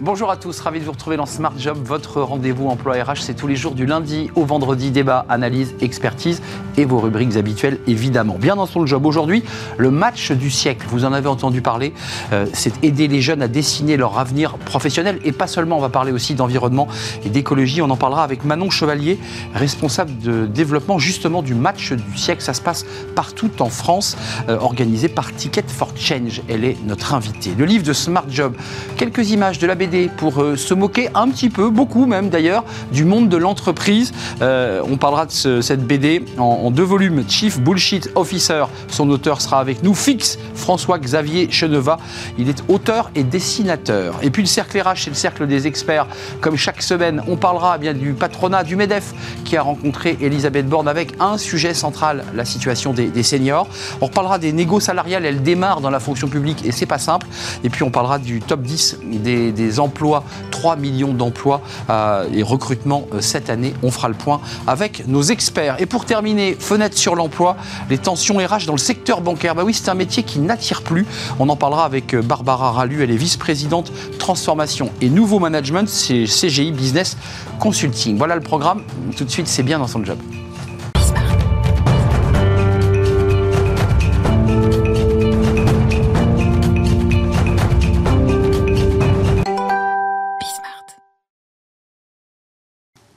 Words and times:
Bonjour 0.00 0.30
à 0.30 0.36
tous, 0.36 0.60
ravi 0.60 0.78
de 0.78 0.84
vous 0.84 0.92
retrouver 0.92 1.16
dans 1.16 1.26
Smart 1.26 1.52
Job, 1.58 1.76
votre 1.82 2.22
rendez-vous 2.22 2.68
emploi 2.68 3.02
RH. 3.02 3.16
C'est 3.16 3.34
tous 3.34 3.48
les 3.48 3.56
jours 3.56 3.74
du 3.74 3.84
lundi 3.84 4.30
au 4.36 4.44
vendredi, 4.44 4.92
débat, 4.92 5.26
analyse, 5.28 5.74
expertise 5.80 6.40
et 6.76 6.84
vos 6.84 7.00
rubriques 7.00 7.36
habituelles 7.36 7.80
évidemment. 7.88 8.36
Bien 8.38 8.54
dans 8.54 8.66
son 8.66 8.86
job 8.86 9.04
aujourd'hui, 9.06 9.42
le 9.76 9.90
match 9.90 10.30
du 10.30 10.50
siècle. 10.52 10.86
Vous 10.88 11.04
en 11.04 11.12
avez 11.12 11.26
entendu 11.26 11.62
parler, 11.62 11.92
euh, 12.32 12.46
c'est 12.52 12.84
aider 12.84 13.08
les 13.08 13.20
jeunes 13.20 13.42
à 13.42 13.48
dessiner 13.48 13.96
leur 13.96 14.20
avenir 14.20 14.56
professionnel 14.58 15.18
et 15.24 15.32
pas 15.32 15.48
seulement. 15.48 15.78
On 15.78 15.80
va 15.80 15.88
parler 15.88 16.12
aussi 16.12 16.36
d'environnement 16.36 16.86
et 17.24 17.28
d'écologie. 17.28 17.82
On 17.82 17.90
en 17.90 17.96
parlera 17.96 18.22
avec 18.22 18.44
Manon 18.44 18.70
Chevalier, 18.70 19.18
responsable 19.52 20.16
de 20.18 20.46
développement 20.46 21.00
justement 21.00 21.42
du 21.42 21.56
match 21.56 21.92
du 21.92 22.16
siècle. 22.16 22.42
Ça 22.42 22.54
se 22.54 22.62
passe 22.62 22.86
partout 23.16 23.50
en 23.58 23.68
France, 23.68 24.16
euh, 24.48 24.58
organisé 24.60 25.08
par 25.08 25.34
Ticket 25.34 25.64
for 25.66 25.90
Change. 25.96 26.40
Elle 26.48 26.64
est 26.64 26.76
notre 26.86 27.14
invitée. 27.14 27.50
Le 27.58 27.64
livre 27.64 27.82
de 27.82 27.92
Smart 27.92 28.26
Job, 28.30 28.54
quelques 28.96 29.30
images 29.30 29.58
de 29.58 29.66
la 29.66 29.74
BD 29.74 29.87
pour 30.16 30.42
euh, 30.42 30.56
se 30.56 30.74
moquer 30.74 31.08
un 31.14 31.28
petit 31.28 31.48
peu, 31.50 31.70
beaucoup 31.70 32.06
même 32.06 32.28
d'ailleurs, 32.28 32.64
du 32.92 33.04
monde 33.04 33.28
de 33.28 33.36
l'entreprise. 33.36 34.12
Euh, 34.42 34.82
on 34.88 34.96
parlera 34.96 35.26
de 35.26 35.60
cette 35.60 35.86
BD 35.86 36.24
en, 36.36 36.70
deux 36.70 36.82
volumes. 36.82 37.24
Chief 37.28 37.58
Bullshit 37.60 38.10
Officer, 38.14 38.64
son 38.88 39.08
auteur 39.10 39.40
sera 39.40 39.60
avec 39.60 39.82
nous. 39.82 39.94
Fix, 39.94 40.38
François-Xavier 40.54 41.50
Cheneva. 41.50 41.98
Il 42.38 42.48
est 42.48 42.62
auteur 42.68 43.10
et 43.14 43.24
dessinateur. 43.24 44.16
Et 44.22 44.30
puis 44.30 44.42
le 44.42 44.48
cercle 44.48 44.80
RH, 44.80 44.96
c'est 44.96 45.10
le 45.10 45.16
cercle 45.16 45.46
des 45.46 45.66
experts. 45.66 46.06
Comme 46.40 46.56
chaque 46.56 46.82
semaine, 46.82 47.22
on 47.26 47.36
parlera 47.36 47.76
eh 47.76 47.80
bien 47.80 47.94
du 47.94 48.12
patronat 48.12 48.64
du 48.64 48.76
MEDEF 48.76 49.14
qui 49.44 49.56
a 49.56 49.62
rencontré 49.62 50.18
Elisabeth 50.20 50.68
Borne 50.68 50.88
avec 50.88 51.14
un 51.20 51.38
sujet 51.38 51.74
central, 51.74 52.24
la 52.34 52.44
situation 52.44 52.92
des, 52.92 53.08
des 53.08 53.22
seniors. 53.22 53.68
On 54.00 54.06
reparlera 54.06 54.38
des 54.38 54.52
négos 54.52 54.80
salariales, 54.80 55.24
elles 55.24 55.42
démarrent 55.42 55.80
dans 55.80 55.90
la 55.90 56.00
fonction 56.00 56.28
publique 56.28 56.64
et 56.64 56.72
c'est 56.72 56.86
pas 56.86 56.98
simple. 56.98 57.26
Et 57.64 57.70
puis 57.70 57.82
on 57.82 57.90
parlera 57.90 58.18
du 58.18 58.40
top 58.40 58.62
10 58.62 58.98
des, 59.04 59.52
des 59.52 59.77
emplois, 59.78 60.24
3 60.50 60.76
millions 60.76 61.12
d'emplois 61.12 61.60
euh, 61.90 62.28
et 62.32 62.42
recrutements 62.42 63.06
euh, 63.12 63.20
cette 63.20 63.50
année. 63.50 63.74
On 63.82 63.90
fera 63.90 64.08
le 64.08 64.14
point 64.14 64.40
avec 64.66 65.06
nos 65.06 65.22
experts. 65.22 65.76
Et 65.78 65.86
pour 65.86 66.04
terminer, 66.04 66.56
fenêtre 66.58 66.96
sur 66.96 67.14
l'emploi, 67.14 67.56
les 67.90 67.98
tensions 67.98 68.36
RH 68.36 68.66
dans 68.66 68.72
le 68.72 68.78
secteur 68.78 69.20
bancaire. 69.20 69.54
Bah 69.54 69.62
oui, 69.64 69.74
c'est 69.74 69.88
un 69.88 69.94
métier 69.94 70.22
qui 70.22 70.38
n'attire 70.38 70.82
plus. 70.82 71.06
On 71.38 71.48
en 71.48 71.56
parlera 71.56 71.84
avec 71.84 72.14
euh, 72.14 72.22
Barbara 72.22 72.72
Ralu, 72.72 73.02
elle 73.02 73.10
est 73.10 73.16
vice-présidente 73.16 73.92
transformation 74.18 74.90
et 75.00 75.08
nouveau 75.08 75.38
management 75.38 75.88
c'est 75.88 76.24
CGI 76.24 76.72
Business 76.72 77.16
Consulting. 77.60 78.16
Voilà 78.18 78.34
le 78.34 78.40
programme. 78.40 78.82
Tout 79.16 79.24
de 79.24 79.30
suite, 79.30 79.48
c'est 79.48 79.62
bien 79.62 79.78
dans 79.78 79.86
son 79.86 80.04
job. 80.04 80.18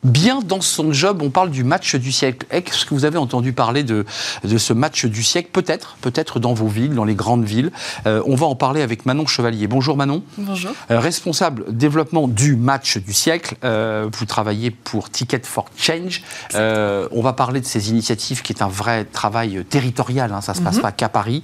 Bien 0.03 0.39
dans 0.39 0.61
son 0.61 0.91
job. 0.93 1.21
On 1.21 1.29
parle 1.29 1.51
du 1.51 1.63
match 1.63 1.95
du 1.95 2.11
siècle. 2.11 2.45
Est-ce 2.49 2.85
que 2.85 2.93
vous 2.93 3.05
avez 3.05 3.17
entendu 3.17 3.53
parler 3.53 3.83
de, 3.83 4.05
de 4.43 4.57
ce 4.57 4.73
match 4.73 5.05
du 5.05 5.23
siècle? 5.23 5.49
Peut-être, 5.51 5.97
peut-être 6.01 6.39
dans 6.39 6.53
vos 6.53 6.67
villes, 6.67 6.93
dans 6.93 7.03
les 7.03 7.15
grandes 7.15 7.45
villes. 7.45 7.71
Euh, 8.07 8.21
on 8.25 8.35
va 8.35 8.45
en 8.45 8.55
parler 8.55 8.81
avec 8.81 9.05
Manon 9.05 9.25
Chevalier. 9.27 9.67
Bonjour 9.67 9.97
Manon. 9.97 10.23
Bonjour. 10.37 10.71
Euh, 10.89 10.99
responsable 10.99 11.65
développement 11.69 12.27
du 12.27 12.55
match 12.55 12.97
du 12.97 13.13
siècle. 13.13 13.55
Euh, 13.63 14.09
vous 14.11 14.25
travaillez 14.25 14.71
pour 14.71 15.09
Ticket 15.09 15.41
for 15.43 15.65
Change. 15.77 16.23
on 16.53 17.21
va 17.21 17.33
parler 17.33 17.61
de 17.61 17.65
ces 17.65 17.89
initiatives 17.89 18.41
qui 18.41 18.53
est 18.53 18.61
un 18.61 18.67
vrai 18.67 19.05
travail 19.05 19.63
territorial. 19.69 20.31
Hein. 20.33 20.41
ça 20.41 20.53
ne 20.53 20.57
se 20.57 20.61
passe 20.63 20.75
mhm. 20.77 20.81
pas 20.81 20.91
qu'à 20.91 21.09
Paris. 21.09 21.43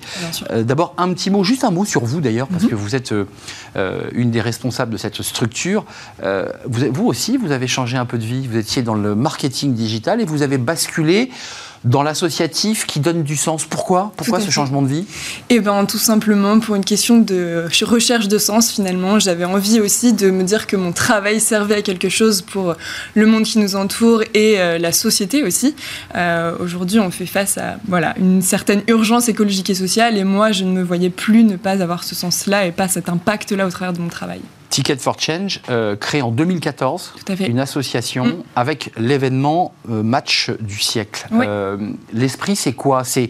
D'abord, 0.55 0.93
un 0.97 1.13
petit 1.13 1.29
mot, 1.29 1.43
juste 1.43 1.63
un 1.63 1.71
mot 1.71 1.85
sur 1.85 2.05
vous 2.05 2.21
d'ailleurs, 2.21 2.47
parce 2.47 2.63
mhm. 2.63 2.69
que 2.69 2.75
vous 2.75 2.95
êtes 2.95 3.13
une 4.13 4.31
des 4.31 4.41
responsables 4.41 4.91
de 4.91 4.97
cette 4.97 5.21
structure. 5.21 5.85
Vous, 6.23 6.85
vous 6.91 7.05
aussi, 7.05 7.37
vous 7.37 7.51
avez 7.51 7.67
changé 7.67 7.97
un 7.97 8.05
peu 8.05 8.17
de 8.17 8.25
vie 8.25 8.46
vous 8.47 8.57
étiez 8.57 8.81
dans 8.81 8.95
le 8.95 9.15
marketing 9.15 9.73
digital 9.73 10.21
et 10.21 10.25
vous 10.25 10.41
avez 10.41 10.57
basculé 10.57 11.29
dans 11.83 12.03
l'associatif 12.03 12.85
qui 12.85 12.99
donne 12.99 13.23
du 13.23 13.35
sens. 13.35 13.65
Pourquoi? 13.65 14.11
Pourquoi 14.17 14.39
ce 14.39 14.49
changement 14.49 14.81
de 14.81 14.87
vie? 14.87 15.05
Eh 15.49 15.59
bien, 15.59 15.85
tout 15.85 15.97
simplement 15.97 16.59
pour 16.59 16.75
une 16.75 16.83
question 16.83 17.19
de 17.19 17.65
recherche 17.83 18.27
de 18.27 18.37
sens, 18.37 18.71
finalement. 18.71 19.19
J'avais 19.19 19.45
envie 19.45 19.79
aussi 19.79 20.13
de 20.13 20.29
me 20.29 20.43
dire 20.43 20.67
que 20.67 20.75
mon 20.75 20.91
travail 20.91 21.39
servait 21.39 21.75
à 21.75 21.81
quelque 21.81 22.09
chose 22.09 22.41
pour 22.41 22.75
le 23.13 23.25
monde 23.25 23.43
qui 23.43 23.59
nous 23.59 23.75
entoure 23.75 24.23
et 24.33 24.59
euh, 24.59 24.77
la 24.77 24.91
société 24.91 25.43
aussi. 25.43 25.75
Euh, 26.15 26.55
aujourd'hui, 26.59 26.99
on 26.99 27.11
fait 27.11 27.25
face 27.25 27.57
à 27.57 27.77
voilà, 27.87 28.15
une 28.17 28.41
certaine 28.41 28.81
urgence 28.87 29.29
écologique 29.29 29.69
et 29.69 29.75
sociale, 29.75 30.17
et 30.17 30.23
moi, 30.23 30.51
je 30.51 30.63
ne 30.63 30.71
me 30.71 30.83
voyais 30.83 31.09
plus 31.09 31.43
ne 31.43 31.55
pas 31.55 31.81
avoir 31.81 32.03
ce 32.03 32.15
sens-là 32.15 32.65
et 32.65 32.71
pas 32.71 32.87
cet 32.87 33.09
impact-là 33.09 33.67
au 33.67 33.69
travers 33.69 33.93
de 33.93 33.99
mon 33.99 34.09
travail. 34.09 34.41
Ticket 34.69 34.97
for 34.97 35.19
Change, 35.19 35.61
euh, 35.69 35.95
créé 35.95 36.21
en 36.21 36.31
2014, 36.31 37.13
une 37.39 37.59
association 37.59 38.25
mm. 38.25 38.43
avec 38.55 38.91
l'événement 38.97 39.73
euh, 39.89 40.03
match 40.03 40.51
du 40.59 40.79
siècle. 40.79 41.27
Euh, 41.33 41.77
l'esprit, 42.13 42.55
c'est 42.55 42.73
quoi? 42.73 43.03
C'est 43.03 43.29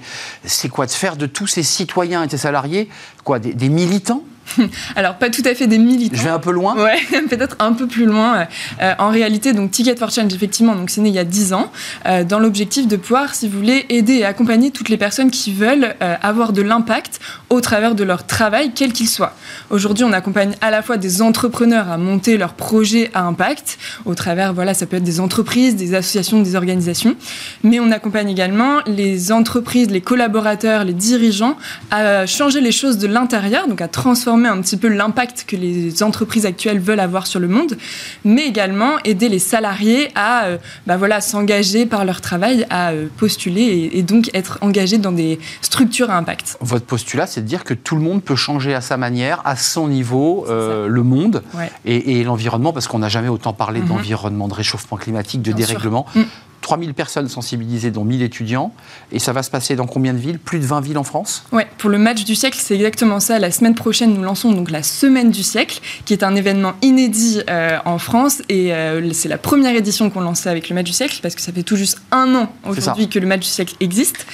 quoi 0.70 0.86
de 0.86 0.92
faire 0.92 1.16
de 1.16 1.26
tous 1.26 1.48
ces 1.48 1.64
citoyens 1.64 2.24
et 2.24 2.30
ces 2.30 2.38
salariés 2.38 2.90
quoi, 3.24 3.40
des 3.40 3.70
militants? 3.70 4.24
Alors, 4.96 5.16
pas 5.16 5.30
tout 5.30 5.42
à 5.46 5.54
fait 5.54 5.68
des 5.68 5.78
militants. 5.78 6.18
Je 6.18 6.24
vais 6.24 6.30
un 6.30 6.40
peu 6.40 6.52
loin 6.52 6.76
Ouais, 6.76 6.98
peut-être 7.30 7.56
un 7.60 7.74
peu 7.74 7.88
plus 7.88 8.06
loin. 8.06 8.48
Euh, 8.82 8.94
en 9.00 9.10
réalité, 9.10 9.54
donc 9.54 9.72
Ticket 9.72 9.96
for 9.96 10.10
Change, 10.10 10.34
effectivement, 10.34 10.76
donc 10.76 10.90
c'est 10.90 11.02
né 11.02 11.10
il 11.10 11.16
y 11.16 11.20
a 11.20 11.24
10 11.24 11.54
ans, 11.54 11.72
euh, 12.06 12.24
dans 12.24 12.40
l'objectif 12.40 12.88
de 12.88 12.96
pouvoir, 12.96 13.36
si 13.36 13.48
vous 13.48 13.58
voulez, 13.58 13.86
aider 13.90 14.16
et 14.16 14.26
accompagner 14.26 14.72
toutes 14.72 14.90
les 14.90 14.98
personnes 14.98 15.32
qui 15.32 15.54
veulent 15.54 15.96
euh, 16.02 16.16
avoir 16.22 16.54
de 16.54 16.62
l'impact 16.62 17.20
au 17.50 17.62
travers 17.62 17.96
de 17.96 18.04
leur 18.04 18.26
travail, 18.26 18.72
quel 18.74 18.94
qu'il 18.94 19.08
soit. 19.08 19.34
Aujourd'hui, 19.70 20.04
on 20.04 20.14
accompagne 20.14 20.56
à 20.62 20.72
la 20.72 20.82
fois 20.82 20.98
des 20.98 21.22
entrepreneurs 21.22 21.90
à 21.90 21.98
monter 21.98 22.38
leurs 22.38 22.54
projets 22.54 23.10
à 23.14 23.24
impact, 23.24 23.78
au 24.06 24.16
travers, 24.16 24.54
voilà, 24.54 24.74
ça 24.74 24.86
peut 24.86 24.98
être 24.98 25.04
des 25.04 25.20
entreprises, 25.20 25.76
des 25.76 25.96
associations, 25.96 26.42
des 26.42 26.56
organisations, 26.56 27.16
mais 27.64 27.80
on 27.80 27.92
accompagne 27.92 28.30
également 28.30 28.78
les 28.86 29.32
entreprises, 29.32 29.90
les 29.90 30.02
collaborateurs, 30.02 30.84
les 30.84 30.94
dirigeants 30.94 31.58
à 31.92 32.26
changer 32.26 32.62
les 32.62 32.72
choses 32.72 32.98
de 32.98 33.08
l'intérieur, 33.08 33.68
donc 33.68 33.82
à 33.82 33.88
transformer 33.88 34.37
un 34.46 34.62
petit 34.62 34.78
peu 34.78 34.88
l'impact 34.88 35.46
que 35.48 35.56
les 35.56 36.04
entreprises 36.04 36.46
actuelles 36.46 36.80
veulent 36.80 37.00
avoir 37.00 37.28
sur 37.28 37.40
le 37.40 37.48
monde, 37.48 37.78
mais 38.26 38.46
également 38.46 38.98
aider 39.04 39.30
les 39.30 39.40
salariés 39.40 40.10
à 40.16 40.46
euh, 40.46 40.58
bah 40.86 40.98
voilà, 40.98 41.22
s'engager 41.22 41.86
par 41.86 42.06
leur 42.06 42.22
travail, 42.22 42.66
à 42.70 42.92
euh, 42.92 43.08
postuler 43.18 43.90
et, 43.94 44.04
donc 44.04 44.30
être 44.34 44.58
engagés 44.62 44.98
dans 44.98 45.12
des 45.12 45.40
structures 45.62 46.10
à 46.10 46.18
impact. 46.18 46.58
Votre 46.62 46.86
postulat, 46.86 47.28
c'est 47.28 47.42
de 47.42 47.48
dire 47.48 47.64
que 47.64 47.74
tout 47.74 47.96
le 47.96 48.02
monde 48.02 48.24
peut 48.24 48.36
changer 48.36 48.74
à 48.74 48.82
sa 48.82 48.98
manière, 48.98 49.42
à 49.46 49.56
son 49.56 49.88
niveau, 49.88 50.46
euh, 50.50 50.88
le 50.88 51.04
monde 51.04 51.44
et, 51.86 52.24
l'environnement, 52.24 52.74
parce 52.74 52.88
qu'on 52.88 53.00
n'a 53.00 53.10
jamais 53.10 53.30
autant 53.30 53.54
parlé 53.54 53.82
mhm. 53.82 53.88
d'environnement, 53.88 54.48
de 54.48 54.54
réchauffement 54.54 54.98
climatique, 54.98 55.42
de 55.42 55.52
dérèglement. 55.52 56.06
Mm. 56.16 56.22
3000 56.68 56.94
personnes 56.94 57.30
sensibilisées, 57.30 57.92
dont 57.92 58.04
1000 58.04 58.22
étudiants. 58.24 58.74
Et 59.14 59.20
ça 59.20 59.32
va 59.32 59.42
se 59.42 59.50
passer 59.50 59.78
dans 59.78 59.86
combien 59.86 60.14
de 60.14 60.18
villes? 60.18 60.38
Plus 60.38 60.60
de 60.60 60.66
20 60.66 60.82
villes 60.82 60.98
en 60.98 61.06
France? 61.06 61.46
Oui, 61.54 61.64
pour 61.78 61.90
le 61.90 61.98
match 61.98 62.26
du 62.26 62.36
siècle, 62.36 62.60
c'est 62.62 62.76
exactement 62.76 63.22
ça. 63.22 63.40
La 63.40 63.52
semaine 63.52 63.74
prochaine, 63.74 64.14
nous 64.14 64.22
lançons 64.22 64.52
donc 64.52 64.70
la 64.70 64.84
Semaine 64.84 65.32
du 65.32 65.44
siècle, 65.44 65.80
qui 66.04 66.12
est 66.12 66.24
un 66.24 66.36
événement 66.36 66.74
inédit 66.82 67.40
euh, 67.50 67.78
en 67.86 68.00
France. 68.00 68.42
Et 68.50 68.74
euh, 68.74 69.14
c'est 69.14 69.30
la 69.30 69.38
première 69.38 69.78
édition 69.78 70.10
qu'on 70.10 70.20
lançait 70.20 70.50
avec 70.50 70.68
le 70.68 70.76
match 70.76 70.88
du 70.88 70.92
siècle, 70.92 71.20
parce 71.22 71.36
que 71.36 71.42
ça 71.42 71.54
fait 71.54 71.64
tout 71.64 71.78
juste 71.78 72.02
un 72.12 72.36
an 72.36 72.52
aujourd'hui 72.68 73.08
que 73.08 73.20
le 73.20 73.28
match 73.28 73.44
du 73.44 73.48
siècle 73.48 73.76
existe. 73.80 74.26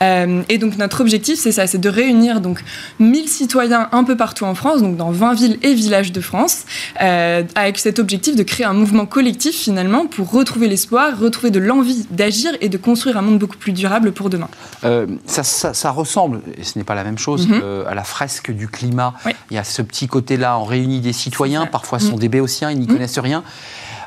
Euh, 0.00 0.42
et 0.48 0.58
donc 0.58 0.78
notre 0.78 1.00
objectif, 1.00 1.40
c'est 1.40 1.50
ça, 1.50 1.66
c'est 1.66 1.78
de 1.78 1.88
réunir 1.88 2.40
donc 2.40 2.62
1000 3.00 3.28
citoyens 3.28 3.88
un 3.90 4.04
peu 4.04 4.16
partout 4.16 4.44
en 4.44 4.54
France, 4.54 4.80
donc 4.80 4.96
dans 4.96 5.10
20 5.10 5.34
villes 5.34 5.58
et 5.62 5.74
villages 5.74 6.12
de 6.12 6.20
France, 6.20 6.66
avec 7.00 7.78
cet 7.78 7.98
objectif 7.98 8.36
de 8.36 8.44
créer 8.44 8.66
un 8.66 8.74
mouvement 8.74 9.06
collectif 9.06 9.56
finalement 9.56 10.06
pour 10.06 10.30
retrouver 10.30 10.68
l'espoir, 10.68 11.18
retrouver 11.18 11.50
de 11.50 11.58
envie 11.80 12.06
d'agir 12.10 12.52
et 12.60 12.68
de 12.68 12.76
construire 12.76 13.16
un 13.16 13.22
monde 13.22 13.38
beaucoup 13.38 13.56
plus 13.56 13.72
durable 13.72 14.12
pour 14.12 14.30
demain. 14.30 14.48
Euh, 14.84 15.06
ça, 15.26 15.90
ressemble, 15.90 16.40
et 16.56 16.64
ce 16.64 16.78
n'est 16.78 16.84
pas 16.84 16.94
la 16.94 17.04
même 17.04 17.18
chose, 17.18 17.48
mhm. 17.48 17.60
euh, 17.62 17.88
à 17.88 17.94
la 17.94 18.04
fresque 18.04 18.50
du 18.50 18.68
climat. 18.68 19.14
Il 19.50 19.54
y 19.54 19.58
a 19.58 19.64
ce 19.64 19.82
petit 19.82 20.06
côté-là, 20.06 20.58
on 20.58 20.64
réunit 20.64 21.00
des 21.00 21.12
citoyens, 21.12 21.66
parfois 21.66 21.98
ce 21.98 22.06
sont 22.06 22.12
mhm. 22.12 22.20
des 22.20 22.28
béotiens, 22.28 22.70
ils 22.70 22.78
n'y 22.78 22.86
mhm. 22.86 22.92
connaissent 22.92 23.18
rien 23.18 23.42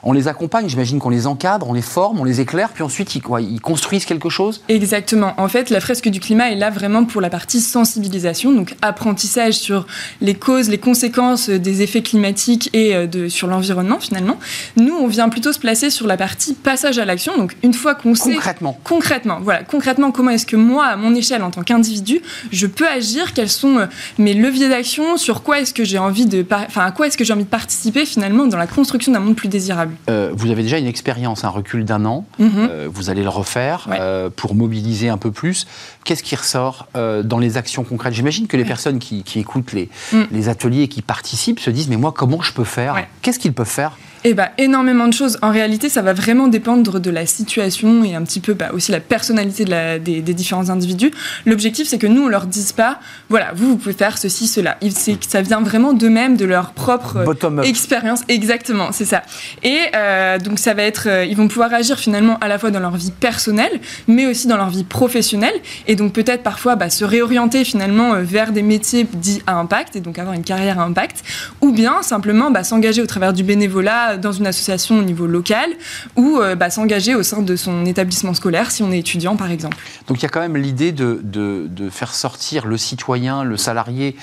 on 0.04 0.12
les 0.12 0.28
accompagne, 0.28 0.68
j'imagine 0.68 1.00
qu'on 1.00 1.10
les 1.10 1.28
encadre, 1.28 1.68
on 1.70 1.74
les 1.74 1.82
forme, 1.82 2.20
on 2.20 2.24
les 2.24 2.42
éclaire, 2.42 2.70
puis 2.70 2.84
ensuite 2.84 3.16
ils, 3.16 3.22
quoi, 3.22 3.42
ils 3.42 3.62
construisent 3.62 4.06
quelque 4.06 4.30
chose? 4.30 4.62
Exactement. 4.70 5.34
En 5.38 5.48
fait, 5.48 5.70
la 5.70 5.80
fresque 5.80 6.10
du 6.10 6.20
climat 6.20 6.52
est 6.52 6.56
là 6.56 6.70
vraiment 6.70 7.06
pour 7.06 7.22
la 7.22 7.30
partie 7.30 7.62
sensibilisation, 7.62 8.52
donc 8.52 8.76
apprentissage 8.82 9.54
sur 9.54 9.88
les 10.22 10.34
causes, 10.34 10.70
les 10.70 10.78
conséquences 10.78 11.50
des 11.50 11.82
effets 11.82 12.02
climatiques 12.02 12.70
et 12.74 12.96
euh, 12.96 13.08
de, 13.08 13.28
sur 13.28 13.48
l'environnement 13.48 14.00
finalement. 14.00 14.38
Nous, 14.78 14.96
on 14.96 15.08
vient 15.08 15.30
plutôt 15.30 15.54
se 15.54 15.60
placer 15.60 15.90
sur 15.90 16.08
la 16.08 16.18
partie 16.18 16.54
passage 16.54 17.00
à 17.00 17.06
l'action, 17.06 17.38
donc 17.38 17.56
une 17.64 17.74
fois 17.74 17.96
qu'on 17.96 18.16
sait... 18.16 18.34
Concrètement. 18.34 18.78
Concrètement, 18.84 19.40
voilà. 19.42 19.64
Concrètement, 19.64 20.12
comment 20.12 20.32
est-ce 20.32 20.46
que 20.46 20.56
moi, 20.56 20.86
à 20.86 20.96
mon 20.96 21.16
échelle, 21.16 21.44
en 21.44 21.52
tant 21.52 21.64
qu'individu, 21.64 22.22
je 22.52 22.68
peux 22.68 22.88
agir? 22.88 23.34
Quels 23.34 23.50
sont 23.50 23.78
euh, 23.78 23.86
mes 24.18 24.34
leviers 24.34 24.70
d'action? 24.70 25.18
Sur 25.18 25.44
quoi 25.44 25.62
est-ce 25.62 25.74
que 25.74 25.84
j'ai 25.84 25.98
envie 25.98 26.26
de... 26.26 26.46
Enfin, 26.52 26.86
à 26.86 26.92
quoi 26.92 27.08
est-ce 27.08 27.18
que 27.18 27.24
j'ai 27.24 27.34
envie 27.34 27.46
de 27.46 27.50
participer 27.50 28.06
finalement 28.06 28.46
dans 28.46 28.58
la 28.58 28.68
construction 28.68 29.12
d'un 29.12 29.20
monde 29.20 29.36
plus 29.36 29.48
désirable? 29.48 29.93
Euh, 30.10 30.32
vous 30.34 30.52
avez 30.52 30.64
déjà 30.64 30.78
une 30.78 30.88
expérience, 30.88 31.44
un 31.44 31.50
recul 31.50 31.86
d'un 31.86 32.06
an. 32.06 32.26
Mhm. 32.40 32.50
Euh, 32.56 32.90
vous 32.92 33.10
allez 33.10 33.24
le 33.24 33.30
refaire 33.30 33.88
Ouais. 33.90 33.98
euh, 34.00 34.30
pour 34.36 34.56
mobiliser 34.56 35.10
un 35.10 35.18
peu 35.18 35.32
plus. 35.32 35.66
Qu'est-ce 36.04 36.24
qui 36.24 36.36
ressort 36.36 36.88
dans 36.96 37.40
les 37.40 37.58
actions 37.58 37.84
concrètes? 37.84 38.14
J'imagine 38.14 38.48
que 38.48 38.58
les 38.58 38.66
personnes 38.66 39.00
qui, 39.00 39.24
qui 39.24 39.40
écoutent 39.40 39.72
les, 39.74 39.90
Mm. 40.12 40.22
les 40.32 40.50
ateliers 40.50 40.84
et 40.84 40.88
qui 40.88 41.02
participent 41.02 41.60
se 41.60 41.70
disent 41.70 41.88
mais 41.90 41.98
moi 41.98 42.12
comment 42.12 42.42
je 42.42 42.54
peux 42.54 42.64
faire? 42.64 42.94
Ouais. 42.96 43.08
Qu'est-ce 43.22 43.40
qu'ils 43.40 43.54
peuvent 43.54 43.68
faire 43.68 43.98
Eh 44.26 44.34
ben, 44.34 44.48
énormément 44.58 45.08
de 45.08 45.14
choses. 45.14 45.38
En 45.42 45.52
réalité, 45.52 45.90
ça 45.90 46.02
va 46.02 46.14
vraiment 46.14 46.48
dépendre 46.48 47.00
de 47.02 47.10
la 47.10 47.26
situation 47.26 48.04
et 48.06 48.16
un 48.16 48.22
petit 48.24 48.40
peu 48.40 48.54
bah, 48.54 48.70
aussi 48.74 48.92
la 48.92 49.02
personnalité 49.02 49.66
de 49.66 49.72
la- 49.72 50.00
des, 50.00 50.22
des 50.22 50.34
différents 50.34 50.70
individus. 50.70 51.12
L'objectif, 51.46 51.88
c'est 51.90 51.98
que 51.98 52.08
nous, 52.08 52.24
on 52.24 52.28
leur 52.30 52.46
dise 52.46 52.72
pas, 52.72 53.00
voilà, 53.30 53.52
vous, 53.54 53.68
vous 53.70 53.76
pouvez 53.78 53.94
faire 53.94 54.18
ceci, 54.18 54.48
cela. 54.48 54.78
Il- 54.82 54.94
c'est 54.96 55.16
que 55.16 55.26
ça 55.28 55.42
vient 55.42 55.60
vraiment 55.62 55.92
d'eux-mêmes, 55.94 56.38
de 56.38 56.46
leur 56.46 56.72
propre 56.72 57.18
up. 57.18 57.26
expérience. 57.66 58.22
Exactement, 58.30 58.94
c'est 58.94 59.04
ça. 59.06 59.24
Et 59.62 59.78
euh, 59.96 60.40
donc, 60.40 60.58
ça 60.58 60.74
va 60.74 60.84
être, 60.84 61.08
euh, 61.10 61.26
ils 61.26 61.36
vont 61.36 61.50
pouvoir 61.50 61.74
agir 61.74 62.00
finalement 62.00 62.38
à 62.40 62.48
la 62.48 62.58
fois 62.58 62.72
dans 62.72 62.80
leur 62.80 62.96
vie 62.96 63.12
personnelle, 63.12 63.82
mais 64.08 64.26
aussi 64.26 64.48
dans 64.48 64.58
leur 64.58 64.70
vie 64.70 64.86
professionnelle. 64.86 65.56
Et 65.88 65.96
donc, 65.98 66.14
peut-être 66.14 66.44
parfois 66.44 66.76
bah, 66.78 66.90
se 66.90 67.04
réorienter 67.04 67.66
finalement 67.66 68.14
euh, 68.14 68.22
vers 68.22 68.54
des 68.54 68.62
métiers 68.62 69.06
dits 69.14 69.42
à 69.48 69.56
impact, 69.56 69.98
et 69.98 70.00
donc 70.00 70.18
avoir 70.18 70.34
une 70.34 70.44
carrière 70.44 70.80
à 70.80 70.84
impact, 70.84 71.24
ou 71.60 71.72
bien 71.74 72.02
simplement 72.04 72.52
bah, 72.52 72.64
s'engager 72.64 73.02
au 73.02 73.06
travers 73.06 73.34
du 73.34 73.44
bénévolat 73.44 74.13
dans 74.18 74.32
une 74.32 74.48
association 74.48 75.00
au 75.00 75.04
niveau 75.04 75.28
local, 75.28 75.70
ou 76.16 76.38
euh, 76.40 76.56
bah, 76.56 76.70
s'engager 76.70 77.16
au 77.16 77.24
sein 77.24 77.42
de 77.42 77.56
son 77.56 77.86
établissement 77.86 78.34
scolaire 78.34 78.72
si 78.72 78.84
on 78.84 78.92
est 78.92 79.00
étudiant, 79.00 79.36
par 79.36 79.52
exemple. 79.52 79.78
Donc 80.08 80.20
il 80.20 80.24
y 80.24 80.26
a 80.26 80.30
quand 80.30 80.42
même 80.42 80.58
l'idée 80.58 80.92
de, 80.92 81.20
de- 81.24 81.68
de 81.70 81.90
faire 81.90 82.14
sortir 82.14 82.66
le 82.66 82.78
citoyen, 82.78 83.44
le 83.44 83.58
salarié 83.58 84.16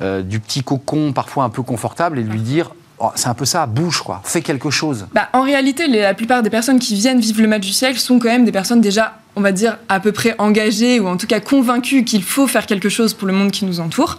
euh, 0.00 0.22
du 0.22 0.40
petit 0.40 0.62
cocon 0.62 1.12
parfois 1.12 1.44
un 1.44 1.50
peu 1.50 1.62
confortable 1.62 2.18
et 2.18 2.22
de 2.22 2.30
lui 2.30 2.40
dire 2.40 2.70
Oh, 3.04 3.10
c'est 3.16 3.26
un 3.26 3.34
peu 3.34 3.44
ça, 3.44 3.66
bouge 3.66 4.00
quoi, 4.02 4.20
fais 4.24 4.42
quelque 4.42 4.70
chose. 4.70 5.06
Bah, 5.12 5.28
en 5.32 5.42
réalité, 5.42 5.88
la 5.88 6.14
plupart 6.14 6.44
des 6.44 6.50
personnes 6.50 6.78
qui 6.78 6.94
viennent 6.94 7.18
vivre 7.18 7.40
le 7.42 7.48
match 7.48 7.62
du 7.66 7.72
siècle 7.72 7.98
sont 7.98 8.20
quand 8.20 8.28
même 8.28 8.44
des 8.44 8.52
personnes 8.52 8.80
déjà, 8.80 9.18
on 9.36 9.40
va 9.40 9.52
dire, 9.52 9.78
à 9.88 10.00
peu 10.00 10.12
près 10.12 10.34
engagées 10.38 11.00
ou 11.00 11.08
en 11.08 11.16
tout 11.16 11.26
cas 11.26 11.40
convaincues 11.40 12.04
qu'il 12.04 12.22
faut 12.22 12.46
faire 12.46 12.66
quelque 12.66 12.88
chose 12.88 13.14
pour 13.14 13.26
le 13.26 13.32
monde 13.32 13.50
qui 13.50 13.64
nous 13.64 13.80
entoure. 13.80 14.18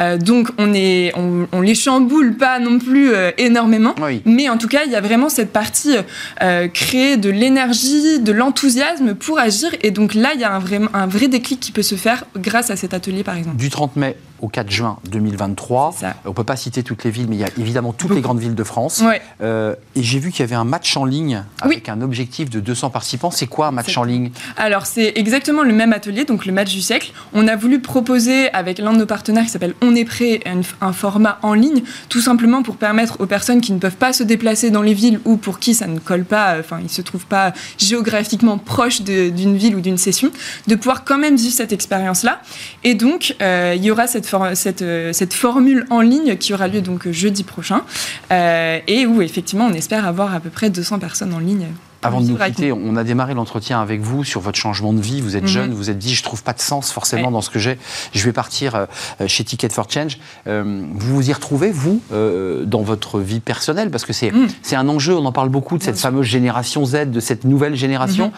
Euh, 0.00 0.16
donc, 0.16 0.48
on, 0.58 0.72
est, 0.74 1.12
on, 1.16 1.46
on 1.52 1.60
les 1.60 1.74
chamboule 1.74 2.36
pas 2.36 2.58
non 2.58 2.78
plus 2.78 3.12
euh, 3.12 3.30
énormément. 3.38 3.94
Oui. 4.00 4.22
Mais 4.24 4.48
en 4.48 4.56
tout 4.58 4.68
cas, 4.68 4.84
il 4.86 4.92
y 4.92 4.96
a 4.96 5.00
vraiment 5.00 5.28
cette 5.28 5.52
partie 5.52 5.96
euh, 6.42 6.68
créer 6.68 7.16
de 7.16 7.30
l'énergie, 7.30 8.20
de 8.20 8.32
l'enthousiasme 8.32 9.14
pour 9.14 9.38
agir. 9.38 9.70
Et 9.82 9.90
donc 9.90 10.14
là, 10.14 10.30
il 10.34 10.40
y 10.40 10.44
a 10.44 10.52
un 10.54 10.58
vrai, 10.58 10.80
un 10.92 11.06
vrai 11.06 11.28
déclic 11.28 11.60
qui 11.60 11.72
peut 11.72 11.82
se 11.82 11.94
faire 11.94 12.24
grâce 12.36 12.70
à 12.70 12.76
cet 12.76 12.94
atelier, 12.94 13.22
par 13.22 13.36
exemple. 13.36 13.56
Du 13.56 13.70
30 13.70 13.96
mai 13.96 14.16
au 14.40 14.48
4 14.48 14.70
juin 14.70 14.98
2023, 15.10 15.94
C'est 15.94 16.04
ça. 16.04 16.14
on 16.26 16.30
ne 16.30 16.34
peut 16.34 16.44
pas 16.44 16.56
citer 16.56 16.82
toutes 16.82 17.04
les 17.04 17.10
villes, 17.10 17.26
mais 17.30 17.36
il 17.36 17.40
y 17.40 17.44
a 17.44 17.50
évidemment 17.58 17.92
toutes 17.94 18.14
les 18.14 18.20
grandes 18.20 18.40
villes 18.40 18.54
de 18.54 18.64
France. 18.64 19.00
Ouais. 19.04 19.22
Euh, 19.40 19.74
et 19.96 20.02
j'ai 20.02 20.18
vu 20.18 20.30
qu'il 20.32 20.40
y 20.40 20.42
avait 20.42 20.54
un 20.54 20.64
match 20.64 20.96
en 20.98 21.04
ligne 21.06 21.44
avec 21.62 21.88
un 21.88 22.02
objectif 22.02 22.50
de 22.50 22.60
200 22.60 22.90
participants. 22.90 23.30
C'est 23.30 23.46
quoi 23.46 23.68
un 23.68 23.70
match 23.70 23.96
en 23.96 24.04
ligne? 24.04 24.30
Alors, 24.56 24.86
c'est 24.86 25.12
exactement 25.16 25.64
le 25.64 25.72
même 25.72 25.92
atelier, 25.92 26.24
donc 26.24 26.46
le 26.46 26.52
match 26.52 26.72
du 26.72 26.80
siècle. 26.80 27.12
On 27.32 27.48
a 27.48 27.56
voulu 27.56 27.80
proposer 27.80 28.50
avec 28.52 28.78
l'un 28.78 28.92
de 28.92 28.98
nos 28.98 29.06
partenaires 29.06 29.44
qui 29.44 29.50
s'appelle 29.50 29.74
On 29.82 29.96
est 29.96 30.04
prêt, 30.04 30.40
un, 30.80 30.92
format 30.92 31.38
en 31.42 31.54
ligne, 31.54 31.82
tout 32.08 32.20
simplement 32.20 32.62
pour 32.62 32.76
permettre 32.76 33.20
aux 33.20 33.26
personnes 33.26 33.60
qui 33.60 33.72
ne 33.72 33.78
peuvent 33.78 33.96
pas 33.96 34.12
se 34.12 34.22
déplacer 34.22 34.70
dans 34.70 34.82
les 34.82 34.94
villes 34.94 35.18
ou 35.24 35.36
pour 35.36 35.58
qui 35.58 35.74
ça 35.74 35.86
ne 35.86 35.98
colle 35.98 36.24
pas, 36.24 36.54
euh, 36.54 36.60
enfin, 36.60 36.78
ils 36.82 36.90
se 36.90 37.02
trouvent 37.02 37.26
pas 37.26 37.52
géographiquement 37.78 38.58
proches 38.58 39.02
d'une 39.02 39.56
ville 39.56 39.74
ou 39.74 39.80
d'une 39.80 39.98
session, 39.98 40.30
de 40.68 40.74
pouvoir 40.76 41.04
quand 41.04 41.18
même 41.18 41.36
vivre 41.36 41.54
cette 41.54 41.72
expérience-là. 41.72 42.40
Et 42.84 42.94
donc, 42.94 43.34
euh, 43.42 43.74
il 43.76 43.84
y 43.84 43.90
aura 43.90 44.04
euh, 44.04 45.12
cette 45.12 45.34
formule 45.34 45.86
en 45.90 46.00
ligne 46.00 46.36
qui 46.36 46.54
aura 46.54 46.68
lieu 46.68 46.80
donc 46.80 47.10
jeudi 47.10 47.42
prochain, 47.42 47.82
et 48.30 49.06
où 49.06 49.22
effectivement, 49.22 49.66
on 49.66 49.72
espère 49.72 50.06
avoir 50.06 50.34
à 50.34 50.40
peu 50.40 50.50
près 50.50 50.70
200 50.70 50.98
personnes 50.98 51.34
en 51.34 51.38
ligne. 51.38 51.68
Pour 52.08 52.18
Avant 52.18 52.20
de 52.24 52.30
nous 52.30 52.36
quitter, 52.36 52.72
on 52.72 52.96
a 52.96 53.04
démarré 53.04 53.34
l'entretien 53.34 53.80
avec 53.80 54.00
vous 54.00 54.24
sur 54.24 54.40
votre 54.40 54.58
changement 54.58 54.92
de 54.92 55.00
vie. 55.00 55.20
Vous 55.20 55.36
êtes 55.36 55.42
Mhm. 55.44 55.48
jeune, 55.48 55.74
vous 55.74 55.90
êtes 55.90 55.98
dit, 55.98 56.14
je 56.14 56.22
trouve 56.22 56.42
pas 56.42 56.52
de 56.52 56.60
sens 56.60 56.92
forcément 56.92 57.26
Ouais. 57.28 57.32
dans 57.32 57.40
ce 57.40 57.50
que 57.50 57.58
j'ai. 57.58 57.78
Je 58.14 58.24
vais 58.24 58.32
partir 58.32 58.74
euh, 58.74 58.86
euh, 59.20 59.28
chez 59.28 59.44
Ticket 59.44 59.68
for 59.70 59.90
Change. 59.90 60.18
Euh, 60.46 60.84
vous 60.92 61.14
vous 61.16 61.30
y 61.30 61.32
retrouvez, 61.32 61.70
vous, 61.70 62.00
dans 62.10 62.82
votre 62.82 63.20
vie 63.20 63.40
personnelle? 63.40 63.90
Parce 63.90 64.04
que 64.04 64.12
c'est 64.12 64.32
c'est 64.62 64.76
un 64.76 64.88
enjeu, 64.88 65.14
on 65.16 65.24
en 65.24 65.32
parle 65.32 65.48
beaucoup 65.48 65.78
de 65.78 65.82
cette 65.82 65.98
fameuse 65.98 66.26
génération 66.26 66.84
Z, 66.84 67.10
de 67.10 67.20
cette 67.20 67.44
nouvelle 67.44 67.74
génération. 67.74 68.26
Mhm. 68.26 68.32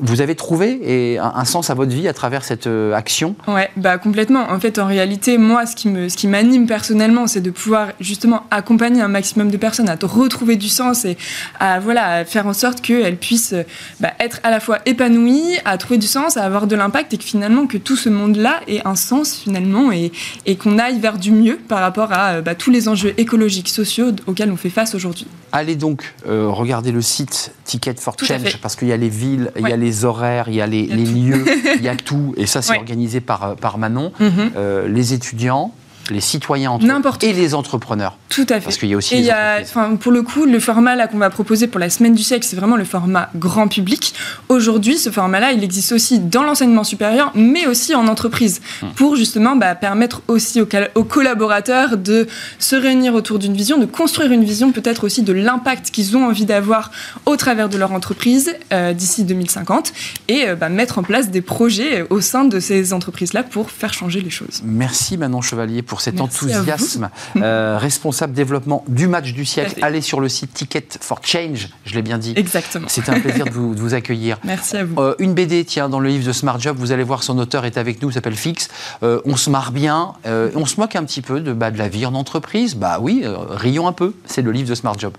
Vous 0.00 0.20
avez 0.20 0.34
trouvé 0.34 0.78
et, 0.82 1.18
un, 1.18 1.32
un 1.34 1.44
sens 1.44 1.70
à 1.70 1.74
votre 1.74 1.92
vie 1.92 2.08
à 2.08 2.12
travers 2.12 2.44
cette 2.44 2.66
euh, 2.66 2.92
action 2.94 3.34
Ouais, 3.46 3.70
bah 3.76 3.98
complètement. 3.98 4.50
En 4.50 4.60
fait, 4.60 4.78
en 4.78 4.86
réalité, 4.86 5.38
moi, 5.38 5.66
ce 5.66 5.76
qui 5.76 5.88
me, 5.88 6.08
ce 6.08 6.16
qui 6.16 6.26
m'anime 6.26 6.66
personnellement, 6.66 7.26
c'est 7.26 7.40
de 7.40 7.50
pouvoir 7.50 7.88
justement 8.00 8.44
accompagner 8.50 9.00
un 9.02 9.08
maximum 9.08 9.50
de 9.50 9.56
personnes 9.56 9.88
à 9.88 9.96
retrouver 10.00 10.56
du 10.56 10.68
sens 10.68 11.04
et 11.04 11.16
à 11.60 11.80
voilà, 11.80 12.06
à 12.06 12.24
faire 12.24 12.46
en 12.46 12.52
sorte 12.52 12.80
qu'elles 12.80 13.16
puissent 13.16 13.52
euh, 13.52 13.64
bah, 14.00 14.12
être 14.20 14.40
à 14.42 14.50
la 14.50 14.60
fois 14.60 14.78
épanouies, 14.86 15.58
à 15.64 15.76
trouver 15.78 15.98
du 15.98 16.06
sens, 16.06 16.36
à 16.36 16.44
avoir 16.44 16.66
de 16.66 16.76
l'impact 16.76 17.14
et 17.14 17.18
que 17.18 17.24
finalement 17.24 17.66
que 17.66 17.78
tout 17.78 17.96
ce 17.96 18.08
monde-là 18.08 18.60
ait 18.68 18.80
un 18.84 18.96
sens 18.96 19.36
finalement 19.36 19.92
et, 19.92 20.12
et 20.46 20.56
qu'on 20.56 20.78
aille 20.78 21.00
vers 21.00 21.18
du 21.18 21.32
mieux 21.32 21.58
par 21.68 21.80
rapport 21.80 22.12
à 22.12 22.34
euh, 22.34 22.42
bah, 22.42 22.54
tous 22.54 22.70
les 22.70 22.88
enjeux 22.88 23.14
écologiques, 23.18 23.68
sociaux 23.68 24.12
auxquels 24.26 24.50
on 24.50 24.56
fait 24.56 24.70
face 24.70 24.94
aujourd'hui. 24.94 25.26
Allez 25.52 25.76
donc 25.76 26.14
euh, 26.26 26.48
regarder 26.48 26.92
le 26.92 27.02
site 27.02 27.52
Ticket 27.64 27.94
for 27.94 28.16
Tout 28.16 28.24
Change 28.24 28.58
parce 28.60 28.76
qu'il 28.76 28.88
y 28.88 28.92
a 28.92 28.96
les 28.96 29.08
villes, 29.08 29.50
il 29.56 29.68
y 29.68 29.72
a 29.72 29.76
Ouais. 29.76 29.87
Les 29.88 30.04
horaires, 30.04 30.48
il 30.48 30.54
y 30.56 30.60
a 30.60 30.66
les, 30.66 30.80
Il 30.80 30.90
y 30.90 30.92
a 30.92 30.96
les 30.96 31.04
lieux, 31.04 31.44
il 31.76 31.82
y 31.82 31.88
a 31.88 31.96
tout. 32.08 32.34
Et 32.36 32.46
ça, 32.46 32.62
c'est 32.62 32.76
organisé 32.76 33.20
par, 33.20 33.44
euh, 33.44 33.54
par 33.54 33.78
Manon. 33.78 34.12
Mhm. 34.20 34.50
Euh, 34.56 34.88
les 34.88 35.14
étudiants, 35.14 35.72
les 36.10 36.20
citoyens 36.20 36.72
entre 36.72 36.86
eux 36.86 37.28
et 37.28 37.32
les 37.32 37.54
entrepreneurs. 37.54 38.16
Tout 38.28 38.46
à 38.48 38.54
fait. 38.54 38.60
Parce 38.60 38.76
qu'il 38.76 38.88
y 38.88 38.94
a 38.94 38.96
aussi 38.96 39.16
Et 39.16 39.22
les 39.22 39.30
a, 39.30 39.60
pour 40.00 40.12
le 40.12 40.22
coup, 40.22 40.44
le 40.44 40.60
format 40.60 40.94
là 40.94 41.06
qu'on 41.06 41.18
va 41.18 41.30
proposer 41.30 41.66
pour 41.66 41.80
la 41.80 41.90
semaine 41.90 42.14
du 42.14 42.22
siècle, 42.22 42.46
c'est 42.48 42.56
vraiment 42.56 42.76
le 42.76 42.84
format 42.84 43.30
grand 43.36 43.68
public. 43.68 44.14
Aujourd'hui, 44.48 44.98
ce 44.98 45.10
format-là, 45.10 45.52
il 45.52 45.64
existe 45.64 45.92
aussi 45.92 46.18
dans 46.18 46.42
l'enseignement 46.42 46.84
supérieur, 46.84 47.32
mais 47.34 47.66
aussi 47.66 47.94
en 47.94 48.06
entreprise, 48.06 48.60
Hmm. 48.82 48.88
pour 48.94 49.16
justement 49.16 49.56
bah, 49.56 49.74
permettre 49.74 50.22
aussi 50.28 50.60
aux, 50.60 50.68
aux 50.94 51.04
collaborateurs 51.04 51.96
de 51.96 52.26
se 52.58 52.76
réunir 52.76 53.14
autour 53.14 53.38
d'une 53.38 53.54
vision, 53.54 53.78
de 53.78 53.86
construire 53.86 54.32
une 54.32 54.44
vision 54.44 54.72
peut-être 54.72 55.04
aussi 55.04 55.22
de 55.22 55.32
l'impact 55.32 55.90
qu'ils 55.90 56.16
ont 56.16 56.26
envie 56.26 56.44
d'avoir 56.44 56.90
au 57.26 57.36
travers 57.36 57.68
de 57.68 57.76
leur 57.76 57.92
entreprise 57.92 58.54
euh, 58.72 58.92
d'ici 58.92 59.24
2050, 59.24 59.92
et 60.28 60.48
euh, 60.48 60.54
bah, 60.54 60.68
mettre 60.68 60.98
en 60.98 61.02
place 61.02 61.30
des 61.30 61.40
projets 61.40 62.06
au 62.10 62.20
sein 62.20 62.44
de 62.44 62.60
ces 62.60 62.92
entreprises-là 62.92 63.42
pour 63.42 63.70
faire 63.70 63.92
changer 63.92 64.20
les 64.20 64.30
choses. 64.30 64.62
Merci 64.64 65.16
Manon 65.16 65.40
Chevalier 65.40 65.82
pour 65.82 65.97
cet 66.00 66.14
Merci 66.14 66.24
enthousiasme. 66.24 67.10
Euh, 67.36 67.78
responsable 67.78 68.32
développement 68.32 68.84
du 68.88 69.06
match 69.06 69.32
du 69.32 69.44
siècle. 69.44 69.78
Allez 69.82 70.00
sur 70.00 70.20
le 70.20 70.28
site 70.28 70.52
Ticket 70.52 70.86
for 71.00 71.20
Change, 71.22 71.68
je 71.84 71.94
l'ai 71.94 72.02
bien 72.02 72.18
dit. 72.18 72.32
Exactement. 72.36 72.88
C'était 72.88 73.10
un 73.10 73.20
plaisir 73.20 73.44
de 73.44 73.50
vous, 73.50 73.74
de 73.74 73.80
vous 73.80 73.94
accueillir. 73.94 74.38
Merci 74.44 74.76
à 74.76 74.84
vous. 74.84 75.00
Euh, 75.00 75.14
une 75.18 75.34
BD, 75.34 75.64
tiens, 75.64 75.88
dans 75.88 76.00
le 76.00 76.08
livre 76.08 76.26
de 76.26 76.32
Smart 76.32 76.58
Job, 76.58 76.76
vous 76.78 76.90
allez 76.90 77.04
voir, 77.04 77.22
son 77.22 77.38
auteur 77.38 77.64
est 77.64 77.76
avec 77.76 78.02
nous, 78.02 78.10
il 78.10 78.12
s'appelle 78.12 78.34
Fix. 78.34 78.68
Euh, 79.02 79.20
on 79.24 79.36
se 79.36 79.50
marre 79.50 79.72
bien, 79.72 80.14
on 80.24 80.66
se 80.66 80.80
moque 80.80 80.96
un 80.96 81.04
petit 81.04 81.22
peu 81.22 81.40
de, 81.40 81.52
bah, 81.52 81.70
de 81.70 81.78
la 81.78 81.88
vie 81.88 82.06
en 82.06 82.14
entreprise. 82.14 82.74
Bah 82.74 82.98
oui, 83.00 83.24
rions 83.50 83.86
un 83.86 83.92
peu, 83.92 84.14
c'est 84.24 84.42
le 84.42 84.52
livre 84.52 84.68
de 84.68 84.74
Smart 84.74 84.98
Job. 84.98 85.12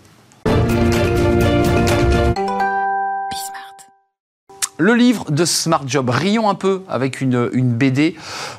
Le 4.81 4.93
livre 4.93 5.29
de 5.29 5.43
Smart 5.43 5.83
Job, 5.85 6.09
rions 6.09 6.49
un 6.49 6.55
peu 6.55 6.83
avec 6.87 7.19
une, 7.19 7.49
une 7.51 7.73
BD, 7.73 8.15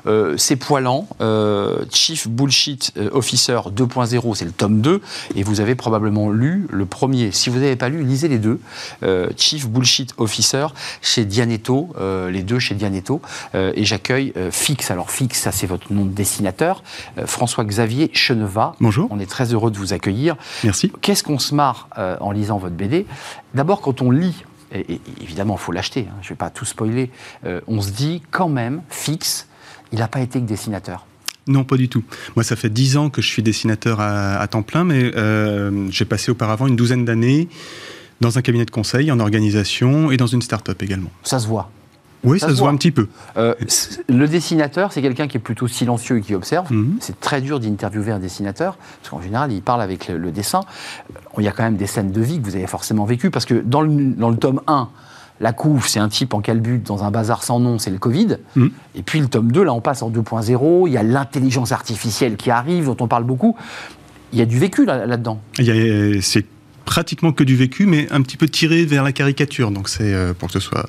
euh, 0.06 0.36
c'est 0.36 0.56
poilant, 0.56 1.08
euh, 1.22 1.82
Chief 1.90 2.28
Bullshit 2.28 2.92
euh, 2.98 3.08
Officer 3.14 3.58
2.0, 3.74 4.34
c'est 4.34 4.44
le 4.44 4.50
tome 4.50 4.82
2, 4.82 5.00
et 5.34 5.42
vous 5.42 5.62
avez 5.62 5.74
probablement 5.74 6.30
lu 6.30 6.66
le 6.68 6.84
premier. 6.84 7.32
Si 7.32 7.48
vous 7.48 7.60
n'avez 7.60 7.74
pas 7.74 7.88
lu, 7.88 8.04
lisez 8.04 8.28
les 8.28 8.36
deux. 8.36 8.60
Euh, 9.02 9.30
Chief 9.38 9.66
Bullshit 9.66 10.12
Officer 10.18 10.66
chez 11.00 11.24
Dianetto, 11.24 11.94
les 12.30 12.42
deux 12.42 12.58
chez 12.58 12.74
Dianetto, 12.74 13.22
et 13.54 13.84
j'accueille 13.86 14.34
Fix. 14.50 14.90
Alors 14.90 15.10
Fix, 15.10 15.40
ça 15.40 15.52
c'est 15.52 15.66
votre 15.66 15.90
nom 15.90 16.04
de 16.04 16.10
dessinateur, 16.10 16.82
François-Xavier 17.24 18.10
Cheneva. 18.12 18.74
Bonjour, 18.80 19.08
On 19.10 19.18
est 19.20 19.30
très 19.30 19.54
heureux 19.54 19.70
de 19.70 19.78
vous 19.78 19.94
accueillir. 19.94 20.36
merci. 20.64 20.92
Qu'est-ce 21.00 21.24
qu'on 21.24 21.38
se 21.38 21.54
marre 21.54 21.88
en 21.96 22.30
lisant 22.30 22.58
votre 22.58 22.74
BD 22.74 23.06
D'abord, 23.54 23.80
quand 23.80 24.02
on 24.02 24.10
lit, 24.10 24.44
et, 24.72 24.94
et 24.94 25.00
évidemment, 25.20 25.56
il 25.58 25.60
faut 25.60 25.72
l'acheter, 25.72 26.06
hein, 26.10 26.16
je 26.22 26.26
ne 26.26 26.30
vais 26.30 26.36
pas 26.36 26.50
tout 26.50 26.64
spoiler, 26.64 27.10
euh, 27.44 27.60
on 27.66 27.80
se 27.80 27.90
dit 27.90 28.22
quand 28.30 28.48
même, 28.48 28.82
fixe, 28.88 29.48
il 29.92 29.98
n'a 29.98 30.08
pas 30.08 30.20
été 30.20 30.40
que 30.40 30.46
dessinateur. 30.46 31.06
Non, 31.46 31.64
pas 31.64 31.76
du 31.76 31.88
tout. 31.88 32.04
Moi, 32.36 32.44
ça 32.44 32.54
fait 32.54 32.70
dix 32.70 32.96
ans 32.96 33.10
que 33.10 33.22
je 33.22 33.28
suis 33.28 33.42
dessinateur 33.42 34.00
à, 34.00 34.38
à 34.38 34.46
temps 34.46 34.62
plein, 34.62 34.84
mais 34.84 35.10
euh, 35.16 35.88
j'ai 35.90 36.04
passé 36.04 36.30
auparavant 36.30 36.66
une 36.66 36.76
douzaine 36.76 37.04
d'années 37.04 37.48
dans 38.20 38.38
un 38.38 38.42
cabinet 38.42 38.66
de 38.66 38.70
conseil, 38.70 39.10
en 39.10 39.18
organisation 39.18 40.10
et 40.10 40.16
dans 40.16 40.26
une 40.26 40.42
start-up 40.42 40.82
également. 40.82 41.10
Ça 41.22 41.38
se 41.38 41.48
voit. 41.48 41.70
Oui, 42.24 42.38
Ça 42.38 42.46
ça, 42.46 42.50
se 42.50 42.56
se 42.56 42.60
voit 42.60 42.68
voit. 42.68 42.74
un 42.74 42.76
petit 42.76 42.90
peu. 42.90 43.08
Euh, 43.36 43.54
le 44.08 44.26
dessinateur, 44.28 44.92
c'est 44.92 45.00
quelqu'un 45.02 45.26
qui 45.26 45.36
est 45.38 45.40
plutôt 45.40 45.66
silencieux 45.68 46.18
et 46.18 46.20
qui 46.20 46.34
observe. 46.34 46.70
Mhm. 46.72 46.96
C'est 47.00 47.18
très 47.20 47.40
dur 47.40 47.60
d'interviewer 47.60 48.12
un 48.12 48.18
dessinateur, 48.18 48.76
parce 49.00 49.08
qu'en 49.10 49.22
général, 49.22 49.52
il 49.52 49.62
parle 49.62 49.80
avec 49.82 50.08
le, 50.08 50.18
le 50.18 50.30
dessin. 50.30 50.60
Euh, 51.10 51.18
Il 51.38 51.44
y 51.44 51.48
a 51.48 51.52
quand 51.52 51.62
même 51.62 51.76
des 51.76 51.86
scènes 51.86 52.12
de 52.12 52.20
vie 52.20 52.38
que 52.40 52.44
vous 52.44 52.56
avez 52.56 52.66
forcément 52.66 53.04
vécues, 53.04 53.30
parce 53.30 53.44
que 53.46 53.54
dans 53.54 53.80
le, 53.80 53.90
dans 54.12 54.28
le 54.30 54.36
tome 54.36 54.60
1, 54.66 54.88
la 55.42 55.52
couve, 55.54 55.88
c'est 55.88 56.00
un 56.00 56.10
type 56.10 56.34
en 56.34 56.42
calbute 56.42 56.86
dans 56.86 57.02
un 57.04 57.10
bazar 57.10 57.42
sans 57.42 57.58
nom, 57.60 57.78
c'est 57.78 57.90
le 57.90 57.96
Covid. 57.98 58.36
Mhm. 58.56 58.70
Et 58.96 59.02
puis 59.02 59.20
le 59.20 59.28
tome 59.28 59.50
2, 59.50 59.62
là, 59.64 59.72
on 59.72 59.80
passe 59.80 60.02
en 60.02 60.10
2.0, 60.10 60.86
il 60.88 60.92
y 60.92 60.98
a 60.98 61.02
l'intelligence 61.02 61.72
artificielle 61.72 62.36
qui 62.36 62.50
arrive, 62.50 62.84
dont 62.84 62.96
on 63.00 63.08
parle 63.08 63.24
beaucoup. 63.24 63.56
Il 64.34 64.38
y 64.38 64.42
a 64.42 64.46
du 64.46 64.58
vécu 64.58 64.84
là- 64.84 65.06
là-dedans. 65.06 65.40
A- 65.58 65.62
C'est 66.20 66.44
pratiquement 66.90 67.32
que 67.32 67.44
du 67.44 67.54
vécu, 67.54 67.86
mais 67.86 68.08
un 68.10 68.20
petit 68.20 68.36
peu 68.36 68.48
tiré 68.48 68.84
vers 68.84 69.04
la 69.04 69.12
caricature. 69.12 69.70
Donc 69.70 69.88
c'est 69.88 70.12
pour 70.38 70.48
que 70.48 70.54
ce 70.54 70.58
soit 70.58 70.86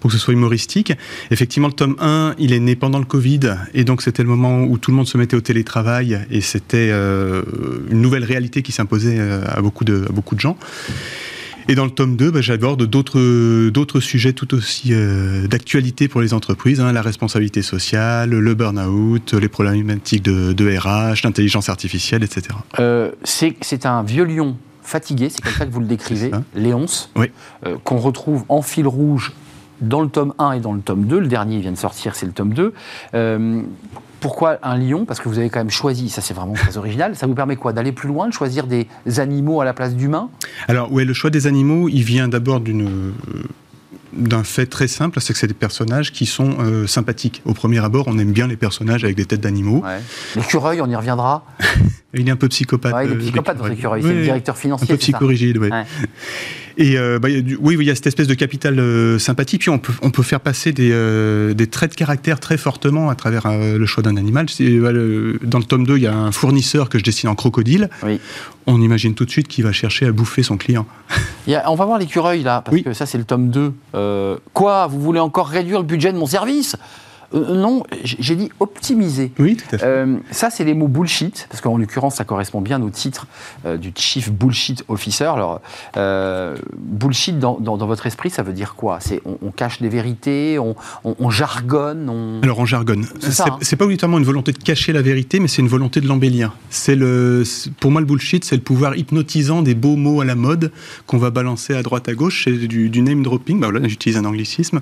pour 0.00 0.10
que 0.10 0.16
ce 0.16 0.20
soit 0.20 0.34
humoristique. 0.34 0.92
Effectivement, 1.30 1.68
le 1.68 1.74
tome 1.74 1.94
1, 2.00 2.34
il 2.38 2.52
est 2.52 2.58
né 2.58 2.74
pendant 2.74 2.98
le 2.98 3.04
Covid, 3.04 3.54
et 3.72 3.84
donc 3.84 4.02
c'était 4.02 4.24
le 4.24 4.28
moment 4.28 4.64
où 4.64 4.78
tout 4.78 4.90
le 4.90 4.96
monde 4.96 5.06
se 5.06 5.16
mettait 5.16 5.36
au 5.36 5.40
télétravail, 5.40 6.26
et 6.28 6.40
c'était 6.40 6.90
une 6.90 8.00
nouvelle 8.00 8.24
réalité 8.24 8.62
qui 8.62 8.72
s'imposait 8.72 9.20
à 9.20 9.62
beaucoup 9.62 9.84
de 9.84 10.06
beaucoup 10.10 10.34
de 10.34 10.40
gens. 10.40 10.58
Et 11.66 11.74
dans 11.74 11.84
le 11.84 11.90
tome 11.90 12.16
2, 12.16 12.30
bah, 12.30 12.40
j'aborde 12.42 12.84
d'autres, 12.84 13.70
d'autres 13.70 14.00
sujets 14.00 14.34
tout 14.34 14.54
aussi 14.54 14.92
euh, 14.92 15.46
d'actualité 15.46 16.08
pour 16.08 16.20
les 16.20 16.34
entreprises, 16.34 16.80
hein, 16.80 16.92
la 16.92 17.00
responsabilité 17.00 17.62
sociale, 17.62 18.30
le 18.30 18.54
burn-out, 18.54 19.32
les 19.32 19.48
problématiques 19.48 20.22
de, 20.22 20.52
de 20.52 20.76
RH, 20.76 21.24
l'intelligence 21.24 21.70
artificielle, 21.70 22.22
etc. 22.22 22.48
Euh, 22.78 23.12
c'est, 23.22 23.56
c'est 23.62 23.86
un 23.86 24.02
vieux 24.02 24.24
lion 24.24 24.58
fatigué, 24.84 25.28
c'est 25.30 25.42
comme 25.42 25.52
ça 25.54 25.66
que 25.66 25.72
vous 25.72 25.80
le 25.80 25.86
décrivez, 25.86 26.30
Léonce, 26.54 27.10
oui. 27.16 27.26
euh, 27.66 27.76
qu'on 27.82 27.96
retrouve 27.96 28.44
en 28.48 28.62
fil 28.62 28.86
rouge 28.86 29.32
dans 29.80 30.02
le 30.02 30.08
tome 30.08 30.32
1 30.38 30.52
et 30.52 30.60
dans 30.60 30.72
le 30.72 30.80
tome 30.80 31.04
2. 31.04 31.18
Le 31.18 31.26
dernier 31.26 31.58
vient 31.58 31.72
de 31.72 31.76
sortir, 31.76 32.14
c'est 32.14 32.26
le 32.26 32.32
tome 32.32 32.54
2. 32.54 32.72
Euh, 33.14 33.62
pourquoi 34.20 34.58
un 34.62 34.78
lion? 34.78 35.04
Parce 35.04 35.20
que 35.20 35.28
vous 35.28 35.38
avez 35.38 35.50
quand 35.50 35.58
même 35.58 35.70
choisi, 35.70 36.08
ça 36.08 36.20
c'est 36.22 36.32
vraiment 36.32 36.54
très 36.54 36.76
original. 36.78 37.16
Ça 37.16 37.26
vous 37.26 37.34
permet 37.34 37.56
quoi? 37.56 37.72
D'aller 37.72 37.92
plus 37.92 38.08
loin, 38.08 38.28
de 38.28 38.32
choisir 38.32 38.66
des 38.66 38.86
animaux 39.18 39.60
à 39.60 39.64
la 39.64 39.74
place 39.74 39.94
d'humains? 39.96 40.30
Alors, 40.68 40.90
oui, 40.92 41.04
le 41.04 41.12
choix 41.12 41.30
des 41.30 41.46
animaux, 41.46 41.88
il 41.88 42.02
vient 42.04 42.28
d'abord 42.28 42.60
d'une 42.60 43.12
d'un 44.16 44.44
fait 44.44 44.66
très 44.66 44.88
simple, 44.88 45.20
c'est 45.20 45.32
que 45.32 45.38
c'est 45.38 45.46
des 45.46 45.54
personnages 45.54 46.12
qui 46.12 46.26
sont 46.26 46.56
euh, 46.60 46.86
sympathiques. 46.86 47.42
Au 47.44 47.54
premier 47.54 47.78
abord, 47.84 48.06
on 48.08 48.18
aime 48.18 48.32
bien 48.32 48.46
les 48.46 48.56
personnages 48.56 49.04
avec 49.04 49.16
des 49.16 49.24
têtes 49.24 49.40
d'animaux. 49.40 49.82
Ouais. 49.84 50.00
L'écureuil, 50.36 50.80
on 50.80 50.88
y 50.88 50.96
reviendra. 50.96 51.44
il 52.14 52.28
est 52.28 52.32
un 52.32 52.36
peu 52.36 52.48
psychopathe. 52.48 52.94
Ouais, 52.94 53.06
il 53.06 53.12
est 53.12 53.16
psychopathe 53.16 53.58
dans 53.58 53.66
l'écureuil, 53.66 54.02
c'est 54.02 54.14
le 54.14 54.22
directeur 54.22 54.56
financier. 54.56 54.86
Un 54.86 54.88
peu 54.88 54.96
psychorigide, 54.96 55.58
oui. 55.58 55.70
Et 56.76 56.98
euh, 56.98 57.18
bah, 57.18 57.28
oui, 57.60 57.76
il 57.78 57.86
y 57.86 57.90
a 57.90 57.94
cette 57.94 58.08
espèce 58.08 58.26
de 58.26 58.34
capital 58.34 58.78
euh, 58.80 59.18
sympathie. 59.18 59.58
Puis 59.58 59.70
on 59.70 59.78
peut, 59.78 59.92
on 60.02 60.10
peut 60.10 60.22
faire 60.24 60.40
passer 60.40 60.72
des, 60.72 60.90
euh, 60.92 61.54
des 61.54 61.68
traits 61.68 61.92
de 61.92 61.96
caractère 61.96 62.40
très 62.40 62.56
fortement 62.56 63.10
à 63.10 63.14
travers 63.14 63.46
euh, 63.46 63.78
le 63.78 63.86
choix 63.86 64.02
d'un 64.02 64.16
animal. 64.16 64.46
Euh, 64.60 65.38
dans 65.42 65.58
le 65.58 65.64
tome 65.64 65.86
2, 65.86 65.96
il 65.96 66.02
y 66.02 66.06
a 66.06 66.14
un 66.14 66.32
fournisseur 66.32 66.88
que 66.88 66.98
je 66.98 67.04
dessine 67.04 67.28
en 67.28 67.34
crocodile. 67.36 67.90
Oui. 68.02 68.18
On 68.66 68.80
imagine 68.80 69.14
tout 69.14 69.24
de 69.24 69.30
suite 69.30 69.46
qu'il 69.46 69.62
va 69.62 69.72
chercher 69.72 70.06
à 70.06 70.12
bouffer 70.12 70.42
son 70.42 70.56
client. 70.56 70.86
A, 71.48 71.70
on 71.70 71.74
va 71.76 71.84
voir 71.84 71.98
l'écureuil 71.98 72.42
là, 72.42 72.62
parce 72.62 72.74
Oui. 72.74 72.82
que 72.82 72.92
ça 72.92 73.06
c'est 73.06 73.18
le 73.18 73.24
tome 73.24 73.50
2. 73.50 73.72
Euh, 74.04 74.36
quoi 74.52 74.86
Vous 74.86 75.00
voulez 75.00 75.20
encore 75.20 75.48
réduire 75.48 75.78
le 75.78 75.84
budget 75.84 76.12
de 76.12 76.18
mon 76.18 76.26
service? 76.26 76.76
Euh, 77.34 77.54
Non, 77.56 77.82
j'ai 78.04 78.36
dit 78.36 78.50
optimiser. 78.60 79.32
Oui, 79.38 79.56
tout 79.56 79.74
à 79.74 79.78
fait. 79.78 79.84
Euh, 79.86 80.16
ça, 80.30 80.50
c'est 80.50 80.64
les 80.64 80.74
mots 80.74 80.88
bullshit, 80.88 81.46
parce 81.50 81.60
qu'en 81.60 81.76
l'occurrence, 81.76 82.16
ça 82.16 82.24
correspond 82.24 82.60
bien 82.60 82.80
au 82.82 82.90
titre 82.90 83.26
euh, 83.66 83.76
du 83.76 83.92
Chief 83.94 84.30
Bullshit 84.30 84.84
Officer. 84.88 85.24
Alors, 85.24 85.60
bullshit, 86.78 87.38
dans, 87.38 87.58
dans- 87.60 87.76
dans 87.76 87.86
votre 87.86 88.06
esprit, 88.06 88.30
ça 88.30 88.42
veut 88.42 88.52
dire 88.52 88.74
quoi? 88.74 88.98
C'est 89.00 89.20
on, 89.24 89.38
on 89.42 89.50
cache 89.50 89.80
des 89.80 89.88
vérités, 89.88 90.58
on, 90.58 90.76
on- 91.04 91.16
on 91.18 91.30
jargonne, 91.30 92.08
on... 92.08 92.40
Alors 92.42 92.60
en 92.60 92.66
jargonne, 92.66 93.06
C'est 93.20 93.40
hein. 93.42 93.58
pas 93.78 93.84
obligatoirement 93.84 94.18
une 94.18 94.24
volonté 94.24 94.52
de 94.52 94.58
cacher 94.58 94.92
la 94.92 95.02
vérité, 95.02 95.40
mais 95.40 95.48
c'est 95.48 95.62
une 95.62 95.68
volonté 95.68 96.00
de 96.00 96.06
l'embellir. 96.06 96.56
C'est 96.70 96.94
le, 96.96 97.44
c'est- 97.44 97.72
pour 97.72 97.90
moi 97.90 98.00
le 98.00 98.06
bullshit, 98.06 98.44
c'est 98.44 98.56
le 98.56 98.62
pouvoir 98.62 98.96
hypnotisant 98.96 99.62
des 99.62 99.74
beaux 99.74 99.96
mots 99.96 100.20
à 100.20 100.24
la 100.24 100.34
mode 100.34 100.70
qu'on 101.06 101.18
va 101.18 101.30
balancer 101.30 101.74
à 101.74 101.82
droite 101.82 102.08
à 102.08 102.14
gauche, 102.14 102.44
c'est 102.44 102.52
du, 102.68 102.90
du 102.90 103.02
name 103.02 103.22
dropping. 103.22 103.60
Bah 103.60 103.68
voilà, 103.70 103.88
j'utilise 103.88 104.16
un 104.18 104.24
anglicisme, 104.24 104.80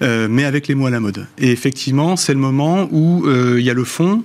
mais 0.00 0.44
avec 0.44 0.68
les 0.68 0.74
mots 0.74 0.86
à 0.86 0.90
la 0.90 1.00
mode. 1.00 1.26
Et 1.38 1.50
effectivement, 1.52 1.85
c'est 2.16 2.32
le 2.34 2.38
moment 2.40 2.88
où 2.90 3.24
euh, 3.26 3.56
il 3.58 3.64
y 3.64 3.70
a 3.70 3.74
le 3.74 3.84
fond. 3.84 4.22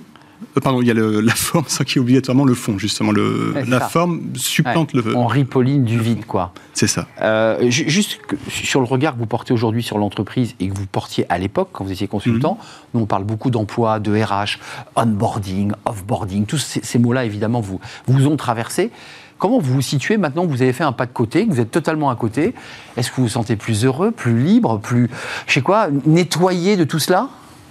euh, 0.56 0.60
Pardon, 0.60 0.80
il 0.82 0.88
y 0.88 0.90
a 0.90 0.94
le- 0.94 1.20
la 1.20 1.34
forme, 1.34 1.64
qu'il 1.66 1.96
y 1.96 1.98
ait 1.98 2.00
obligatoirement 2.00 2.44
le 2.44 2.54
fond, 2.54 2.76
justement. 2.78 3.12
Le, 3.12 3.52
Ouais, 3.54 3.64
la 3.66 3.78
ça. 3.80 3.88
forme 3.88 4.20
supplante 4.34 4.92
le. 4.92 5.16
on 5.16 5.26
ripolline 5.26 5.84
du 5.84 5.98
vide, 6.00 6.24
quoi. 6.26 6.52
C'est 6.74 6.88
ça. 6.88 7.06
Euh, 7.20 7.70
ju- 7.70 7.88
juste 7.88 8.18
que- 8.26 8.34
sur 8.48 8.80
le 8.80 8.86
regard 8.86 9.14
que 9.14 9.18
vous 9.20 9.26
portez 9.26 9.52
aujourd'hui 9.54 9.82
sur 9.82 9.98
l'entreprise 9.98 10.54
et 10.58 10.68
que 10.68 10.74
vous 10.76 10.86
portiez 10.86 11.24
à 11.28 11.38
l'époque 11.38 11.68
quand 11.72 11.84
vous 11.84 11.92
étiez 11.92 12.08
consultant, 12.08 12.58
nous 12.94 13.00
on 13.02 13.06
parle 13.06 13.24
beaucoup 13.24 13.50
d'emploi, 13.50 14.00
de 14.00 14.12
RH, 14.20 14.58
onboarding, 14.96 15.72
offboarding, 15.84 16.44
tous 16.46 16.58
ces, 16.58 16.80
ces 16.82 16.98
mots-là 16.98 17.24
évidemment 17.24 17.60
vous, 17.60 17.80
vous 18.06 18.26
ont 18.26 18.36
traversé. 18.36 18.90
Comment 19.38 19.58
vous 19.58 19.74
vous 19.74 19.80
situez 19.82 20.18
maintenant 20.18 20.44
que 20.46 20.50
vous 20.50 20.62
avez 20.62 20.72
fait 20.72 20.84
un 20.84 20.92
pas 20.92 21.04
de 21.06 21.12
côté, 21.12 21.46
que 21.46 21.52
vous 21.52 21.58
êtes 21.60 21.70
totalement 21.72 22.10
à 22.10 22.16
côté? 22.16 22.54
Est-ce 22.96 23.10
que 23.10 23.16
vous 23.16 23.24
vous 23.24 23.28
sentez 23.28 23.56
plus 23.56 23.84
heureux, 23.84 24.12
plus 24.12 24.38
libre, 24.40 24.78
plus, 24.78 25.10
je 25.48 25.52
sais 25.54 25.62
quoi, 25.62 25.88
nettoyé 26.06 26.76
de 26.76 26.84
tout 26.84 27.00
cela? 27.00 27.28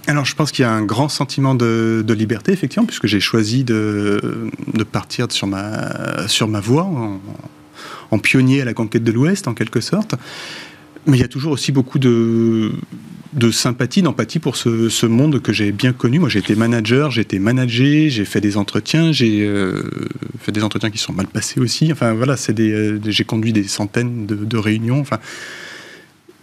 Alors, 0.08 0.24
je 0.24 0.34
pense 0.34 0.50
qu'il 0.50 0.64
y 0.64 0.66
a 0.66 0.72
un 0.72 0.82
grand 0.82 1.08
sentiment 1.08 1.54
de, 1.54 2.04
liberté, 2.08 2.52
effectivement, 2.52 2.86
puisque 2.86 3.06
j'ai 3.06 3.20
choisi 3.20 3.64
de, 3.64 4.20
partir 4.90 5.30
sur 5.30 5.46
ma, 5.46 6.26
sur 6.28 6.48
ma 6.48 6.60
voie, 6.60 6.88
en, 8.10 8.18
pionnier 8.18 8.62
à 8.62 8.64
la 8.64 8.74
conquête 8.74 9.04
de 9.04 9.12
l'Ouest, 9.12 9.48
en 9.48 9.54
quelque 9.54 9.80
sorte. 9.80 10.14
Mais 11.06 11.16
il 11.16 11.20
y 11.20 11.24
a 11.24 11.28
toujours 11.28 11.52
aussi 11.52 11.72
beaucoup 11.72 11.98
de, 11.98 12.72
sympathie, 13.52 14.02
d'empathie 14.02 14.38
pour 14.38 14.56
ce, 14.56 15.06
monde 15.06 15.40
que 15.40 15.52
j'ai 15.52 15.72
bien 15.72 15.92
connu. 15.92 16.18
Moi, 16.18 16.28
j'ai 16.28 16.40
été 16.40 16.54
manager, 16.56 17.10
j'ai 17.10 17.22
été 17.22 17.38
managé, 17.38 18.10
j'ai 18.10 18.24
fait 18.24 18.40
des 18.40 18.56
entretiens, 18.56 19.12
j'ai 19.12 19.46
euh, 19.46 19.82
fait 20.40 20.52
des 20.52 20.64
entretiens 20.64 20.90
qui 20.90 20.98
sont 20.98 21.12
mal 21.12 21.26
passés 21.26 21.60
aussi. 21.60 21.92
Enfin, 21.92 22.12
voilà, 22.12 22.36
c'est 22.36 22.52
des, 22.52 22.72
euh, 22.72 23.00
j'ai 23.06 23.24
conduit 23.24 23.52
des 23.52 23.64
centaines 23.64 24.26
de, 24.26 24.56
réunions. 24.56 25.00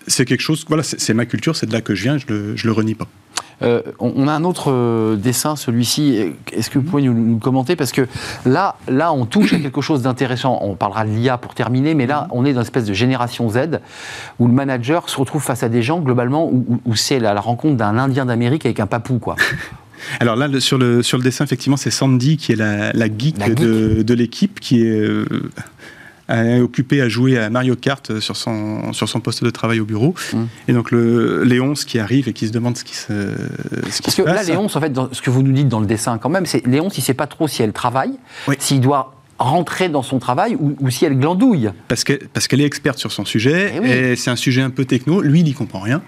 C'est 0.10 0.26
quelque 0.26 0.42
chose, 0.42 0.66
voilà, 0.68 0.84
c'est 0.84 1.14
ma 1.14 1.26
culture, 1.26 1.56
c'est 1.56 1.66
de 1.68 1.72
là 1.74 1.82
que 1.82 1.96
je 1.96 2.04
viens, 2.04 2.18
je 2.18 2.26
le, 2.28 2.56
je 2.58 2.68
le 2.68 2.74
renie 2.74 2.96
pas. 2.96 3.08
Euh, 3.62 3.82
on, 4.00 4.30
a 4.30 4.32
un 4.32 4.46
autre 4.46 4.72
euh, 4.72 5.18
dessin, 5.18 5.58
celui-ci. 5.58 6.32
Est-ce 6.54 6.70
que 6.70 6.80
vous 6.80 6.86
pouvez 6.86 7.02
nous, 7.04 7.14
nous 7.14 7.34
le 7.34 7.40
commenter? 7.42 7.76
Parce 7.76 7.92
que 7.92 8.08
là, 8.46 8.78
là, 8.88 9.12
on 9.12 9.26
touche 9.26 9.52
à 9.52 9.60
quelque 9.60 9.82
chose 9.82 10.02
d'intéressant. 10.02 10.60
On 10.62 10.76
parlera 10.76 11.04
de 11.06 11.10
l'IA 11.12 11.38
pour 11.38 11.54
terminer, 11.56 11.94
mais 11.94 12.08
là, 12.08 12.30
on 12.32 12.46
est 12.46 12.54
dans 12.54 12.62
une 12.62 12.66
espèce 12.66 12.86
de 12.86 12.94
génération 12.94 13.50
Z 13.50 13.82
où 14.40 14.48
le 14.48 14.54
manager 14.54 15.10
se 15.10 15.18
retrouve 15.18 15.44
face 15.44 15.62
à 15.64 15.68
des 15.68 15.82
gens, 15.84 16.00
globalement, 16.00 16.48
où, 16.48 16.66
où- 16.70 16.82
où 16.86 16.96
c'est 16.96 17.20
la, 17.20 17.34
la 17.34 17.42
rencontre 17.42 17.76
d'un 17.76 17.98
Indien 17.98 18.26
d'Amérique 18.26 18.66
avec 18.66 18.80
un 18.80 18.88
papou, 18.88 19.20
quoi. 19.20 19.36
Alors 20.22 20.38
là, 20.38 20.48
le- 20.48 20.62
sur, 20.62 20.78
le, 20.78 21.04
sur 21.04 21.18
le 21.18 21.24
dessin, 21.26 21.44
effectivement, 21.44 21.76
c'est 21.76 21.92
Sandy 21.92 22.38
qui 22.38 22.54
est 22.54 22.56
la, 22.56 22.94
la 22.94 23.08
geek, 23.08 23.38
La 23.40 23.48
geek. 23.48 23.60
de, 23.60 24.04
de 24.04 24.14
l'équipe, 24.14 24.62
qui 24.62 24.84
est 24.84 25.06
euh, 26.30 26.60
euh, 26.60 26.62
occupée 26.64 27.02
à 27.02 27.10
jouer 27.10 27.38
à 27.38 27.50
Mario 27.50 27.76
Kart 27.76 28.20
sur 28.20 28.36
son, 28.38 28.94
sur 28.94 29.08
son 29.10 29.20
poste 29.20 29.44
de 29.44 29.50
travail 29.50 29.80
au 29.80 29.86
bureau. 29.86 30.14
Mm. 30.34 30.44
Et 30.68 30.74
donc 30.74 30.92
le 30.92 31.44
Léonce 31.44 31.86
qui 31.86 32.00
arrive 32.00 32.28
et 32.28 32.34
qui 32.34 32.48
se 32.48 32.52
demande 32.52 32.78
ce 32.78 32.84
qui 32.84 32.96
se, 32.96 33.14
ce 33.90 33.98
qui 33.98 34.02
Parce 34.04 34.16
se 34.16 34.22
que 34.22 34.28
là. 34.28 34.44
Léonce, 34.44 34.76
en 34.76 34.82
fait, 34.82 34.90
dans 34.92 35.12
ce 35.12 35.22
que 35.22 35.30
vous 35.30 35.44
nous 35.44 35.52
dites 35.52 35.68
dans 35.68 35.80
le 35.80 35.86
dessin, 35.88 36.18
quand 36.18 36.30
même, 36.30 36.46
c'est 36.46 36.66
Léonce, 36.66 36.98
il 36.98 37.02
ne 37.02 37.06
sait 37.06 37.14
pas 37.14 37.28
trop 37.28 37.48
si 37.48 37.62
elle 37.64 37.74
travaille, 37.74 38.14
Oui. 38.48 38.56
s'il 38.60 38.80
doit 38.82 39.16
rentrer 39.38 39.88
dans 39.88 40.02
son 40.04 40.20
travail 40.20 40.56
ou, 40.60 40.76
ou 40.82 40.90
si 40.90 41.06
elle 41.06 41.18
glandouille. 41.18 41.70
Parce 41.88 42.04
que- 42.04 42.20
parce 42.34 42.48
qu'elle 42.48 42.60
est 42.62 42.66
experte 42.66 43.00
sur 43.00 43.12
son 43.12 43.24
sujet, 43.24 43.72
Eh 43.76 43.80
oui. 43.80 43.90
et 43.90 44.16
c'est 44.18 44.30
un 44.30 44.36
sujet 44.36 44.62
un 44.62 44.70
peu 44.70 44.84
techno. 44.86 45.22
Lui, 45.22 45.40
il 45.40 45.46
n'y 45.46 45.54
comprend 45.54 45.80
rien. 45.80 46.02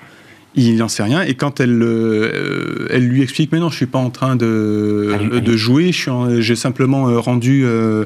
Il 0.55 0.75
n'en 0.75 0.89
sait 0.89 1.03
rien. 1.03 1.21
Et 1.21 1.35
quand 1.35 1.61
elle, 1.61 1.81
euh, 1.81 2.87
elle 2.89 3.07
lui 3.07 3.21
explique, 3.21 3.51
mais 3.53 3.59
non, 3.59 3.69
je 3.69 3.75
suis 3.77 3.85
pas 3.85 3.99
en 3.99 4.09
train 4.09 4.35
de, 4.35 5.15
de 5.31 5.39
lui- 5.51 5.57
jouer, 5.57 5.91
j'ai 6.39 6.55
simplement 6.57 7.07
euh, 7.07 7.19
rendu 7.19 7.63
euh, 7.63 8.03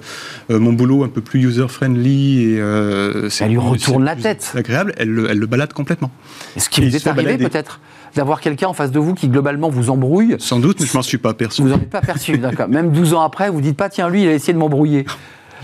mon 0.49 0.73
boulot 0.73 1.03
un 1.03 1.07
peu 1.09 1.21
plus 1.21 1.41
user-friendly. 1.43 2.43
Et, 2.53 2.57
euh, 2.59 3.29
Elle 3.39 3.49
lui 3.49 3.57
retourne 3.57 4.03
la 4.05 4.15
tête. 4.15 4.51
agréable. 4.55 4.93
Elle, 4.97 5.09
le- 5.09 5.29
elle 5.29 5.39
le 5.39 5.45
balade 5.47 5.73
complètement. 5.73 6.11
Est-ce 6.55 6.69
qu'il 6.69 6.87
vous 6.87 6.95
est 6.95 7.07
arrivé 7.07 7.37
peut-être 7.37 7.79
d'avoir 8.15 8.39
quelqu'un 8.41 8.67
en 8.67 8.73
face 8.73 8.91
de 8.91 8.99
vous 8.99 9.13
qui, 9.15 9.27
globalement, 9.27 9.69
vous 9.69 9.89
embrouille 9.89 10.35
Sans 10.39 10.59
doute, 10.59 10.79
mais 10.79 10.85
je 10.85 10.95
m'en 10.95 11.01
suis 11.01 11.17
pas 11.17 11.31
aperçu. 11.31 11.63
Vous 11.63 11.69
n'en 11.69 11.75
êtes 11.77 11.89
pas 11.89 12.01
perçu, 12.01 12.37
d'accord. 12.37 12.69
Même 12.69 12.91
12 12.91 13.13
ans 13.15 13.21
après, 13.21 13.49
vous 13.49 13.59
dites 13.59 13.75
pas, 13.75 13.89
tiens, 13.89 14.07
lui, 14.07 14.21
il 14.23 14.29
a 14.29 14.33
essayé 14.33 14.53
de 14.53 14.59
m'embrouiller. 14.59 15.05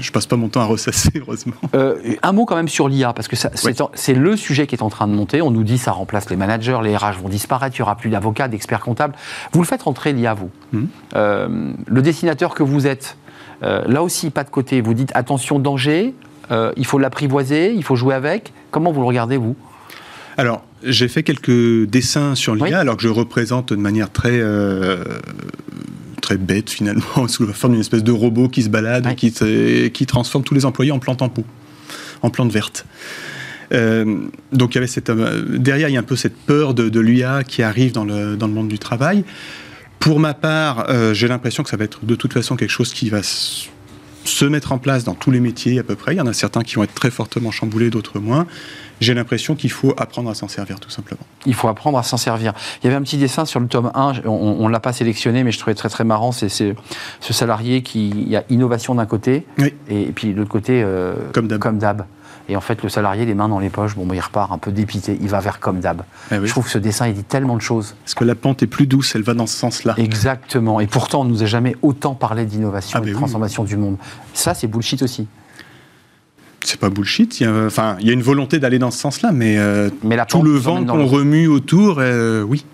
Je 0.02 0.12
passe 0.12 0.26
pas 0.26 0.36
mon 0.36 0.50
temps 0.50 0.62
à 0.62 0.66
ressasser, 0.66 1.12
heureusement. 1.16 1.54
Euh, 1.76 1.96
un 2.22 2.32
mot 2.34 2.46
quand 2.46 2.56
même 2.56 2.68
sur 2.68 2.90
l'IA, 2.90 3.14
parce 3.14 3.28
que 3.28 3.36
c'est 3.36 4.14
le 4.14 4.36
sujet 4.36 4.68
qui 4.68 4.76
est 4.76 4.82
en 4.84 4.90
train 4.90 5.08
de 5.08 5.14
monter. 5.14 5.42
On 5.42 5.52
nous 5.52 5.64
dit 5.64 5.78
ça 5.78 5.92
remplace 5.92 6.30
les 6.30 6.36
managers, 6.36 6.80
les 6.84 6.96
RH 6.98 7.20
vont 7.22 7.30
disparaître, 7.30 7.76
il 7.78 7.82
n'y 7.82 7.84
aura 7.84 7.96
plus 7.96 8.10
d'avocats, 8.10 8.48
d'experts 8.48 8.82
comptables. 8.82 9.14
Vous 9.54 9.62
le 9.62 9.66
faites 9.68 9.84
rentrer 9.84 10.14
l'IA, 10.14 10.34
vous. 10.34 10.50
Mhm. 10.74 10.88
Euh, 11.16 11.72
le 11.86 12.02
dessinateur 12.02 12.54
que 12.54 12.64
vous 12.64 12.88
êtes, 12.88 13.18
euh, 13.64 13.84
là 13.88 14.04
aussi, 14.04 14.30
pas 14.32 14.44
de 14.44 14.50
côté. 14.50 14.82
Vous 14.82 14.94
dites 14.94 15.12
attention, 15.16 15.60
danger, 15.60 16.14
il 16.76 16.86
faut 16.86 17.00
l'apprivoiser, 17.00 17.72
il 17.74 17.84
faut 17.84 17.96
jouer 17.96 18.14
avec. 18.14 18.52
Comment 18.72 18.92
vous 18.92 19.00
le 19.00 19.08
regardez, 19.08 19.38
vous? 19.38 19.56
Alors, 20.38 20.64
j'ai 20.84 21.08
fait 21.08 21.24
quelques 21.24 21.86
dessins 21.88 22.36
sur 22.36 22.56
l'IA, 22.56 22.66
Oui. 22.66 22.74
alors 22.74 22.98
que 22.98 23.04
je 23.04 23.08
représente 23.08 23.72
de 23.72 23.78
manière 23.80 24.12
très, 24.12 24.42
très 26.22 26.38
bête 26.38 26.70
finalement, 26.70 27.28
sous 27.28 27.46
la 27.46 27.54
forme 27.54 27.74
d'une 27.74 27.82
espèce 27.82 28.04
de 28.04 28.12
robot 28.12 28.48
qui 28.48 28.64
se 28.64 28.70
balade, 28.70 29.06
Oui. 29.08 29.16
qui, 29.16 29.32
qui 29.92 30.06
transforme 30.06 30.44
tous 30.44 30.54
les 30.54 30.66
employés 30.66 30.92
en 30.92 31.00
plantes 31.00 31.22
en 31.22 31.30
pot, 31.30 31.46
en 32.22 32.30
plantes 32.30 32.52
vertes. 32.52 32.86
Euh, 33.74 34.26
donc 34.52 34.74
il 34.74 34.76
y 34.76 34.78
avait 34.80 34.88
cette, 34.88 35.10
euh, 35.10 35.58
derrière, 35.58 35.88
il 35.90 35.94
y 35.94 35.98
a 35.98 36.00
un 36.00 36.04
peu 36.04 36.16
cette 36.18 36.36
peur 36.36 36.74
de, 36.74 36.90
de 36.90 37.00
l'IA 37.00 37.44
qui 37.46 37.64
arrive 37.64 37.94
dans 37.94 38.04
le, 38.04 38.36
dans 38.36 38.48
le 38.48 38.54
monde 38.54 38.68
du 38.68 38.80
travail. 38.80 39.24
Pour 40.00 40.20
ma 40.20 40.34
part, 40.34 40.90
euh, 40.90 41.14
j'ai 41.14 41.28
l'impression 41.28 41.64
que 41.64 41.70
ça 41.70 41.78
va 41.78 41.86
être 41.86 42.06
de 42.06 42.16
toute 42.16 42.34
façon 42.34 42.56
quelque 42.56 42.72
chose 42.72 42.94
qui 42.94 43.10
va 43.10 43.22
se 44.24 44.46
mettre 44.46 44.72
en 44.72 44.78
place 44.78 45.04
dans 45.04 45.16
tous 45.16 45.32
les 45.32 45.40
métiers 45.40 45.80
à 45.80 45.84
peu 45.84 45.96
près. 45.96 46.14
Il 46.14 46.18
y 46.18 46.22
en 46.22 46.28
a 46.28 46.34
certains 46.34 46.62
qui 46.62 46.76
vont 46.76 46.84
être 46.84 46.94
très 46.94 47.12
fortement 47.12 47.52
chamboulés, 47.52 47.90
d'autres 47.90 48.20
moins. 48.20 48.46
J'ai 49.00 49.16
l'impression 49.16 49.56
qu'il 49.56 49.72
faut 49.72 49.94
apprendre 49.98 50.30
à 50.30 50.36
s'en 50.36 50.48
servir 50.48 50.80
tout 50.80 50.92
simplement. 50.92 51.22
Il 51.48 51.56
faut 51.56 51.68
apprendre 51.68 51.98
à 51.98 52.04
s'en 52.04 52.18
servir. 52.18 52.54
Il 52.82 52.86
y 52.86 52.88
avait 52.88 52.96
un 52.96 53.02
petit 53.02 53.18
dessin 53.18 53.46
sur 53.46 53.60
le 53.60 53.68
tome 53.68 53.92
1, 53.96 54.22
on 54.26 54.68
ne 54.68 54.72
l'a 54.72 54.80
pas 54.80 54.94
sélectionné, 54.94 55.44
mais 55.44 55.52
je 55.52 55.58
trouvais 55.58 55.74
très 55.74 55.90
très 55.90 56.04
marrant, 56.04 56.32
c'est 56.32 56.50
ce 56.50 56.76
salarié 57.32 57.82
qui, 57.82 58.10
il 58.10 58.30
y 58.30 58.36
a 58.36 58.44
innovation 58.50 58.94
d'un 58.94 59.08
côté, 59.08 59.46
et, 59.90 60.06
puis 60.14 60.34
de 60.34 60.38
l'autre 60.38 60.52
côté, 60.52 60.84
euh, 60.84 61.16
comme 61.34 61.48
d'hab. 61.80 62.06
Et 62.52 62.58
en 62.58 62.62
fait, 62.62 62.84
le 62.84 62.90
salarié, 62.90 63.26
les 63.26 63.34
mains 63.34 63.48
dans 63.48 63.60
les 63.60 63.70
poches, 63.70 63.96
bon, 63.96 64.06
il 64.12 64.20
repart 64.20 64.52
un 64.52 64.58
peu 64.58 64.74
dépité, 64.74 65.18
il 65.22 65.30
va 65.30 65.40
vers 65.40 65.62
comme 65.62 65.80
d'hab. 65.80 66.02
Eh 66.34 66.36
je 66.44 66.50
trouve 66.50 66.66
que 66.66 66.70
ce 66.70 66.78
dessin, 66.78 67.08
il 67.08 67.14
dit 67.14 67.24
tellement 67.24 67.56
de 67.56 67.62
choses. 67.62 67.96
Parce 68.04 68.14
que 68.14 68.26
la 68.26 68.36
pente 68.36 68.62
est 68.62 68.68
plus 68.68 68.88
douce, 68.88 69.16
elle 69.16 69.22
va 69.22 69.34
dans 69.34 69.48
ce 69.48 69.56
sens-là. 69.56 69.96
Exactement. 69.98 70.82
Et 70.82 70.88
pourtant, 70.88 71.22
on 71.22 71.24
ne 71.24 71.30
nous 71.30 71.44
a 71.44 71.46
jamais 71.46 71.78
autant 71.82 72.14
parlé 72.14 72.44
d'innovation 72.46 73.00
ah, 73.02 73.08
et 73.08 73.10
de 73.10 73.14
transformation 73.14 73.64
du 73.64 73.78
monde. 73.78 73.96
Ça, 74.34 74.54
c'est 74.54 74.68
bullshit 74.68 75.02
aussi 75.02 75.28
c'est 76.64 76.80
pas 76.80 76.92
bullshit. 76.92 77.40
Il 77.40 77.44
y 77.44 77.46
a, 77.48 77.66
enfin, 77.66 77.96
il 78.00 78.06
y 78.06 78.12
a 78.12 78.14
une 78.14 78.22
volonté 78.22 78.60
d'aller 78.60 78.78
dans 78.78 78.92
ce 78.92 79.00
sens-là, 79.00 79.32
mais, 79.32 79.58
euh, 79.58 79.90
mais 80.04 80.18
tout 80.28 80.44
le 80.44 80.52
vent 80.52 80.86
qu'on 80.86 81.08
remue 81.08 81.48
autour, 81.48 81.98
euh, 81.98 82.44
oui. 82.44 82.66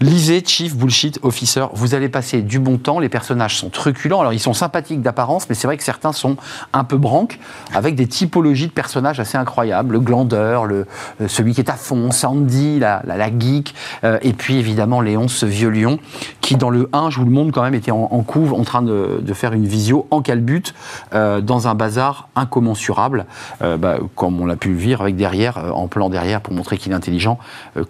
Lisez 0.00 0.42
Chief 0.44 0.76
Bullshit 0.76 1.18
Officer, 1.22 1.66
vous 1.74 1.94
allez 1.94 2.08
passer 2.08 2.42
du 2.42 2.58
bon 2.58 2.78
temps, 2.78 2.98
les 2.98 3.08
personnages 3.08 3.56
sont 3.58 3.70
truculents, 3.70 4.20
alors 4.20 4.32
ils 4.32 4.40
sont 4.40 4.54
sympathiques 4.54 5.02
d'apparence, 5.02 5.48
mais 5.48 5.54
c'est 5.54 5.66
vrai 5.66 5.76
que 5.76 5.82
certains 5.82 6.12
sont 6.12 6.36
un 6.72 6.84
peu 6.84 6.96
branques, 6.96 7.38
avec 7.74 7.94
des 7.94 8.06
typologies 8.06 8.66
de 8.66 8.72
personnages 8.72 9.20
assez 9.20 9.36
incroyables, 9.36 9.92
le 9.92 10.00
glandeur, 10.00 10.66
euh, 10.66 10.84
celui 11.26 11.54
qui 11.54 11.60
est 11.60 11.70
à 11.70 11.74
fond, 11.74 12.10
Sandy, 12.10 12.78
la, 12.78 13.02
geek, 13.38 13.74
euh, 14.04 14.18
et 14.22 14.32
puis 14.32 14.56
évidemment 14.56 15.00
Léon, 15.00 15.28
ce 15.28 15.46
vieux 15.46 15.70
lion, 15.70 15.98
qui 16.40 16.56
dans 16.56 16.70
le 16.70 16.88
1, 16.92 17.10
je 17.10 17.18
vous 17.18 17.24
le 17.24 17.30
montre 17.30 17.52
quand 17.52 17.62
même, 17.62 17.74
était 17.74 17.90
en, 17.90 18.08
couve, 18.22 18.54
en 18.54 18.64
train 18.64 18.82
de, 18.82 19.22
faire 19.34 19.52
une 19.52 19.66
visio 19.66 20.06
en 20.10 20.22
calbute, 20.22 20.74
euh, 21.14 21.40
dans 21.40 21.68
un 21.68 21.74
bazar 21.74 22.28
incommensurable, 22.34 23.26
bah, 23.60 23.98
comme 24.16 24.40
on 24.40 24.46
l'a 24.46 24.56
pu 24.56 24.70
le 24.70 24.76
vivre, 24.76 25.02
avec 25.02 25.16
derrière, 25.16 25.58
en 25.74 25.88
plan 25.88 26.08
derrière, 26.10 26.40
pour 26.40 26.54
montrer 26.54 26.78
qu'il 26.78 26.92
est 26.92 26.94
intelligent, 26.94 27.38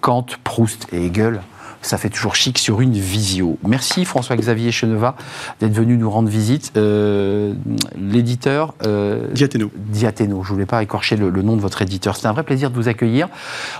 Kant, 0.00 0.26
Proust 0.44 0.86
et 0.92 1.06
Hegel, 1.06 1.40
ça 1.82 1.96
fait 1.96 2.10
toujours 2.10 2.34
chic 2.34 2.58
sur 2.58 2.80
une 2.80 2.92
visio. 2.92 3.58
Merci 3.66 4.04
François-Xavier 4.04 4.70
Cheneva 4.70 5.14
d'être 5.60 5.72
venu 5.72 5.96
nous 5.96 6.10
rendre 6.10 6.28
visite. 6.28 6.72
Euh, 6.76 7.54
l'éditeur 7.98 8.74
euh, 8.86 9.28
Diathéno. 9.32 9.70
Diathéno. 9.74 10.42
Je 10.42 10.48
ne 10.50 10.54
voulais 10.54 10.66
pas 10.66 10.82
écorcher 10.82 11.16
le, 11.16 11.30
nom 11.30 11.56
de 11.56 11.60
votre 11.60 11.80
éditeur. 11.80 12.16
C'est 12.16 12.26
un 12.26 12.32
vrai 12.32 12.42
plaisir 12.42 12.70
de 12.70 12.76
vous 12.76 12.88
accueillir. 12.88 13.28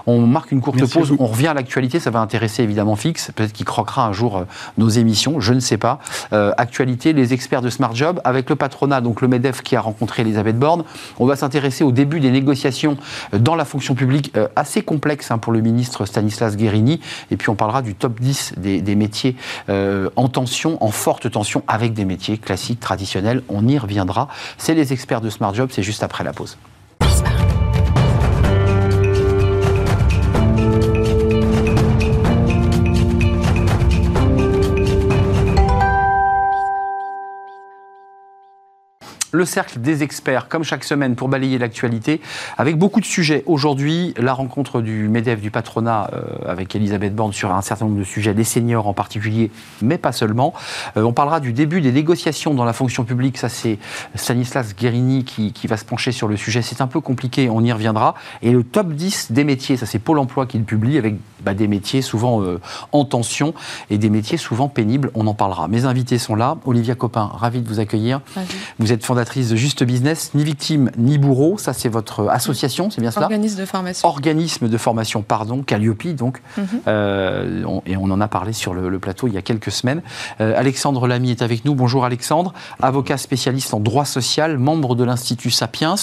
On 0.07 0.21
marque 0.27 0.51
une 0.51 0.61
courte 0.61 0.85
pause. 0.91 1.15
On 1.19 1.27
revient 1.27 1.49
à 1.49 1.55
l'actualité. 1.55 2.01
Ça 2.01 2.11
va 2.11 2.21
intéresser 2.21 2.63
évidemment 2.63 2.97
Fix. 2.97 3.31
Peut-être 3.35 3.53
qu'il 3.53 3.67
croquera 3.67 4.07
un 4.07 4.13
jour 4.13 4.39
euh, 4.39 4.45
nos 4.79 4.89
émissions. 4.89 5.41
Je 5.41 5.53
ne 5.53 5.61
sais 5.61 5.79
pas. 5.79 5.99
actualité, 6.33 7.13
les 7.13 7.33
experts 7.33 7.63
de 7.63 7.71
Smart 7.71 7.95
Job 7.95 8.21
avec 8.25 8.49
le 8.49 8.57
patronat, 8.57 9.01
donc 9.01 9.21
le 9.21 9.29
MEDEF 9.29 9.63
qui 9.63 9.77
a 9.77 9.81
rencontré 9.81 10.23
Elisabeth 10.23 10.59
Borne. 10.59 10.85
On 11.19 11.27
va 11.27 11.37
s'intéresser 11.37 11.85
au 11.85 11.93
début 11.93 12.21
des 12.21 12.31
négociations 12.31 12.97
dans 13.33 13.55
la 13.55 13.65
fonction 13.65 13.95
publique 13.95 14.33
assez 14.57 14.83
complexe 14.83 15.31
hein, 15.31 15.39
pour 15.39 15.53
le 15.53 15.61
ministre 15.61 16.07
Stanislas 16.07 16.57
Guérini. 16.57 17.01
Et 17.31 17.37
puis 17.37 17.51
on 17.51 17.55
parlera 17.55 17.83
du 17.83 17.90
top 17.95 18.21
10 18.21 18.55
des, 18.57 18.95
métiers 18.95 19.37
euh, 19.69 20.11
en 20.17 20.29
tension, 20.29 20.83
en 20.83 20.91
forte 20.91 21.31
tension, 21.31 21.63
avec 21.69 21.93
des 21.93 22.05
métiers 22.05 22.39
classiques, 22.39 22.81
traditionnels. 22.81 23.43
On 23.49 23.67
y 23.69 23.79
reviendra. 23.79 24.29
C'est 24.59 24.75
les 24.75 24.93
experts 24.93 25.21
de 25.21 25.31
Smart 25.31 25.55
Job, 25.55 25.71
c'est 25.73 25.83
juste 25.83 26.03
après 26.03 26.25
la 26.25 26.33
pause. 26.33 26.57
Le 39.33 39.45
cercle 39.45 39.81
des 39.81 40.03
experts, 40.03 40.49
comme 40.49 40.65
chaque 40.65 40.85
semaine, 40.85 41.15
pour 41.15 41.29
balayer 41.29 41.59
l'actualité, 41.59 42.21
avec 42.59 42.77
beaucoup 42.77 43.01
de 43.01 43.05
sujets. 43.05 43.43
Aujourd'hui, 43.47 44.15
la 44.17 44.33
rencontre 44.33 44.81
du 44.81 45.09
MEDEF, 45.09 45.41
du 45.41 45.51
patronat, 45.51 46.11
euh, 46.13 46.23
avec 46.47 46.75
Elisabeth 46.75 47.15
Borne 47.15 47.33
sur 47.33 47.53
un 47.53 47.63
certain 47.63 47.87
nombre 47.87 47.99
de 47.99 48.05
sujets, 48.05 48.35
les 48.35 48.45
seniors 48.45 48.87
en 48.87 48.95
particulier, 48.95 49.51
mais 49.83 49.99
pas 49.99 50.13
seulement. 50.13 50.55
Euh, 50.97 51.03
on 51.03 51.13
parlera 51.13 51.41
du 51.41 51.53
début 51.53 51.81
des 51.81 51.93
négociations 51.93 52.55
dans 52.55 52.65
la 52.65 52.73
fonction 52.73 53.05
publique. 53.05 53.39
Ça, 53.39 53.49
c'est 53.49 53.79
Stanislas 54.15 54.75
Guérini 54.75 55.25
qui, 55.25 55.53
va 55.67 55.77
se 55.77 55.85
pencher 55.85 56.11
sur 56.11 56.27
le 56.27 56.37
sujet. 56.37 56.63
C'est 56.63 56.81
un 56.81 56.89
peu 56.89 57.01
compliqué, 57.01 57.49
on 57.49 57.63
y 57.63 57.73
reviendra. 57.73 58.15
Et 58.43 58.51
le 58.51 58.65
top 58.65 58.93
10 58.93 59.31
des 59.31 59.45
métiers, 59.45 59.77
ça, 59.77 59.87
c'est 59.87 60.01
Pôle 60.01 60.19
emploi 60.19 60.47
qui 60.47 60.59
le 60.59 60.65
publie, 60.65 60.99
avec 60.99 61.15
bah, 61.45 61.55
des 61.55 61.69
métiers 61.69 62.03
souvent 62.03 62.43
euh, 62.43 62.61
en 62.93 63.05
tension 63.05 63.55
et 63.91 63.99
des 63.99 64.11
métiers 64.11 64.39
souvent 64.39 64.69
pénibles. 64.69 65.11
On 65.15 65.27
en 65.27 65.35
parlera. 65.35 65.69
Mes 65.69 65.85
invités 65.85 66.19
sont 66.19 66.35
là. 66.35 66.57
Olivia 66.65 66.95
Copin, 66.95 67.31
ravi 67.33 67.61
de 67.61 67.69
vous 67.69 67.81
accueillir. 67.81 68.21
Vous 68.79 68.93
êtes 68.93 69.05
fondatrice 69.05 69.51
de 69.51 69.57
Juste 69.57 69.85
Business, 69.85 70.33
ni 70.35 70.45
victime 70.45 70.91
ni 70.97 71.19
bourreau. 71.19 71.59
Ça, 71.59 71.73
c'est 71.73 71.89
votre 71.89 72.29
association, 72.29 72.91
c'est 72.91 73.01
bien 73.01 73.11
cela 73.11 73.27
Organisme 73.27 73.61
de 73.61 73.67
formation. 73.67 74.09
Organisme 74.09 74.69
de 74.69 74.79
formation, 74.79 75.23
pardon, 75.23 75.63
Calliope, 75.63 76.09
donc. 76.09 76.41
Mhm. 76.57 76.67
Euh, 76.89 77.81
et 77.87 77.97
on 77.97 78.05
en 78.05 78.21
a 78.21 78.29
parlé 78.29 78.53
sur 78.53 78.75
le, 78.75 78.99
plateau 78.99 79.29
il 79.29 79.35
y 79.35 79.39
a 79.39 79.43
quelques 79.43 79.71
semaines. 79.71 80.03
Euh, 80.41 80.53
Alexandre 80.57 81.07
Lamy 81.07 81.31
est 81.31 81.43
avec 81.43 81.65
nous. 81.65 81.75
Bonjour 81.75 82.05
Alexandre, 82.05 82.53
avocat 82.83 83.17
spécialiste 83.17 83.73
en 83.73 83.81
droit 83.81 84.05
social, 84.05 84.59
membre 84.59 84.95
de 84.95 85.05
l'Institut 85.05 85.51
Sapiens 85.51 85.95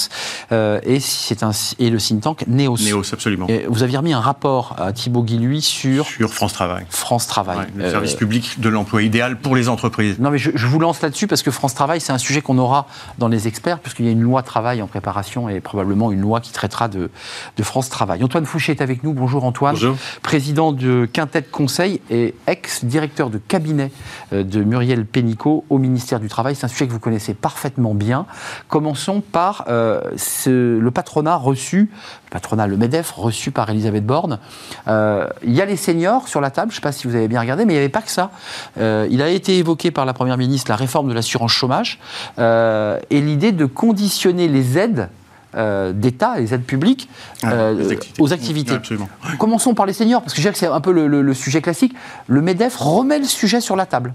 euh, 0.52 0.80
et, 0.84 1.00
c'est 1.00 1.44
un, 1.44 1.52
et 1.80 1.90
le 1.90 1.98
think 2.00 2.22
tank 2.22 2.46
Neos. 2.48 2.78
Neos, 2.78 3.14
absolument. 3.14 3.48
vous 3.68 3.84
aviez 3.84 3.98
remis 3.98 4.14
un 4.14 4.20
rapport 4.20 4.76
à 4.78 4.92
Thibaut 4.92 5.24
Sur... 5.62 6.06
Sur 6.06 6.34
France 6.34 6.54
Travail. 6.54 6.86
France 6.90 7.28
Travail. 7.28 7.68
le 7.76 7.90
service 7.90 8.16
public 8.16 8.60
de 8.60 8.70
l'emploi 8.70 9.02
idéal 9.02 9.38
pour 9.38 9.56
les 9.56 9.70
entreprises. 9.70 10.20
Non 10.20 10.30
mais 10.30 10.38
je, 10.38 10.52
je 10.54 10.68
vous 10.68 10.80
lance 10.80 11.02
là-dessus 11.02 11.28
parce 11.28 11.44
que 11.44 11.52
France 11.52 11.74
Travail, 11.74 12.02
c'est 12.02 12.14
un 12.14 12.18
sujet 12.18 12.42
qu'on 12.42 12.58
aura 12.58 12.88
dans 13.18 13.28
les 13.28 13.48
experts, 13.48 13.80
puisqu'il 13.80 14.06
y 14.06 14.10
a 14.10 14.12
une 14.12 14.22
loi 14.22 14.44
travail 14.44 14.82
en 14.82 14.88
préparation 14.88 15.50
et 15.50 15.60
probablement 15.60 16.12
une 16.12 16.22
loi 16.22 16.40
qui 16.40 16.52
traitera 16.52 16.88
de, 16.88 17.10
de 17.58 17.64
France 17.64 17.90
Travail. 17.90 18.24
Antoine 18.24 18.46
Fouché 18.46 18.74
est 18.74 18.82
avec 18.82 19.04
nous. 19.04 19.14
Bonjour 19.14 19.44
Antoine. 19.44 19.76
Bonjour. 19.76 19.98
Président 20.22 20.72
de 20.72 21.08
Quintet 21.12 21.44
Conseil 21.44 22.02
et 22.10 22.36
ex-directeur 22.48 23.30
de 23.30 23.38
cabinet 23.38 23.92
euh, 24.34 24.44
de 24.44 24.64
Muriel 24.64 25.06
Pénicaud 25.06 25.66
au 25.70 25.78
ministère 25.78 26.20
du 26.20 26.28
Travail. 26.28 26.56
C'est 26.56 26.66
un 26.66 26.70
sujet 26.70 26.88
que 26.88 26.92
vous 26.92 27.00
connaissez 27.00 27.34
parfaitement 27.34 27.94
bien. 27.94 28.26
Commençons 28.68 29.22
par 29.22 29.66
euh, 29.68 30.02
ce, 30.16 30.78
le 30.78 30.92
patronat 30.92 31.36
reçu, 31.36 31.90
le 32.26 32.30
patronat, 32.30 32.68
le 32.68 32.78
MEDEF, 32.78 33.12
reçu 33.12 33.52
par 33.52 33.70
Elisabeth 33.70 34.06
Borne. 34.06 34.40
Euh, 34.88 35.17
il 35.44 35.54
y 35.54 35.62
a 35.62 35.66
les 35.66 35.76
seniors 35.76 36.28
sur 36.28 36.42
la 36.42 36.52
table, 36.52 36.72
je 36.72 36.78
ne 36.78 36.82
sais 36.82 36.82
pas 36.82 36.92
si 36.92 37.08
vous 37.08 37.16
avez 37.16 37.28
bien 37.28 37.42
regardé, 37.42 37.66
mais 37.66 37.74
il 37.74 37.76
n'y 37.76 37.82
avait 37.82 37.90
pas 37.90 38.02
que 38.02 38.12
ça. 38.12 38.32
il 38.78 39.22
a 39.22 39.30
été 39.30 39.58
évoqué 39.58 39.92
par 39.92 40.06
la 40.06 40.14
Première 40.14 40.38
ministre 40.38 40.72
la 40.72 40.76
réforme 40.76 41.10
de 41.10 41.14
l'assurance 41.14 41.52
chômage. 41.52 42.00
et 42.38 43.18
et 43.18 43.22
l'idée 43.22 43.52
de 43.52 43.66
conditionner 43.66 44.48
les 44.48 44.78
aides 44.78 45.10
euh, 45.56 45.92
d'État, 45.92 46.36
les 46.38 46.54
aides 46.54 46.66
publiques, 46.66 47.10
ah, 47.42 47.52
euh, 47.52 47.96
aux 48.20 48.32
activités. 48.32 48.74
Absolument. 48.74 49.10
Commençons 49.40 49.74
par 49.74 49.88
les 49.88 49.94
seniors, 49.94 50.22
parce 50.22 50.34
que 50.34 50.38
je 50.38 50.44
dirais 50.44 50.54
que 50.54 50.60
c'est 50.60 50.68
un 50.68 50.82
peu 50.82 50.92
le, 50.92 51.34
sujet 51.34 51.62
classique. 51.62 51.96
Le 52.28 52.42
MEDEF 52.42 52.76
remet 52.78 53.18
le 53.18 53.26
sujet 53.26 53.60
sur 53.60 53.76
la 53.76 53.88
table. 53.88 54.14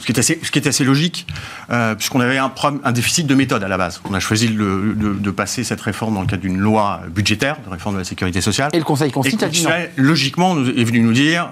Ce 0.00 0.06
qui 0.06 0.12
est 0.12 0.18
assez, 0.18 0.40
ce 0.42 0.50
qui 0.50 0.58
est 0.58 0.66
assez 0.66 0.82
logique, 0.82 1.26
euh, 1.70 1.94
puisqu'on 1.94 2.20
avait 2.20 2.38
un, 2.38 2.52
un, 2.84 2.92
déficit 2.92 3.26
de 3.26 3.34
méthode 3.34 3.62
à 3.62 3.68
la 3.68 3.76
base. 3.76 4.00
On 4.08 4.14
a 4.14 4.20
choisi 4.20 4.48
de, 4.48 5.30
passer 5.30 5.62
cette 5.62 5.80
réforme 5.80 6.14
dans 6.14 6.22
le 6.22 6.26
cadre 6.26 6.42
d'une 6.42 6.58
loi 6.58 7.02
budgétaire, 7.08 7.58
de 7.64 7.70
réforme 7.70 7.94
de 7.94 8.00
la 8.00 8.04
sécurité 8.04 8.40
sociale. 8.40 8.70
Et 8.72 8.78
le 8.78 8.84
Conseil 8.84 9.12
constitutionnel, 9.12 9.90
logiquement, 9.96 10.56
est 10.58 10.84
venu 10.84 11.00
nous 11.00 11.12
dire 11.12 11.48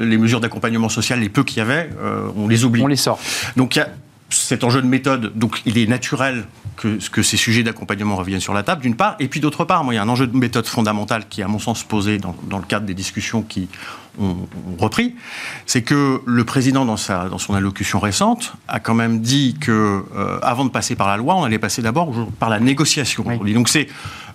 les 0.00 0.18
mesures 0.18 0.40
d'accompagnement 0.40 0.88
social, 0.88 1.20
les 1.20 1.28
peu 1.28 1.44
qu'il 1.44 1.58
y 1.58 1.60
avait, 1.60 1.90
on 2.36 2.48
les 2.48 2.64
oublie. 2.64 2.82
On 2.82 2.86
les 2.86 2.96
sort. 2.96 3.20
Donc 3.56 3.76
il 3.76 3.80
y 3.80 3.82
a 3.82 3.88
cet 4.30 4.64
enjeu 4.64 4.80
de 4.80 4.86
méthode, 4.86 5.32
donc 5.36 5.60
il 5.66 5.78
est 5.78 5.86
naturel 5.86 6.44
que, 6.76 6.98
que 7.10 7.22
ces 7.22 7.36
sujets 7.36 7.62
d'accompagnement 7.62 8.16
reviennent 8.16 8.40
sur 8.40 8.54
la 8.54 8.62
table, 8.62 8.82
d'une 8.82 8.96
part, 8.96 9.16
et 9.18 9.28
puis 9.28 9.40
d'autre 9.40 9.64
part, 9.64 9.84
moi, 9.84 9.92
il 9.92 9.96
y 9.96 10.00
a 10.00 10.02
un 10.02 10.08
enjeu 10.08 10.26
de 10.26 10.36
méthode 10.36 10.66
fondamental 10.66 11.28
qui, 11.28 11.42
à 11.42 11.48
mon 11.48 11.58
sens, 11.58 11.82
posé 11.82 12.18
dans, 12.18 12.34
dans 12.48 12.58
le 12.58 12.64
cadre 12.64 12.86
des 12.86 12.94
discussions 12.94 13.42
qui 13.42 13.68
ont, 14.20 14.36
repris, 14.78 15.14
c'est 15.66 15.82
que 15.82 16.20
le 16.24 16.44
président, 16.44 16.84
dans, 16.84 16.96
sa, 16.96 17.28
dans 17.28 17.38
son 17.38 17.54
allocution 17.54 17.98
récente, 17.98 18.54
a 18.68 18.80
quand 18.80 18.94
même 18.94 19.20
dit 19.20 19.56
que, 19.60 20.04
euh, 20.14 20.38
avant 20.42 20.64
de 20.64 20.70
passer 20.70 20.94
par 20.94 21.08
la 21.08 21.16
loi, 21.16 21.34
on 21.36 21.44
allait 21.44 21.58
passer 21.58 21.82
d'abord 21.82 22.12
par 22.38 22.50
la 22.50 22.60
négociation. 22.60 23.24
Donc 23.54 23.68
c'est 23.68 23.88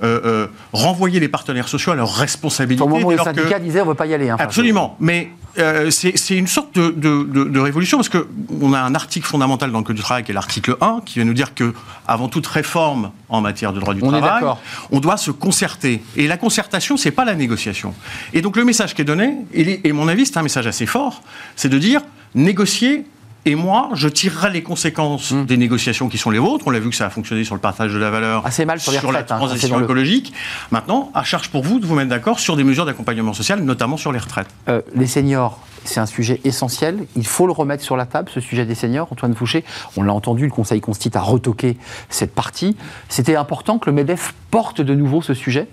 euh, 0.04 0.20
euh, 0.26 0.48
renvoyer 0.74 1.20
les 1.20 1.30
partenaires 1.30 1.68
sociaux 1.68 1.92
à 1.92 1.96
leurs 1.96 2.14
responsabilités. 2.14 2.84
Au 2.84 2.88
moment 2.88 3.08
où 3.08 3.12
les 3.12 3.18
syndicats 3.18 3.60
disaient 3.60 3.82
on 3.82 3.86
ne 3.86 3.90
veut 3.90 3.96
pas 3.96 4.08
y 4.08 4.14
aller. 4.14 4.30
Hein, 4.30 4.38
absolument, 4.40 4.98
mais 5.00 5.30
c'est 5.56 6.38
une 6.38 6.48
sorte 6.48 6.76
de, 6.76 6.92
de, 6.92 7.44
de, 7.46 7.60
révolution 7.60 7.98
parce 7.98 8.10
qu'on 8.10 8.74
a 8.74 8.80
un 8.80 8.96
article 8.96 9.26
fondamental 9.26 9.72
dans 9.72 9.80
le 9.80 9.84
Code 9.84 9.96
du 9.96 10.02
travail 10.02 10.24
qui 10.24 10.32
est 10.32 10.34
l'article 10.34 10.78
1 10.82 11.02
qui 11.06 11.16
vient 11.16 11.26
nous 11.26 11.34
dire 11.34 11.54
que 11.54 11.74
avant 12.08 12.28
toute 12.28 12.48
réforme 12.48 13.12
en 13.30 13.42
matière 13.42 13.74
de 13.74 13.80
droit 13.80 13.94
du 13.94 14.02
travail, 14.02 14.44
on 14.92 15.00
doit 15.00 15.18
se 15.18 15.32
concerter. 15.32 16.04
Et 16.16 16.28
la 16.28 16.38
concertation, 16.38 16.98
c'est 16.98 17.12
pas 17.12 17.26
la 17.26 17.36
négociation. 17.36 17.94
Et 18.34 18.42
donc 18.42 18.58
le 18.58 18.66
message 18.66 18.94
qui 18.94 19.02
est 19.02 19.06
donné, 19.06 19.38
et, 19.54 19.92
mon 19.92 20.08
avis, 20.08 20.26
c'est 20.26 20.38
un 20.38 20.44
message 20.44 20.68
assez 20.68 20.86
fort, 20.86 21.22
c'est 21.56 21.70
de 21.70 21.78
dire 21.78 22.02
négocier 22.34 23.06
et 23.46 23.56
moi, 23.56 23.90
je 23.94 24.08
tirerai 24.08 24.52
les 24.52 24.64
conséquences 24.64 25.32
hmm. 25.32 25.46
des 25.46 25.58
négociations 25.58 26.10
qui 26.10 26.18
sont 26.18 26.32
les 26.32 26.40
vôtres. 26.40 26.66
On 26.68 26.72
l'a 26.72 26.80
vu 26.80 26.90
que 26.90 26.96
ça 26.96 27.06
a 27.06 27.10
fonctionné 27.10 27.44
sur 27.44 27.54
le 27.54 27.62
partage 27.62 27.94
de 27.94 27.98
la 28.00 28.10
valeur, 28.10 28.46
Assez 28.46 28.66
mal 28.66 28.80
sur, 28.80 29.12
la 29.12 29.20
hein, 29.20 29.24
transition 29.24 29.82
écologique. 29.82 30.34
Maintenant, 30.72 31.12
à 31.14 31.24
charge 31.24 31.50
pour 31.50 31.64
vous 31.64 31.80
de 31.80 31.86
vous 31.86 31.96
mettre 31.96 32.10
d'accord 32.10 32.40
sur 32.40 32.56
des 32.56 32.64
mesures 32.64 32.86
d'accompagnement 32.86 33.34
social, 33.34 33.62
notamment 33.62 33.98
sur 33.98 34.12
les 34.12 34.20
retraites. 34.20 34.48
Euh, 34.68 34.82
les 34.96 35.08
seniors 35.08 35.60
c'est 35.86 36.00
un 36.00 36.06
sujet 36.06 36.42
essentiel. 36.44 37.06
Il 37.16 37.26
faut 37.26 37.46
le 37.46 37.54
remettre 37.54 37.84
sur 37.84 37.96
la 37.96 38.06
table, 38.06 38.30
ce 38.34 38.40
sujet 38.40 38.66
des 38.66 38.76
seniors. 38.76 39.08
Antoine 39.12 39.34
Fouché, 39.34 39.64
on 39.96 40.04
l'a 40.04 40.14
entendu, 40.14 40.46
le 40.46 40.52
Conseil 40.52 40.82
constitue 40.82 41.18
a 41.18 41.22
retoqué 41.22 41.78
cette 42.10 42.34
partie. 42.34 42.76
C'était 43.10 43.36
important 43.36 43.78
que 43.78 43.90
le 43.90 43.96
MEDEF 43.96 44.34
porte 44.52 44.82
de 44.82 44.96
nouveau 44.96 45.22
ce 45.22 45.34
sujet? 45.34 45.68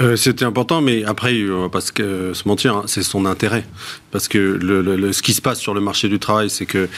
Euh, 0.00 0.16
C'était 0.16 0.44
important, 0.44 0.80
mais 0.80 1.04
après, 1.04 1.34
on 1.50 1.62
va 1.62 1.68
pas 1.68 1.80
se, 1.80 2.48
mentir, 2.48 2.76
hein, 2.76 2.82
c'est 2.86 3.02
son 3.02 3.26
intérêt. 3.26 3.64
Parce 4.10 4.28
que 4.28 4.38
le, 4.38 5.12
ce 5.12 5.22
qui 5.22 5.32
se 5.32 5.42
passe 5.42 5.58
sur 5.58 5.74
le 5.74 5.80
marché 5.80 6.08
du 6.08 6.18
travail, 6.18 6.48
c'est 6.48 6.66
que 6.66 6.88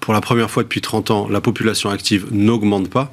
pour 0.00 0.12
la 0.12 0.20
première 0.20 0.50
fois 0.50 0.62
depuis 0.62 0.80
30 0.80 1.10
ans, 1.10 1.28
la 1.28 1.40
population 1.40 1.90
active 1.90 2.26
n'augmente 2.32 2.90
pas. 2.90 3.12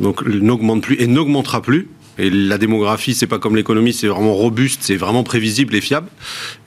Donc 0.00 0.24
n'augmente 0.26 0.82
plus 0.82 0.96
et 1.00 1.06
n'augmentera 1.06 1.60
plus. 1.60 1.88
Et 2.18 2.30
la 2.30 2.58
démographie, 2.58 3.14
c'est 3.14 3.26
pas 3.26 3.38
comme 3.38 3.56
l'économie, 3.56 3.92
c'est 3.92 4.08
vraiment 4.08 4.34
robuste, 4.34 4.80
c'est 4.82 4.96
vraiment 4.96 5.22
prévisible 5.22 5.74
et 5.74 5.80
fiable. 5.80 6.08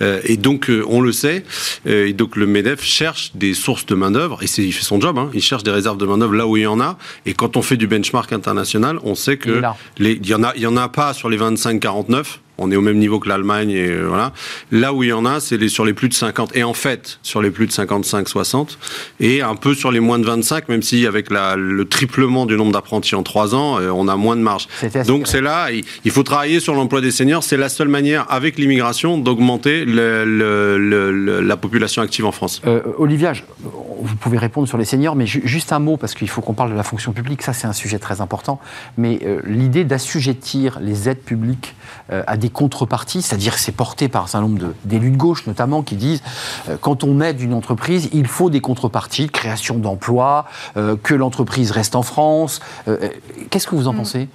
Euh, 0.02 0.22
et 0.24 0.38
donc, 0.38 0.70
euh, 0.70 0.84
on 0.88 1.02
le 1.02 1.12
sait. 1.12 1.44
Euh, 1.88 2.08
et 2.08 2.14
donc, 2.14 2.36
le 2.36 2.46
Medef 2.46 2.84
cherche 2.84 3.32
des 3.36 3.54
sources 3.54 3.86
de 3.86 3.96
main 3.96 4.12
d'œuvre, 4.12 4.44
et 4.44 4.62
il 4.62 4.74
fait 4.74 4.84
son 4.84 5.02
job. 5.02 5.18
Hein, 5.18 5.30
il 5.34 5.42
cherche 5.42 5.64
des 5.64 5.72
réserves 5.72 5.98
de 5.98 6.06
main 6.06 6.18
d'œuvre 6.18 6.36
là 6.36 6.48
où 6.48 6.58
il 6.58 6.64
y 6.64 6.68
en 6.68 6.80
a. 6.80 6.98
Et 7.26 7.34
quand 7.34 7.58
on 7.58 7.62
fait 7.62 7.78
du 7.78 7.88
benchmark 7.88 8.32
international, 8.32 9.00
on 9.04 9.16
sait 9.16 9.38
que 9.38 9.62
il 10.00 10.28
y 10.28 10.34
en 10.34 10.44
a, 10.44 10.54
il 10.56 10.62
y 10.62 10.68
en 10.68 10.78
a 10.78 10.90
pas 10.90 11.14
sur 11.14 11.30
les 11.30 11.38
25-49 11.38 12.26
on 12.60 12.72
est 12.72 12.76
au 12.76 12.82
même 12.82 12.98
niveau 12.98 13.20
que 13.20 13.30
l'Allemagne 13.30 13.72
et 13.72 13.90
euh, 13.90 14.06
voilà. 14.08 14.34
Là 14.72 14.94
où 14.94 15.04
il 15.04 15.10
y 15.10 15.14
en 15.14 15.26
a, 15.26 15.40
c'est 15.40 15.58
les, 15.58 15.70
sur 15.70 15.86
les 15.86 15.94
plus 15.94 16.10
de 16.10 16.14
50 16.14 16.56
et 16.56 16.64
en 16.64 16.74
fait 16.74 17.20
sur 17.24 17.42
les 17.42 17.52
plus 17.52 17.68
de 17.68 17.72
55-60 17.72 18.78
et 19.20 19.42
un 19.42 19.56
peu 19.56 19.74
sur 19.74 19.92
les 19.92 20.00
moins 20.00 20.20
de 20.20 20.26
25, 20.26 20.70
même 20.70 20.82
si 20.82 21.06
avec 21.08 21.32
la, 21.32 21.56
le 21.56 21.86
triplement 21.86 22.46
du 22.46 22.56
nombre 22.56 22.72
d'apprentis 22.72 23.16
en 23.16 23.24
3 23.24 23.56
ans, 23.56 23.80
euh, 23.80 23.90
on 23.90 24.08
a 24.08 24.16
moins 24.16 24.36
de 24.36 24.42
marge. 24.42 24.68
Donc 25.08 25.28
c'est 25.28 25.42
là, 25.42 25.70
il 25.72 26.12
faut 26.12 26.24
travailler 26.24 26.60
sur 26.60 26.76
l'emploi 26.76 27.02
des 27.02 27.12
seniors. 27.12 27.44
C'est 27.44 27.58
la 27.58 27.70
seule 27.70 27.88
manière, 27.88 28.26
avec 28.30 28.58
l'immigration, 28.58 29.18
d'augmenter 29.18 29.86
la 29.86 31.58
population 31.58 32.02
active 32.02 32.26
en 32.26 32.32
France. 32.32 32.62
Euh, 32.66 32.82
Olivia, 32.98 33.34
vous 33.64 34.16
pouvez 34.16 34.38
répondre 34.38 34.68
sur 34.68 34.78
les 34.78 34.86
seniors, 34.86 35.16
mais 35.16 35.26
juste 35.26 35.72
un 35.72 35.80
mot 35.80 35.98
parce 35.98 36.14
qu'il 36.14 36.30
faut 36.30 36.42
qu'on 36.42 36.54
parle 36.54 36.72
de 36.72 36.76
la 36.76 36.84
fonction 36.84 37.14
publique. 37.14 37.42
Ça, 37.42 37.54
c'est 37.54 37.68
un 37.68 37.74
sujet 37.74 38.00
très 38.00 38.22
important. 38.22 38.60
Mais 38.98 39.20
l'idée 39.46 39.84
d'assujettir 39.84 40.80
les 40.82 41.10
aides 41.10 41.22
publiques 41.22 41.76
à 42.10 42.38
des 42.38 42.49
contreparties, 42.50 43.22
c'est-à-dire 43.22 43.56
que 43.56 43.60
c'est 43.60 43.72
porté 43.72 44.08
par 44.08 44.24
un 44.24 44.28
certain 44.28 44.48
nombre 44.48 44.74
d'élus 44.86 45.12
de, 45.12 45.18
gauche 45.18 45.48
notamment 45.48 45.82
qui 45.82 45.96
disent 45.96 46.22
euh, 46.70 46.78
quand 46.80 47.04
on 47.04 47.22
aide 47.22 47.42
une 47.42 47.54
entreprise, 47.54 48.10
il 48.14 48.28
faut 48.28 48.50
des 48.50 48.62
contreparties, 48.62 49.30
création 49.30 49.78
d'emplois, 49.78 50.46
euh, 50.78 50.96
que 51.02 51.14
l'entreprise 51.14 51.72
reste 51.72 51.96
en 51.96 52.04
France. 52.04 52.60
Euh, 52.88 53.10
qu'est-ce 53.50 53.68
que 53.68 53.76
vous 53.76 53.88
en 53.88 53.94
mm. 53.94 53.98
pensez? 53.98 54.28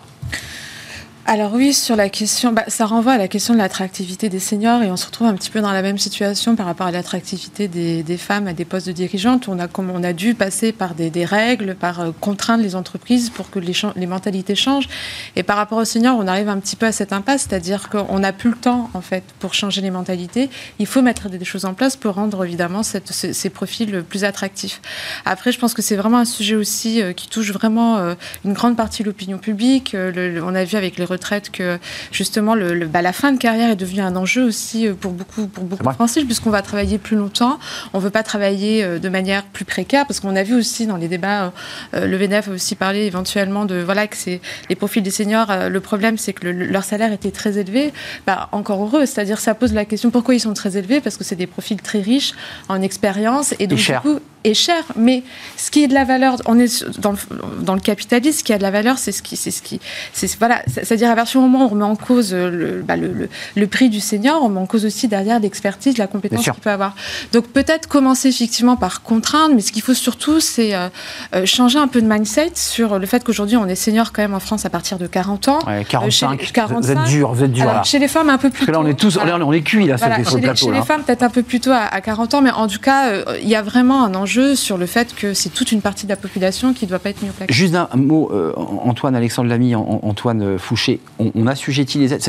Alors 1.27 1.55
oui, 1.55 1.73
sur 1.73 1.97
la 1.97 2.11
question, 2.11 2.53
bah, 2.53 2.65
ça 2.69 2.85
renvoie 2.85 3.13
à 3.13 3.19
la 3.19 3.29
question 3.29 3.55
de 3.55 3.59
l'attractivité 3.59 4.29
des 4.29 4.39
seniors 4.39 4.83
et 4.83 4.91
on 4.91 4.97
se 4.99 5.07
retrouve 5.07 5.27
un 5.27 5.33
petit 5.33 5.49
peu 5.49 5.63
dans 5.63 5.73
la 5.73 5.81
même 5.81 5.97
situation 5.97 6.55
par 6.55 6.67
rapport 6.67 6.87
à 6.87 6.91
l'attractivité 6.91 7.67
des, 7.67 8.17
femmes 8.19 8.47
à 8.47 8.53
des 8.53 8.67
postes 8.67 8.89
de 8.89 8.93
dirigeantes. 8.93 9.49
On 9.49 9.59
a, 9.59 9.67
on 9.79 10.05
a 10.05 10.13
dû 10.13 10.35
passer 10.35 10.71
par 10.71 10.95
des, 10.95 11.25
règles, 11.25 11.77
par 11.77 12.01
euh, 12.01 12.11
contraindre 12.21 12.63
les 12.63 12.77
entreprises 12.77 13.31
pour 13.31 13.49
que 13.49 13.59
les, 13.59 14.07
mentalités 14.07 14.55
changent. 14.55 14.89
Et 15.35 15.43
par 15.43 15.57
rapport 15.57 15.79
aux 15.79 15.87
seniors, 15.87 16.19
on 16.19 16.27
arrive 16.27 16.51
un 16.51 16.59
petit 16.59 16.77
peu 16.77 16.85
à 16.85 16.93
cette 16.93 17.15
impasse, 17.15 17.47
c'est-à-dire 17.49 17.89
qu'on 17.89 18.19
n'a 18.19 18.35
plus 18.35 18.51
le 18.51 18.57
temps 18.57 18.91
en 18.93 19.01
fait 19.01 19.25
pour 19.39 19.55
changer 19.55 19.81
les 19.81 19.91
mentalités. 19.91 20.51
Il 20.79 20.87
faut 20.87 21.01
mettre 21.01 21.31
des 21.31 21.43
choses 21.43 21.65
en 21.65 21.73
place 21.73 21.97
pour 21.97 22.17
rendre 22.17 22.45
évidemment 22.45 22.83
ces, 22.83 23.51
profils 23.51 24.03
plus 24.03 24.25
attractifs. 24.25 24.83
Après, 25.25 25.53
je 25.53 25.59
pense 25.59 25.73
que 25.73 25.81
c'est 25.81 25.97
vraiment 25.97 26.19
un 26.19 26.27
sujet 26.27 26.55
aussi 26.55 27.01
euh, 27.01 27.15
qui 27.15 27.29
touche 27.29 27.51
vraiment 27.51 27.97
euh, 27.97 28.15
une 28.45 28.53
grande 28.53 28.77
partie 28.77 29.03
de 29.03 29.09
l'opinion 29.09 29.39
publique. 29.39 29.97
on 29.97 30.55
a 30.55 30.65
vu 30.65 30.77
avec 30.77 30.99
les 30.99 31.14
retraite 31.15 31.51
que 31.51 31.79
justement 32.13 32.55
le, 32.55 32.87
bah, 32.87 33.03
la 33.03 33.13
fin 33.13 33.33
de 33.33 33.39
carrière 33.39 33.71
est 33.71 33.77
devenue 33.77 34.01
un 34.01 34.17
enjeu 34.17 34.45
aussi 34.45 34.87
euh, 34.87 34.95
pour 34.95 35.13
beaucoup, 35.13 35.47
pour 35.47 35.65
beaucoup 35.65 35.87
de 35.87 35.93
Français, 35.93 36.25
puisqu'on 36.25 36.51
va 36.51 36.63
travailler 36.63 36.99
plus 36.99 37.17
longtemps. 37.17 37.59
On 37.93 37.99
ne 37.99 38.03
veut 38.03 38.11
pas 38.11 38.23
travailler 38.23 38.85
euh, 38.85 38.99
de 38.99 39.09
manière 39.09 39.45
plus 39.45 39.65
précaire, 39.65 40.07
parce 40.07 40.21
qu'on 40.21 40.37
a 40.37 40.43
vu 40.43 40.55
aussi 40.55 40.87
dans 40.87 40.97
les 40.97 41.09
débats, 41.09 41.53
euh, 41.95 42.07
le 42.07 42.17
VNF 42.17 42.49
a 42.49 42.53
aussi 42.53 42.75
parlé 42.75 43.01
éventuellement 43.01 43.65
de 43.65 43.77
voilà 43.77 44.07
que 44.07 44.17
c'est 44.17 44.41
les 44.69 44.77
profils 44.77 45.03
des 45.03 45.11
seniors. 45.11 45.69
le 45.69 45.81
problème, 45.81 46.19
c'est 46.19 46.33
que 46.33 46.47
leur 46.47 46.85
salaire 46.85 47.13
était 47.13 47.31
très 47.31 47.59
élevé. 47.59 47.93
Bah, 48.27 48.49
encore 48.53 48.83
heureux, 48.83 49.07
c'est-à-dire 49.07 49.39
ça 49.39 49.55
pose 49.55 49.73
la 49.73 49.85
question 49.85 50.11
pourquoi 50.11 50.35
ils 50.35 50.41
sont 50.41 50.55
très 50.55 50.77
élevés, 50.77 51.01
parce 51.01 51.17
que 51.17 51.25
c'est 51.25 51.37
des 51.37 51.47
profils 51.47 51.81
très 51.81 52.01
riches 52.01 52.35
en 52.69 52.83
expérience 52.83 53.55
et 53.59 53.67
donc 53.67 53.79
du 53.79 53.95
coup 54.01 54.21
est 54.45 54.55
cher. 54.55 54.85
Mais 54.97 55.23
ce 55.57 55.71
qui 55.71 55.83
est 55.83 55.89
de 55.89 55.95
la 55.95 56.05
valeur, 56.05 56.37
on 56.47 56.59
est 56.59 56.85
dans 57.01 57.13
le, 57.13 57.19
dans 57.63 57.75
le 57.75 57.81
capitalisme, 57.81 58.39
ce 58.39 58.45
qui 58.45 58.53
a 58.53 58.59
de 58.59 58.63
la 58.63 58.71
valeur, 58.71 58.99
c'est 58.99 59.13
ce 59.13 59.23
qui, 59.23 59.37
c'est 59.37 59.51
ce 59.51 59.63
qui, 59.63 59.81
c'est 60.13 60.39
voilà, 60.39 60.63
c'est-à-dire 60.67 61.11
à 61.11 61.15
partir 61.15 61.41
du 61.41 61.47
moment 61.47 61.65
où 61.65 61.67
on 61.67 61.71
remet 61.71 61.85
en 61.85 61.97
cause 61.97 62.33
le, 62.33 62.85
bah, 62.87 62.97
le, 62.97 63.29
le, 63.55 63.67
prix 63.67 63.89
du 63.89 64.01
senior, 64.01 64.43
on 64.43 64.49
met 64.49 64.61
en 64.61 64.67
cause 64.67 64.85
aussi 64.85 65.09
derrière 65.09 65.41
l'expertise, 65.41 65.99
la 65.99 66.07
compétence 66.07 66.45
qu'il 66.45 66.53
peut 66.55 66.71
avoir. 66.71 66.95
Donc 67.33 67.49
peut-être 67.49 67.89
commencer 67.89 68.29
effectivement 68.29 68.77
par 68.77 69.03
contraindre, 69.03 69.55
mais 69.55 69.61
ce 69.61 69.73
qu'il 69.73 69.83
faut 69.83 69.95
surtout, 69.95 70.41
c'est 70.41 70.75
euh, 70.75 70.89
euh, 71.35 71.47
changer 71.47 71.79
un 71.79 71.89
peu 71.89 72.03
de 72.03 72.07
mindset 72.07 72.53
sur 72.55 72.99
le 72.99 73.07
fait 73.07 73.25
qu'aujourd'hui 73.25 73.57
on 73.57 73.67
est 73.67 73.75
senior 73.75 74.13
quand 74.13 74.23
même 74.23 74.35
en 74.35 74.41
France 74.41 74.65
à 74.65 74.71
partir 74.71 74.99
de 74.99 75.07
40 75.07 75.49
ans. 75.49 75.59
Ouais, 75.67 75.85
45, 75.89 76.43
euh, 76.43 76.47
45. 76.53 76.83
Vous 76.83 76.91
êtes 76.91 77.09
dur, 77.09 77.33
vous 77.33 77.45
êtes 77.45 77.53
dur. 77.53 77.85
Chez 77.85 77.99
les 77.99 78.09
femmes 78.09 78.31
un 78.31 78.39
peu 78.39 78.51
plus. 78.51 78.67
Parce 78.67 78.67
que 78.67 78.73
là 78.73 78.81
on 78.81 78.87
est 78.87 78.99
tous, 78.99 79.19
on 79.19 79.53
est 79.53 79.63
cuits 79.63 79.87
là, 79.87 79.97
voilà, 79.97 80.17
chez, 80.17 80.41
les, 80.41 80.57
chez 80.57 80.71
les, 80.71 80.83
femmes 80.83 81.03
peut-être 81.03 81.23
un 81.23 81.31
peu 81.31 81.43
plus 81.43 81.61
tôt 81.61 81.71
à, 81.71 81.83
à 81.83 82.01
40 82.01 82.35
ans, 82.35 82.41
mais 82.43 82.51
en 82.51 82.69
tout 82.69 82.81
cas 82.81 83.13
il 83.41 83.49
y 83.49 83.57
a 83.57 83.63
vraiment 83.63 84.05
un 84.05 84.15
enjeu 84.15 84.34
sur 84.55 84.79
le 84.79 84.87
fait 84.87 85.15
que 85.15 85.35
c'est 85.35 85.51
toute 85.51 85.73
une 85.73 85.81
partie 85.81 86.07
de 86.07 86.11
la 86.11 86.17
population 86.17 86.73
qui 86.73 86.85
ne 86.85 86.91
doit 86.91 86.99
pas 86.99 87.11
être 87.11 87.23
mise 87.23 87.31
au 87.31 87.35
placard. 87.35 87.55
Juste 87.55 87.75
un 87.75 87.89
mot, 87.97 88.31
euh, 88.33 88.53
Antoine, 88.57 89.17
Alexandre 89.17 89.49
Lamy, 89.49 89.75
Antoine 89.75 90.59
Fouché, 90.59 91.01
on, 91.19 91.31
on 91.35 91.47
assujettit 91.47 91.99
les 91.99 92.13
aides, 92.13 92.23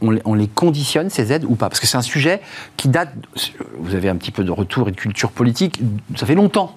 on, 0.00 0.34
les 0.34 0.48
conditionne, 0.48 1.10
ces 1.10 1.32
aides, 1.32 1.44
ou 1.44 1.54
pas? 1.54 1.68
Parce 1.68 1.80
que 1.80 1.86
c'est 1.86 1.96
un 1.96 2.02
sujet 2.02 2.40
qui 2.76 2.88
date, 2.88 3.10
vous 3.78 3.94
avez 3.94 4.08
un 4.08 4.16
petit 4.16 4.30
peu 4.30 4.44
de 4.44 4.50
retour 4.50 4.88
et 4.88 4.90
de 4.90 4.96
culture 4.96 5.30
politique, 5.30 5.80
ça 6.16 6.26
fait 6.26 6.34
longtemps 6.34 6.76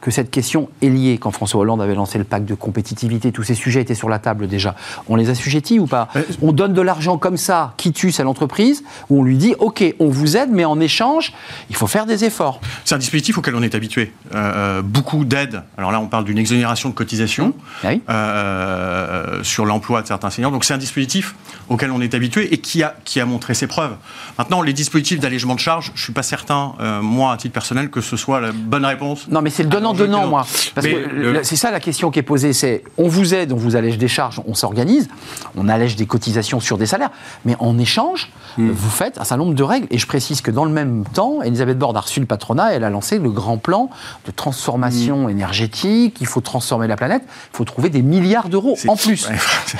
que 0.00 0.10
cette 0.10 0.30
question 0.30 0.68
est 0.82 0.88
liée. 0.88 1.18
Quand 1.20 1.30
François 1.30 1.60
Hollande 1.60 1.82
avait 1.82 1.94
lancé 1.94 2.18
le 2.18 2.24
pacte 2.24 2.46
de 2.46 2.54
compétitivité, 2.54 3.32
tous 3.32 3.42
ces 3.42 3.54
sujets 3.54 3.80
étaient 3.80 3.94
sur 3.94 4.08
la 4.08 4.18
table 4.18 4.46
déjà. 4.46 4.74
On 5.08 5.16
les 5.16 5.30
assujettit 5.30 5.78
ou 5.78 5.86
pas 5.86 6.08
euh, 6.16 6.22
On 6.42 6.52
donne 6.52 6.72
de 6.72 6.82
l'argent 6.82 7.18
comme 7.18 7.36
ça, 7.36 7.74
qui 7.76 7.92
tue 7.92 8.12
à 8.18 8.22
l'entreprise, 8.22 8.84
ou 9.10 9.20
on 9.20 9.22
lui 9.24 9.36
dit 9.36 9.54
OK, 9.58 9.84
on 9.98 10.08
vous 10.08 10.36
aide, 10.36 10.50
mais 10.52 10.64
en 10.64 10.80
échange, 10.80 11.32
il 11.70 11.76
faut 11.76 11.86
faire 11.86 12.06
des 12.06 12.24
efforts. 12.24 12.60
C'est 12.84 12.94
un 12.94 12.98
dispositif 12.98 13.38
auquel 13.38 13.54
on 13.54 13.62
est 13.62 13.74
habitué. 13.74 14.12
Euh, 14.34 14.38
euh, 14.38 14.82
beaucoup 14.82 15.24
d'aides. 15.24 15.62
Alors 15.76 15.92
là, 15.92 16.00
on 16.00 16.06
parle 16.06 16.24
d'une 16.24 16.38
exonération 16.38 16.88
de 16.88 16.94
cotisation 16.94 17.54
mmh. 17.84 19.42
sur 19.42 19.64
l'emploi 19.64 20.02
de 20.02 20.06
certains 20.06 20.30
seniors. 20.30 20.50
Donc 20.50 20.64
c'est 20.64 20.74
un 20.74 20.78
dispositif 20.78 21.34
auquel 21.68 21.90
on 21.90 22.00
est 22.00 22.14
habitué 22.14 22.52
et 22.52 22.58
qui 22.58 22.82
a, 22.82 22.94
qui 23.04 23.20
a 23.20 23.26
montré 23.26 23.54
ses 23.54 23.66
preuves. 23.66 23.96
Maintenant, 24.38 24.62
les 24.62 24.72
dispositifs 24.72 25.20
d'allègement 25.20 25.54
de 25.54 25.60
charges, 25.60 25.86
je 25.94 26.00
ne 26.00 26.04
suis 26.04 26.12
pas 26.12 26.22
certain, 26.22 26.74
moi, 27.02 27.32
à 27.32 27.36
titre 27.36 27.52
personnel, 27.52 27.90
que 27.90 28.00
ce 28.00 28.16
soit 28.16 28.40
la 28.40 28.52
bonne 28.52 28.84
réponse. 28.84 29.28
Non, 29.28 29.42
mais 29.42 29.50
c'est 29.50 29.62
le 29.62 29.68
donnant 29.68 29.87
donnant, 29.92 30.26
moi. 30.26 30.46
Parce 30.74 30.86
que 30.86 31.42
c'est 31.42 31.56
ça 31.56 31.70
la 31.70 31.80
question 31.80 32.10
qui 32.10 32.18
est 32.18 32.22
posée, 32.22 32.52
c'est 32.52 32.82
on 32.96 33.08
vous 33.08 33.34
aide, 33.34 33.52
on 33.52 33.56
vous 33.56 33.76
allège 33.76 33.98
des 33.98 34.08
charges, 34.08 34.40
on 34.46 34.54
s'organise, 34.54 35.08
on 35.56 35.68
allège 35.68 35.96
des 35.96 36.06
cotisations 36.06 36.60
sur 36.60 36.78
des 36.78 36.86
salaires, 36.86 37.10
mais 37.44 37.56
en 37.58 37.78
échange, 37.78 38.30
hmm. 38.56 38.70
vous 38.70 38.90
faites 38.90 39.18
un 39.18 39.24
certain 39.24 39.44
nombre 39.44 39.54
de 39.54 39.62
règles. 39.62 39.86
Et 39.90 39.98
je 39.98 40.06
précise 40.06 40.40
que 40.40 40.50
dans 40.50 40.64
le 40.64 40.70
même 40.70 41.04
temps, 41.12 41.42
Elisabeth 41.42 41.78
Borne 41.78 41.96
a 41.96 42.00
reçu 42.00 42.20
le 42.20 42.26
patronat, 42.26 42.72
elle 42.72 42.84
a 42.84 42.90
lancé 42.90 43.18
le 43.18 43.30
grand 43.30 43.58
plan 43.58 43.90
de 44.26 44.30
transformation 44.30 45.26
hmm. 45.26 45.30
énergétique, 45.30 46.16
il 46.20 46.26
faut 46.26 46.40
transformer 46.40 46.86
la 46.86 46.96
planète, 46.96 47.22
il 47.26 47.56
faut 47.56 47.64
trouver 47.64 47.90
des 47.90 48.02
milliards 48.02 48.48
d'euros 48.48 48.76
en 48.86 48.96
plus. 48.96 49.28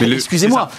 Excusez-moi. 0.00 0.70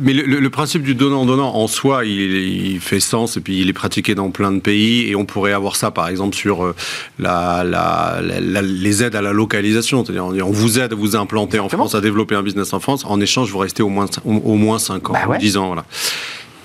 mais 0.00 0.12
le, 0.12 0.50
principe 0.50 0.82
du 0.82 0.94
donnant-donnant 0.94 1.54
en 1.54 1.66
soi, 1.66 2.04
il, 2.04 2.78
fait 2.80 3.00
sens 3.00 3.36
et 3.36 3.40
puis 3.40 3.60
il 3.60 3.68
est 3.68 3.72
pratiqué 3.74 4.14
dans 4.14 4.30
plein 4.30 4.52
de 4.52 4.60
pays 4.60 5.08
et 5.08 5.16
on 5.16 5.24
pourrait 5.24 5.52
avoir 5.52 5.76
ça 5.76 5.90
par 5.90 6.08
exemple 6.08 6.36
sur 6.36 6.64
euh, 6.64 6.74
la, 7.18 7.64
la 7.64 8.20
les 8.40 9.02
aides 9.02 9.16
à 9.16 9.22
la 9.22 9.32
localisation. 9.32 10.04
C'est-à-dire, 10.04 10.24
on 10.26 10.52
vous 10.52 10.78
aide 10.78 10.92
à 10.92 10.96
vous 10.96 11.16
implanter 11.16 11.58
en 11.58 11.68
France, 11.68 11.94
à 11.94 12.00
développer 12.00 12.34
un 12.34 12.42
business 12.42 12.72
en 12.72 12.80
France. 12.80 13.04
En 13.04 13.20
échange, 13.20 13.50
vous 13.50 13.58
restez 13.58 13.82
au 13.82 13.88
moins, 13.88 14.06
au, 14.24 14.54
moins 14.54 14.78
5 14.78 15.10
ans, 15.10 15.14
bah 15.28 15.38
10 15.38 15.56
ans. 15.56 15.66
Voilà. 15.66 15.84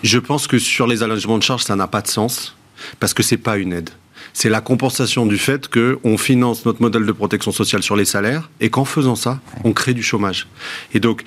Je 0.03 0.17
pense 0.19 0.47
que 0.47 0.59
sur 0.59 0.87
les 0.87 1.03
allégements 1.03 1.37
de 1.37 1.43
charges, 1.43 1.63
ça 1.63 1.75
n'a 1.75 1.87
pas 1.87 2.01
de 2.01 2.07
sens 2.07 2.55
parce 2.99 3.13
que 3.13 3.23
c'est 3.23 3.37
pas 3.37 3.57
une 3.57 3.73
aide. 3.73 3.89
C'est 4.33 4.49
la 4.49 4.61
compensation 4.61 5.25
du 5.25 5.37
fait 5.37 5.67
qu'on 5.67 6.17
finance 6.17 6.65
notre 6.65 6.81
modèle 6.81 7.05
de 7.05 7.11
protection 7.11 7.51
sociale 7.51 7.83
sur 7.83 7.95
les 7.95 8.05
salaires 8.05 8.49
et 8.61 8.69
qu'en 8.69 8.85
faisant 8.85 9.15
ça, 9.15 9.39
on 9.63 9.73
crée 9.73 9.93
du 9.93 10.03
chômage. 10.03 10.47
Et 10.93 10.99
donc, 10.99 11.23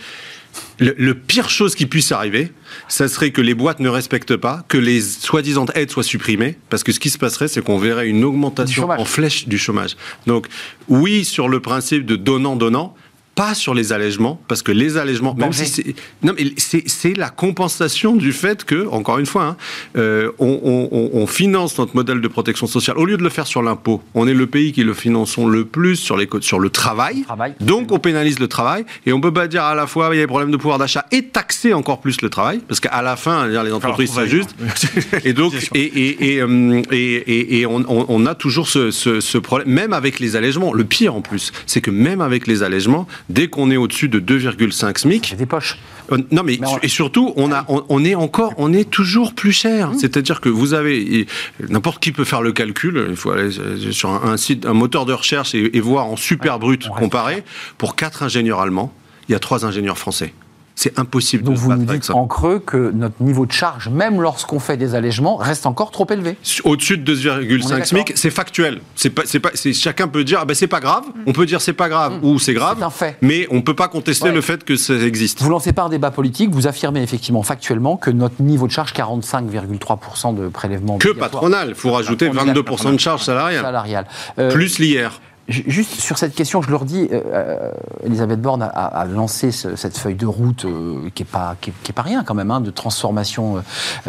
le, 0.79 1.15
pire 1.15 1.49
chose 1.51 1.75
qui 1.75 1.87
puisse 1.87 2.13
arriver, 2.13 2.53
ça 2.89 3.09
serait 3.09 3.31
que 3.31 3.41
les 3.41 3.55
boîtes 3.55 3.81
ne 3.81 3.89
respectent 3.89 4.37
pas, 4.37 4.65
que 4.69 4.79
les 4.79 5.01
soi-disant 5.01 5.67
aides 5.75 5.91
soient 5.91 6.03
supprimées, 6.03 6.59
parce 6.69 6.83
que 6.83 6.93
ce 6.93 7.01
qui 7.01 7.11
se 7.11 7.19
passerait, 7.19 7.49
c'est 7.49 7.63
qu'on 7.63 7.79
verrait 7.79 8.09
une 8.09 8.25
augmentation 8.25 8.89
en 8.91 9.05
flèche 9.05 9.49
du 9.49 9.59
chômage. 9.59 9.97
Donc, 10.27 10.47
oui, 10.89 11.25
sur 11.25 11.49
le 11.49 11.61
principe 11.61 12.05
de 12.07 12.17
donnant-donnant, 12.17 12.95
pas 13.35 13.55
sur 13.55 13.75
les 13.75 13.93
allègements, 13.93 14.41
parce 14.47 14.63
que 14.63 14.73
les 14.73 14.99
allègements, 14.99 15.35
même 15.35 15.53
si 15.53 15.67
c'est, 15.67 15.95
non, 16.23 16.35
mais 16.39 16.53
c'est 16.59 17.17
la 17.17 17.31
compensation 17.31 18.15
du 18.15 18.33
fait 18.33 18.65
que, 18.65 18.87
encore 18.89 19.19
une 19.19 19.27
fois, 19.27 19.45
hein, 19.45 19.57
euh, 19.97 20.31
on, 20.39 21.27
finance 21.27 21.79
notre 21.79 21.95
modèle 21.97 22.21
de 22.21 22.29
protection 22.29 22.67
sociale. 22.67 22.99
Au 22.99 23.07
lieu 23.07 23.17
de 23.17 23.23
le 23.23 23.31
faire 23.31 23.47
sur 23.47 23.63
l'impôt, 23.63 24.03
on 24.15 24.27
est 24.27 24.35
le 24.35 24.47
pays 24.47 24.73
qui 24.73 24.85
le 24.85 24.93
finançons 24.93 25.47
le 25.47 25.65
plus 25.65 25.97
sur, 25.97 26.17
les, 26.17 26.29
sur 26.41 26.59
le 26.59 26.69
travail. 26.69 27.25
Donc 27.61 27.91
on 27.91 27.99
pénalise 27.99 28.39
le 28.39 28.49
travail 28.49 28.85
et 29.07 29.13
on 29.13 29.21
peut 29.21 29.33
pas 29.33 29.49
dire 29.49 29.63
à 29.63 29.75
la 29.75 29.87
fois 29.87 30.11
il 30.13 30.17
y 30.17 30.19
a 30.19 30.25
des 30.25 30.27
problèmes 30.27 30.51
de 30.51 30.57
pouvoir 30.57 30.79
d'achat 30.79 31.07
et 31.11 31.23
taxer 31.25 31.73
encore 31.73 32.01
plus 32.01 32.21
le 32.21 32.29
travail, 32.29 32.61
parce 32.69 32.81
qu'à 32.81 33.01
la 33.01 33.17
fin, 33.17 33.47
les 33.47 33.73
entreprises 33.73 34.13
s'ajustent. 34.13 34.55
et 35.25 35.33
donc, 35.33 35.55
et, 35.75 36.35
et, 36.35 36.41
euh, 36.43 36.83
et, 36.91 37.61
et, 37.61 37.67
on, 37.67 37.85
on, 37.89 38.27
a 38.27 38.35
toujours 38.35 38.69
ce, 38.69 38.91
ce, 38.91 39.21
ce 39.21 39.39
problème, 39.39 39.69
même 39.69 39.93
avec 39.93 40.21
les 40.21 40.37
allègements. 40.37 40.73
Le 40.73 40.85
pire 40.85 41.15
en 41.15 41.23
plus, 41.23 41.53
c'est 41.67 41.81
que 41.81 41.91
même 41.91 42.21
avec 42.21 42.47
les 42.47 42.63
allègements, 42.63 43.07
dès 43.29 43.49
qu'on 43.49 43.71
est 43.71 43.77
au-dessus 43.77 44.09
de 44.09 44.21
2,5 44.21 44.99
SMIC. 44.99 45.37
Des 45.37 45.47
poches. 45.47 45.79
Euh, 46.11 46.19
non, 46.31 46.43
mais, 46.43 46.59
et 46.83 46.89
surtout, 46.89 47.33
on, 47.37 47.53
a, 47.53 47.65
on, 47.69 48.05
est 48.05 48.15
encore, 48.15 48.55
on 48.59 48.73
est 48.73 48.89
toujours 48.89 49.35
plus 49.35 49.53
cher. 49.53 49.91
Mmh. 49.91 49.99
C'est-à-dire 49.99 50.41
que 50.41 50.49
vous 50.49 50.75
avez, 50.75 51.27
n'importe 51.69 52.03
qui 52.03 52.13
peut 52.13 52.25
faire 52.25 52.43
le 52.43 52.53
calcul. 52.53 53.07
Il 53.09 53.17
faut 53.17 53.31
aller 53.31 53.51
sur 53.93 54.11
un, 54.11 54.37
site, 54.37 54.67
un 54.67 54.75
moteur 54.75 55.07
de 55.07 55.13
recherche 55.13 55.55
et, 55.55 55.81
voir 55.81 56.07
en 56.07 56.17
super 56.17 56.59
brut 56.59 56.89
comparé. 56.89 57.43
Pour 57.79 57.97
quatre 57.97 58.23
ingénieurs 58.23 58.61
allemands, 58.61 58.93
il 59.29 59.33
y 59.33 59.35
a 59.35 59.39
trois 59.39 59.65
ingénieurs 59.65 59.99
français. 59.99 60.33
C'est 60.75 60.99
impossible 60.99 61.45
Donc 61.45 61.57
vous 61.57 61.73
nous 61.73 61.85
dites 61.85 62.11
en 62.11 62.27
creux 62.27 62.59
que 62.59 62.91
notre 62.93 63.23
niveau 63.23 63.47
de 63.47 63.53
charge, 63.53 63.89
même 63.89 64.21
lorsqu'on 64.21 64.59
fait 64.59 64.77
des 64.77 64.95
allègements, 64.95 65.37
reste 65.37 65.67
encore 65.67 65.91
trop 65.91 66.07
élevé. 66.11 66.37
Au-dessus 66.65 66.99
de 66.99 67.15
2,5 67.15 67.85
SMIC, 67.85 68.13
c'est 68.15 68.31
factuel. 68.31 68.81
C'est 68.95 69.11
pas, 69.11 69.23
c'est 69.25 69.41
pas, 69.41 69.51
chacun 69.75 70.09
peut 70.09 70.25
dire, 70.25 70.39
ah 70.43 70.45
ben 70.45 70.55
c'est 70.55 70.67
pas 70.67 70.81
grave. 70.81 71.05
Mm. 71.05 71.23
On 71.27 71.33
peut 71.33 71.47
dire 71.47 71.61
c'est 71.61 71.73
pas 71.73 71.89
grave 71.89 72.21
mm. 72.23 72.27
ou 72.27 72.39
c'est 72.39 72.55
grave. 72.55 72.83
Un 72.83 72.91
fait. 72.91 73.17
Mais 73.21 73.47
on 73.51 73.63
peut 73.63 73.75
pas 73.75 73.89
contester 73.89 74.31
le 74.31 74.41
fait 74.41 74.65
que 74.65 74.77
ça 74.77 74.95
existe. 74.95 75.43
Vous 75.43 75.51
lancez 75.51 75.73
pas 75.73 75.83
un 75.83 75.89
débat 75.89 76.11
politique. 76.11 76.51
Vous 76.51 76.67
affirmez 76.67 77.03
effectivement 77.03 77.43
factuellement 77.43 77.97
que 77.97 78.11
notre 78.11 78.41
niveau 78.43 78.67
de 78.67 78.73
charge, 78.73 78.93
45,3% 78.93 80.35
de 80.35 80.49
prélèvement 80.49 80.99
que 80.99 81.11
patronal. 81.11 81.69
Il 81.71 81.75
faut 81.75 81.93
rajouter 81.93 82.29
22% 82.29 82.95
de 82.95 83.01
charge 83.01 83.23
salariale. 83.23 83.63
salariale. 83.63 84.07
Euh, 84.39 84.51
Plus 84.51 84.79
l'IR. 84.79 85.21
Juste 85.49 86.01
sur 86.01 86.19
cette 86.19 86.37
question, 86.37 86.63
je 86.63 86.71
le 86.71 86.77
redis, 86.77 87.09
euh, 87.11 87.21
euh, 87.33 87.73
Elisabeth 88.05 88.41
Borne 88.41 88.63
a, 88.63 89.05
lancé 89.07 89.51
cette 89.51 89.99
feuille 89.99 90.15
de 90.15 90.27
route 90.27 90.65
euh, 90.65 91.11
qui 91.17 91.23
n'est 91.23 91.29
pas, 91.29 91.57
qui 91.61 91.71
est, 91.71 91.93
pas 91.93 92.03
rien 92.03 92.23
quand 92.23 92.35
même, 92.35 92.53
hein, 92.53 92.61
de 92.61 92.71
transformation. 92.71 93.63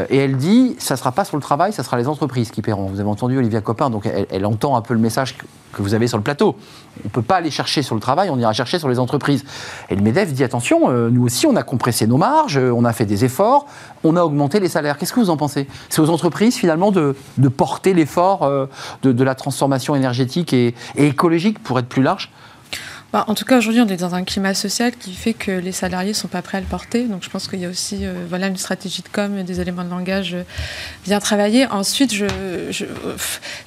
et 0.10 0.18
elle 0.18 0.38
dit, 0.38 0.76
ça 0.78 0.94
ne 0.94 1.00
sera 1.00 1.12
pas 1.12 1.26
sur 1.26 1.36
le 1.36 1.42
travail, 1.42 1.74
ça 1.74 1.82
sera 1.82 1.98
les 1.98 2.08
entreprises 2.08 2.52
qui 2.52 2.62
paieront. 2.62 2.86
Vous 2.86 3.00
avez 3.00 3.10
entendu 3.10 3.38
Olivia 3.38 3.62
Copin, 3.62 3.90
donc 3.90 4.08
elle, 4.30 4.46
entend 4.46 4.76
un 4.76 4.82
peu 4.82 4.94
le 4.94 5.00
message 5.00 5.36
que, 5.74 5.82
vous 5.82 5.94
avez 5.94 6.08
sur 6.08 6.18
le 6.18 6.24
plateau. 6.24 6.56
On 7.04 7.08
ne 7.08 7.10
peut 7.10 7.22
pas 7.22 7.38
aller 7.38 7.52
chercher 7.52 7.82
sur 7.82 7.96
le 7.96 8.02
travail, 8.02 8.30
on 8.30 8.40
ira 8.40 8.54
chercher 8.54 8.80
sur 8.80 8.90
les 8.90 9.00
entreprises. 9.00 9.44
Et 9.90 9.96
le 9.96 10.02
MEDEF 10.02 10.34
dit, 10.34 10.44
attention, 10.44 10.92
nous 11.10 11.24
aussi, 11.24 11.46
on 11.46 11.56
a 11.56 11.64
compressé 11.64 12.08
nos 12.08 12.18
marges, 12.18 12.58
on 12.58 12.86
a 12.86 12.94
fait 12.94 13.06
des 13.06 13.26
efforts, 13.26 13.66
on 14.04 14.16
a 14.16 14.24
augmenté 14.24 14.60
les 14.60 14.70
salaires. 14.70 14.98
Qu'est-ce 14.98 15.14
que 15.14 15.20
vous 15.20 15.30
en 15.30 15.38
pensez? 15.38 15.68
C'est 15.90 16.02
aux 16.02 16.10
entreprises, 16.10 16.56
finalement, 16.56 16.92
de, 16.92 17.16
porter 17.50 17.94
l'effort 17.94 18.50
de, 19.02 19.24
la 19.24 19.36
transformation 19.36 19.96
énergétique 19.96 20.54
et, 20.54 20.76
et 20.96 21.08
écologique 21.08 21.60
pour 21.60 21.80
être 21.80 21.88
plus 21.88 22.04
large? 22.04 22.30
Bah, 23.14 23.26
en 23.28 23.36
tout 23.36 23.46
cas, 23.46 23.60
aujourd'hui, 23.60 23.80
on 23.80 23.88
est 23.88 23.98
dans 23.98 24.16
un 24.16 24.24
climat 24.24 24.56
social 24.56 24.92
qui 25.00 25.14
fait 25.14 25.36
que 25.36 25.52
les 25.52 25.72
salariés 25.72 26.10
ne 26.10 26.16
sont 26.16 26.28
pas 26.28 26.42
prêts 26.42 26.58
à 26.58 26.62
le 26.62 26.66
porter. 26.66 27.04
Donc, 27.04 27.24
je 27.24 27.30
pense 27.30 27.48
qu'il 27.48 27.60
y 27.60 27.66
a 27.66 27.70
aussi 27.70 28.08
euh, 28.08 28.16
voilà, 28.28 28.48
une 28.48 28.58
stratégie 28.58 29.04
de 29.04 29.08
com, 29.08 29.44
des 29.44 29.62
éléments 29.62 29.84
de 29.84 29.92
langage 29.92 30.34
euh, 30.34 30.42
bien 31.06 31.20
travaillés. 31.20 31.68
Ensuite, 31.68 32.12
je, 32.12 32.26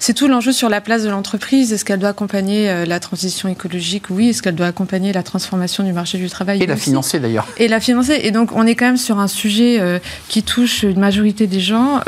c'est 0.00 0.14
tout 0.14 0.26
l'enjeu 0.26 0.50
sur 0.50 0.68
la 0.68 0.80
place 0.80 1.04
de 1.04 1.10
l'entreprise. 1.10 1.72
Est-ce 1.72 1.84
qu'elle 1.84 2.00
doit 2.00 2.08
accompagner 2.08 2.68
euh, 2.68 2.86
la 2.86 2.98
transition 2.98 3.48
écologique? 3.48 4.10
Oui. 4.10 4.30
Est-ce 4.30 4.42
qu'elle 4.42 4.56
doit 4.56 4.66
accompagner 4.66 5.12
la 5.12 5.22
transformation 5.22 5.84
du 5.84 5.92
marché 5.92 6.18
du 6.18 6.28
travail? 6.28 6.60
Et 6.60 6.66
la 6.66 6.74
financer 6.74 7.20
d'ailleurs. 7.20 7.46
Et 7.56 7.68
la 7.68 7.78
financer. 7.78 8.18
Et 8.24 8.32
donc, 8.32 8.50
on 8.52 8.66
est 8.66 8.74
quand 8.74 8.86
même 8.86 8.96
sur 8.96 9.20
un 9.20 9.28
sujet 9.28 9.80
qui 10.26 10.42
touche 10.42 10.82
une 10.82 10.98
majorité 10.98 11.46
des 11.46 11.60
gens. 11.60 12.00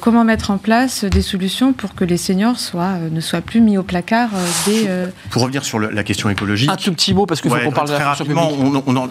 comment 0.00 0.22
mettre 0.22 0.52
en 0.52 0.58
place 0.58 1.04
des 1.04 1.22
solutions 1.22 1.72
pour 1.72 1.96
que 1.96 2.04
les 2.04 2.16
seniors 2.16 2.60
soient, 2.60 2.98
ne 3.10 3.20
soient 3.20 3.40
plus 3.40 3.60
mis 3.60 3.76
au 3.76 3.82
placard 3.82 4.30
des. 4.66 4.88
Pour 5.30 5.42
revenir 5.42 5.64
sur 5.64 5.80
la 5.80 6.04
question 6.04 6.30
écologique, 6.30 6.59
un 6.68 6.76
tout 6.76 6.92
petit 6.92 7.14
mot, 7.14 7.26
parce 7.26 7.40
qu'il 7.40 7.50
faut 7.50 7.56
qu'on 7.56 7.72
parle 7.72 7.88
de 7.88 7.92
la 7.92 8.12
rapidement, 8.12 8.50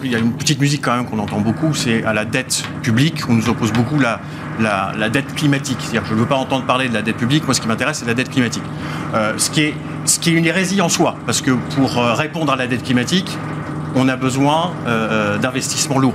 il 0.02 0.10
y 0.10 0.14
a 0.14 0.18
une 0.18 0.32
petite 0.32 0.60
musique 0.60 0.82
quand 0.82 0.96
même 0.96 1.06
qu'on 1.06 1.18
entend 1.18 1.40
beaucoup, 1.40 1.74
c'est 1.74 2.04
à 2.04 2.12
la 2.12 2.24
dette 2.24 2.64
publique. 2.82 3.22
On 3.28 3.34
nous 3.34 3.48
oppose 3.48 3.72
beaucoup 3.72 3.98
la, 3.98 4.20
la, 4.60 5.08
dette 5.08 5.34
climatique. 5.34 5.78
C'est-à-dire 5.80 6.04
je 6.06 6.14
ne 6.14 6.20
veux 6.20 6.26
pas 6.26 6.36
entendre 6.36 6.64
parler 6.64 6.88
de 6.88 6.94
la 6.94 7.02
dette 7.02 7.16
publique. 7.16 7.44
Moi, 7.44 7.54
ce 7.54 7.60
qui 7.60 7.68
m'intéresse, 7.68 7.98
c'est 7.98 8.06
la 8.06 8.14
dette 8.14 8.30
climatique. 8.30 8.62
Euh, 9.14 9.34
ce, 9.36 9.50
qui 9.50 9.62
est, 9.62 9.74
ce 10.04 10.18
qui 10.18 10.30
est 10.30 10.34
une 10.34 10.46
hérésie 10.46 10.80
en 10.80 10.88
soi, 10.88 11.16
parce 11.26 11.40
que 11.40 11.52
pour 11.74 11.98
euh, 11.98 12.14
répondre 12.14 12.52
à 12.52 12.56
la 12.56 12.66
dette 12.66 12.82
climatique, 12.82 13.36
on 13.94 14.08
a 14.08 14.16
besoin 14.16 14.72
euh, 14.86 15.38
d'investissements 15.38 15.98
lourds. 15.98 16.14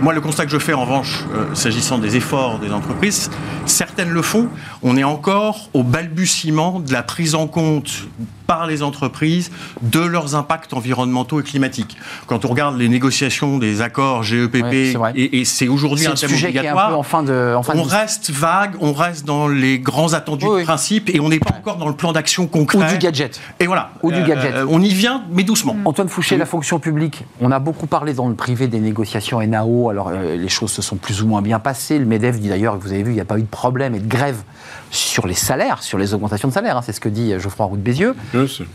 moi, 0.00 0.12
le 0.12 0.20
constat 0.20 0.44
que 0.44 0.52
je 0.52 0.58
fais 0.58 0.72
en 0.74 0.82
revanche, 0.82 1.24
s'agissant 1.54 1.98
des 1.98 2.16
efforts 2.16 2.58
des 2.58 2.72
entreprises, 2.72 3.30
certaines 3.66 4.10
le 4.10 4.22
font. 4.22 4.48
On 4.82 4.96
est 4.96 5.04
encore 5.04 5.68
au 5.74 5.82
balbutiement 5.82 6.80
de 6.80 6.92
la 6.92 7.02
prise 7.02 7.34
en 7.34 7.46
compte 7.46 8.08
par 8.50 8.66
les 8.66 8.82
entreprises 8.82 9.52
de 9.80 10.00
leurs 10.00 10.34
impacts 10.34 10.72
environnementaux 10.72 11.38
et 11.38 11.44
climatiques. 11.44 11.96
Quand 12.26 12.44
on 12.44 12.48
regarde 12.48 12.76
les 12.76 12.88
négociations 12.88 13.58
des 13.58 13.80
accords 13.80 14.24
GEPP, 14.24 14.98
et, 15.14 15.44
c'est 15.44 15.68
aujourd'hui 15.68 16.08
un 16.08 16.14
thème 16.14 16.32
obligatoire, 16.32 16.98
en 16.98 17.04
fin 17.04 17.22
de, 17.22 17.54
on 17.72 17.82
reste 17.84 18.32
vague, 18.32 18.74
on 18.80 18.92
reste 18.92 19.24
dans 19.24 19.46
les 19.46 19.78
grands 19.78 20.14
attendus 20.14 20.46
de 20.46 20.64
principe 20.64 21.10
et 21.14 21.20
on 21.20 21.28
n'est 21.28 21.38
pas 21.38 21.54
encore 21.56 21.76
dans 21.76 21.86
le 21.86 21.94
plan 21.94 22.10
d'action 22.10 22.48
concret. 22.48 22.78
Ou 22.78 22.92
du 22.92 22.98
gadget. 22.98 23.40
Et 23.60 23.68
voilà. 23.68 23.92
Ou 24.02 24.10
du 24.10 24.22
gadget. 24.24 24.52
Euh, 24.52 24.66
on 24.68 24.82
y 24.82 24.92
vient, 24.92 25.22
mais 25.30 25.44
doucement. 25.44 25.76
Antoine 25.84 26.08
Fouché, 26.08 26.36
la 26.40 26.46
fonction 26.46 26.80
publique. 26.80 27.24
On 27.40 27.52
a 27.52 27.60
beaucoup 27.60 27.86
parlé 27.86 28.14
dans 28.14 28.28
le 28.28 28.34
privé 28.34 28.66
des 28.66 28.80
négociations 28.80 29.40
NAO. 29.46 29.90
Alors, 29.90 30.08
euh, 30.08 30.36
les 30.36 30.48
choses 30.48 30.72
se 30.72 30.82
sont 30.82 30.96
plus 30.96 31.22
ou 31.22 31.28
moins 31.28 31.42
bien 31.42 31.60
passées. 31.60 31.98
Le 31.98 32.06
MEDEF 32.06 32.40
dit 32.40 32.48
d'ailleurs, 32.48 32.76
vous 32.78 32.92
avez 32.92 33.02
vu, 33.02 33.12
il 33.12 33.14
n'y 33.14 33.20
a 33.20 33.26
pas 33.26 33.38
eu 33.38 33.42
de 33.42 33.46
problème 33.46 33.94
et 33.94 34.00
de 34.00 34.08
grève 34.08 34.42
sur 34.90 35.26
les 35.26 35.34
salaires, 35.34 35.82
sur 35.82 35.98
les 35.98 36.14
augmentations 36.14 36.48
de 36.48 36.52
salaire. 36.52 36.78
Hein. 36.78 36.82
c'est 36.82 36.92
ce 36.92 37.00
que 37.00 37.08
dit 37.08 37.38
Geoffroy 37.38 37.66
Roux 37.66 37.76
de 37.76 37.82
Bézieux, 37.82 38.16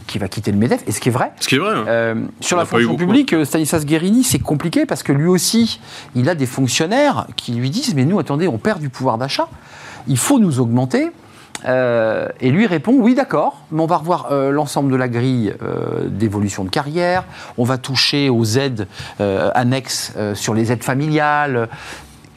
qui 0.07 0.19
va 0.19 0.27
quitter 0.27 0.51
le 0.51 0.57
MEDEF. 0.57 0.83
Et 0.87 0.91
ce 0.91 1.01
qui 1.01 1.09
est 1.09 1.11
vrai. 1.11 1.31
Ce 1.39 1.47
qui 1.47 1.55
est 1.55 1.59
vrai. 1.59 1.73
Hein. 1.73 1.85
Euh, 1.87 2.15
sur 2.39 2.55
la 2.55 2.65
fonction 2.65 2.95
publique, 2.95 3.33
euh, 3.33 3.43
Stanislas 3.43 3.85
Guérini, 3.85 4.23
c'est 4.23 4.39
compliqué 4.39 4.85
parce 4.85 5.03
que 5.03 5.11
lui 5.11 5.27
aussi, 5.27 5.79
il 6.15 6.29
a 6.29 6.35
des 6.35 6.45
fonctionnaires 6.45 7.25
qui 7.35 7.51
lui 7.53 7.71
disent 7.71 7.95
Mais 7.95 8.05
nous, 8.05 8.19
attendez, 8.19 8.47
on 8.47 8.59
perd 8.59 8.79
du 8.79 8.89
pouvoir 8.89 9.17
d'achat. 9.17 9.49
Il 10.07 10.17
faut 10.17 10.39
nous 10.39 10.59
augmenter. 10.59 11.09
Euh, 11.63 12.27
et 12.41 12.51
lui 12.51 12.67
répond 12.67 12.93
oui 12.93 13.15
d'accord, 13.15 13.61
mais 13.71 13.81
on 13.81 13.85
va 13.85 13.97
revoir 13.97 14.31
l'ensemble 14.51 14.91
de 14.91 14.97
la 14.97 15.07
grille 15.07 15.53
d'évolution 16.07 16.63
de 16.63 16.69
carrière, 16.69 17.23
on 17.57 17.63
va 17.63 17.77
toucher 17.77 18.29
aux 18.29 18.43
aides 18.43 18.87
annexes 19.19 20.13
sur 20.33 20.53
les 20.53 20.71
aides 20.71 20.83
familiales, 20.83 21.69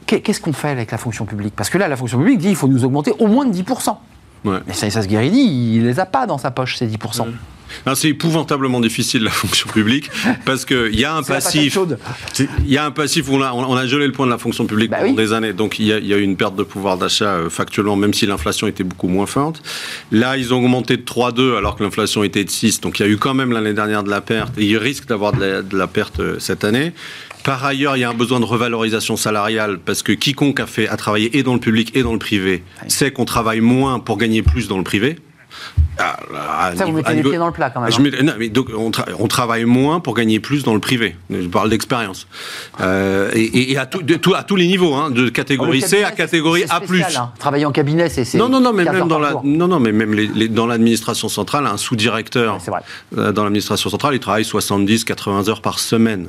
qu'est-ce 0.07 0.41
qu'on 0.41 0.53
fait 0.53 0.71
avec 0.71 0.91
la 0.91 0.99
fonction 0.99 1.27
publique? 1.27 1.55
Parce 1.55 1.71
que 1.71 1.79
là, 1.79 1.89
la 1.89 1.97
fonction 1.97 2.19
publique 2.19 2.39
dit 2.39 2.49
qu'il 2.49 2.57
faut 2.57 2.69
nous 2.69 2.85
augmenter 2.85 3.13
au 3.19 3.27
moins 3.27 3.45
de 3.45 3.53
10%. 3.53 3.97
Ouais. 4.45 4.59
Mais 4.67 4.73
ça, 4.73 4.91
se 4.91 5.09
il 5.09 5.85
les 5.85 6.01
a 6.01 6.07
pas 6.07 6.27
dans 6.27 6.39
sa 6.39 6.51
poche, 6.51 6.77
ces 6.77 6.87
10%. 6.87 7.27
C'est 7.95 8.09
épouvantablement 8.09 8.81
difficile 8.81 9.25
la 9.25 9.31
fonction 9.31 9.69
publique 9.69 10.11
parce 10.45 10.65
qu'il 10.65 10.99
y 10.99 11.05
a 11.05 11.15
un 11.15 11.23
passif. 11.23 11.79
Il 12.39 12.71
y 12.71 12.79
a 12.79 12.85
un 12.85 12.91
passif 12.91 13.29
où 13.29 13.35
on 13.35 13.43
a, 13.43 13.53
on 13.53 13.77
a, 13.77 13.87
gelé 13.87 14.07
le 14.07 14.13
point 14.13 14.27
de 14.27 14.31
la 14.31 14.39
fonction 14.39 14.67
publique 14.67 14.91
bah 14.91 14.99
pendant 15.01 15.15
des 15.15 15.33
années. 15.33 15.53
Donc 15.53 15.79
il 15.79 15.87
y, 15.87 15.93
a, 15.93 15.99
y, 15.99 16.13
a, 16.13 16.17
une 16.17 16.37
perte 16.37 16.57
de 16.57 16.63
pouvoir 16.63 16.99
d'achat 16.99 17.35
euh, 17.35 17.51
factuellement, 17.51 17.97
même 17.97 18.15
si 18.15 18.27
l'inflation 18.27 18.67
était 18.67 18.85
beaucoup 18.85 19.09
moins 19.09 19.27
forte. 19.27 19.63
Là, 20.13 20.37
ils 20.37 20.53
ont 20.53 20.59
augmenté 20.59 20.97
de 20.97 21.03
3,2 21.03 21.57
alors 21.57 21.77
que 21.77 21.83
l'inflation 21.83 22.23
était 22.23 22.45
de 22.45 22.51
6. 22.51 22.81
Donc 22.81 22.99
il 23.01 23.03
y 23.03 23.07
a 23.07 23.09
eu 23.09 23.17
quand 23.17 23.35
même 23.35 23.53
l'année 23.53 23.75
dernière 23.75 24.03
de 24.03 24.11
la 24.11 24.21
perte 24.21 24.57
et 24.59 24.65
ils 24.65 24.79
risquent 24.79 25.09
d'avoir 25.09 25.33
de, 25.33 25.63
de, 25.63 25.77
la 25.77 25.87
perte 25.87 26.21
euh, 26.21 26.39
cette 26.39 26.65
année. 26.65 26.93
Par 27.45 27.65
ailleurs, 27.65 27.97
il 27.97 28.01
y 28.01 28.05
a 28.05 28.11
un 28.11 28.15
besoin 28.15 28.41
de 28.41 28.45
revalorisation 28.45 29.17
salariale 29.17 29.79
parce 29.85 30.03
que 30.03 30.13
quiconque 30.13 30.61
a 30.61 30.67
fait 30.67 30.89
a 30.89 30.97
travaillé 30.97 31.39
et 31.39 31.43
dans 31.43 31.55
le 31.55 31.61
public 31.61 31.97
et 31.97 32.03
dans 32.03 32.13
le 32.13 32.19
privé 32.19 32.63
sait 32.89 33.11
qu'on 33.11 33.25
travaille 33.25 33.61
moins 33.61 34.01
pour 34.01 34.19
gagner 34.19 34.43
plus 34.43 34.69
dans 34.69 34.79
le 34.79 34.85
privé. 34.85 35.17
Ah, 35.99 36.73
ça, 36.77 36.85
vous 36.85 36.93
mettez 36.93 37.15
les 37.15 37.23
pieds 37.23 37.39
dans 37.39 37.47
le 37.47 37.53
plat 37.53 37.71
quand 37.71 37.81
même. 37.81 37.91
Hein. 37.93 38.23
non, 38.23 38.33
mais 38.39 38.49
donc, 38.49 38.69
on, 38.77 39.27
travaille 39.27 39.65
moins 39.65 40.01
pour 40.01 40.15
gagner 40.15 40.39
plus 40.41 40.63
dans 40.63 40.75
le 40.75 40.81
privé. 40.81 41.17
Je 41.31 41.49
parle 41.49 41.71
d'expérience. 41.71 42.27
Euh, 42.81 43.31
et, 43.35 43.77
à, 43.77 43.87
tout, 43.87 44.35
à 44.35 44.43
tous 44.45 44.57
les 44.57 44.67
niveaux, 44.67 44.95
hein, 44.95 45.11
de 45.11 45.29
catégorie 45.29 45.81
C 45.81 46.05
à 46.05 46.13
catégorie 46.13 46.65
A+. 46.71 46.81
Hein. 46.81 47.33
Travailler 47.39 47.67
en 47.67 47.73
cabinet, 47.73 48.09
c'est... 48.09 48.33
Non, 48.35 48.49
non, 48.49 48.61
non, 48.61 48.73
mais 48.73 48.85
même 48.85 49.09
dans, 49.09 49.19
la, 49.19 49.35
non, 49.43 49.69
non, 49.69 49.81
mais 49.81 49.93
même 49.93 50.15
les, 50.15 50.49
dans 50.49 50.67
l'administration 50.67 51.29
centrale, 51.29 51.67
un 51.67 51.77
sous-directeur 51.77 52.59
euh, 53.17 53.33
dans 53.33 53.45
l'administration 53.45 53.91
centrale, 53.91 54.15
il 54.15 54.21
travaille 54.21 54.45
70-80 54.45 55.51
heures 55.51 55.63
par 55.63 55.79
semaine. 55.79 56.29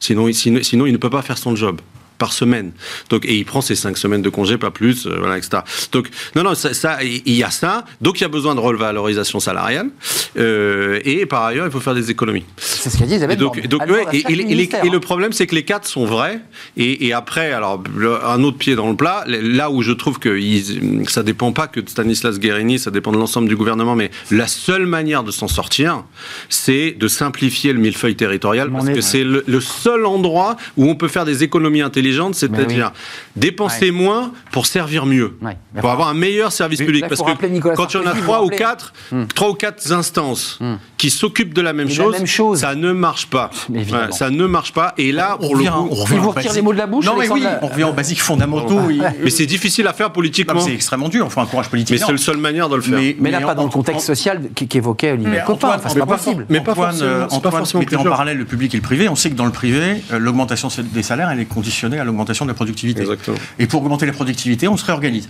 Sinon, 0.00 0.30
sinon, 0.32 0.60
sinon, 0.62 0.86
il 0.86 0.92
ne 0.92 0.98
peut 0.98 1.10
pas 1.10 1.22
faire 1.22 1.38
son 1.38 1.54
job. 1.54 1.80
Par 2.18 2.32
semaine. 2.32 2.72
Donc, 3.10 3.24
et 3.24 3.34
il 3.36 3.44
prend 3.44 3.60
ses 3.60 3.74
cinq 3.74 3.98
semaines 3.98 4.22
de 4.22 4.28
congé, 4.28 4.56
pas 4.58 4.70
plus, 4.70 5.06
euh, 5.06 5.16
voilà, 5.18 5.36
etc. 5.38 5.62
Donc, 5.92 6.08
non, 6.36 6.42
non, 6.42 6.54
ça, 6.54 6.74
ça, 6.74 7.02
il 7.02 7.22
y 7.34 7.42
a 7.42 7.50
ça. 7.50 7.84
Donc, 8.00 8.20
il 8.20 8.22
y 8.22 8.24
a 8.24 8.28
besoin 8.28 8.54
de 8.54 8.60
revalorisation 8.60 9.40
salariale. 9.40 9.88
Euh, 10.36 11.00
et 11.04 11.26
par 11.26 11.44
ailleurs, 11.44 11.66
il 11.66 11.72
faut 11.72 11.80
faire 11.80 11.94
des 11.94 12.10
économies. 12.10 12.44
C'est 12.56 12.90
ce 12.90 12.98
qu'a 12.98 13.06
dit 13.06 13.14
Isabelle 13.14 13.36
Et 13.62 13.68
donc, 13.68 13.82
ouais, 13.88 14.04
et, 14.12 14.20
chaque 14.20 14.30
et 14.30 14.34
les- 14.34 14.42
et 14.42 14.46
les- 14.46 14.54
ministère, 14.54 14.84
et 14.84 14.90
le 14.90 14.96
hein. 14.96 15.00
problème, 15.00 15.32
c'est 15.32 15.46
que 15.46 15.54
les 15.54 15.64
quatre 15.64 15.86
sont 15.86 16.04
vrais. 16.06 16.40
Et, 16.76 17.12
après, 17.12 17.52
alors, 17.52 17.82
le- 17.96 18.24
un 18.24 18.42
autre 18.42 18.58
pied 18.58 18.74
dans 18.74 18.88
le 18.88 18.96
plat, 18.96 19.24
là 19.26 19.70
où 19.70 19.82
je 19.82 19.92
trouve 19.92 20.18
que 20.18 20.36
ils- 20.38 21.08
ça 21.08 21.22
dépend 21.22 21.52
pas 21.52 21.66
que 21.66 21.80
de 21.80 21.88
Stanislas 21.88 22.38
Guérini, 22.38 22.78
ça 22.78 22.90
dépend 22.90 23.12
de 23.12 23.18
l'ensemble 23.18 23.48
du 23.48 23.56
gouvernement, 23.56 23.94
mais 23.94 24.10
la 24.30 24.46
seule 24.46 24.86
manière 24.86 25.22
de 25.24 25.30
s'en 25.30 25.48
sortir, 25.48 26.04
c'est 26.48 26.92
de 26.92 27.08
simplifier 27.08 27.72
le 27.72 27.78
millefeuille 27.80 28.16
territorial, 28.16 28.70
parce 28.70 28.88
que 28.88 29.00
c'est 29.00 29.24
le, 29.24 29.44
le 29.46 29.60
seul 29.60 30.06
endroit 30.06 30.56
où 30.76 30.88
on 30.88 30.94
peut 30.94 31.08
faire 31.08 31.24
des 31.24 31.42
économies 31.42 31.80
intelligentes, 31.82 32.03
c'est-à-dire 32.32 32.92
dépenser 33.36 33.90
moins 33.90 34.32
pour 34.52 34.66
servir 34.66 35.06
mieux, 35.06 35.36
Ouais. 35.42 35.56
Pour 35.80 35.90
avoir 35.90 36.08
un 36.08 36.14
meilleur 36.14 36.52
service 36.52 36.80
Mais 36.80 36.86
public. 36.86 37.02
là, 37.02 37.08
Parce 37.08 37.20
que 37.22 37.46
Nicolas 37.46 37.74
quand 37.74 37.92
il 37.92 37.96
y 38.00 38.00
en 38.00 38.06
a 38.06 38.14
trois 38.14 38.44
ou 38.44 38.48
quatre, 38.48 38.92
trois 39.34 39.50
ou 39.50 39.54
quatre 39.54 39.90
instances 39.92 40.58
qui 40.98 41.10
s'occupent 41.10 41.54
de 41.54 41.60
la 41.60 41.72
même 41.72 41.88
la 41.88 41.94
chose, 41.94 42.12
même 42.16 42.26
chose. 42.26 42.60
ça 42.60 42.74
ne 42.74 42.92
marche 42.92 43.26
pas. 43.26 43.50
Ouais, 43.94 44.10
ça 44.12 44.30
ne 44.30 44.46
marche 44.46 44.72
pas. 44.72 44.94
Et 44.98 45.12
là, 45.12 45.36
On 45.38 45.46
pour 45.46 45.56
le 45.56 45.58
revient, 45.60 45.68
coup, 45.70 45.88
on 45.90 45.94
revient 45.94 46.14
Il 46.14 46.20
vous 46.20 46.26
aux 46.28 46.30
retire 46.30 46.42
basiques. 46.44 46.54
les 46.56 46.62
mots 46.62 46.72
de 46.72 46.78
la 46.78 46.86
bouche, 46.86 47.04
Non, 47.04 47.14
mais 47.18 47.28
oui, 47.28 47.44
on 47.62 47.66
revient 47.68 47.84
aux 47.84 47.92
basiques 47.92 48.20
fondamentaux. 48.22 48.80
mais 49.22 49.30
c'est 49.30 49.46
difficile 49.46 49.86
à 49.86 49.92
faire 49.92 50.10
politiquement. 50.12 50.60
C'est 50.60 50.72
extrêmement 50.74 51.08
dur. 51.08 51.26
Il 51.28 51.32
faut 51.32 51.40
un 51.40 51.46
courage 51.46 51.68
politique. 51.68 51.98
Mais 51.98 52.04
c'est 52.06 52.12
la 52.12 52.18
seule 52.18 52.36
manière 52.38 52.68
de 52.68 52.76
le 52.76 52.82
faire. 52.82 52.98
Mais 53.20 53.30
là, 53.30 53.40
pas 53.40 53.54
dans 53.54 53.64
le 53.64 53.68
contexte 53.70 54.06
social 54.06 54.40
qui- 54.54 54.66
qu'évoquait 54.68 55.12
Olivier 55.12 55.30
Mais 55.30 55.42
Copin. 55.44 55.74
Enfin, 55.76 55.88
c'est 55.88 55.98
pas 55.98 56.06
possible. 56.06 56.46
Mais 56.48 56.60
pas 56.60 56.72
Antoine, 56.72 56.90
forcément- 56.90 57.10
euh, 57.10 57.26
Antoine 57.30 58.00
en 58.00 58.04
parallèle 58.04 58.38
le 58.38 58.44
public 58.44 58.72
et 58.74 58.78
le 58.78 58.82
privé. 58.82 59.08
On 59.08 59.16
sait 59.16 59.30
que 59.30 59.34
dans 59.34 59.46
le 59.46 59.52
privé, 59.52 60.02
euh, 60.12 60.18
l'augmentation 60.18 60.68
des 60.78 61.02
salaires, 61.02 61.30
elle 61.30 61.40
est 61.40 61.44
conditionnée 61.44 61.93
à 61.98 62.04
l'augmentation 62.04 62.44
de 62.44 62.50
la 62.50 62.54
productivité. 62.54 63.00
Exactement. 63.00 63.36
Et 63.58 63.66
pour 63.66 63.82
augmenter 63.82 64.06
la 64.06 64.12
productivité, 64.12 64.68
on 64.68 64.76
se 64.76 64.84
réorganise. 64.84 65.28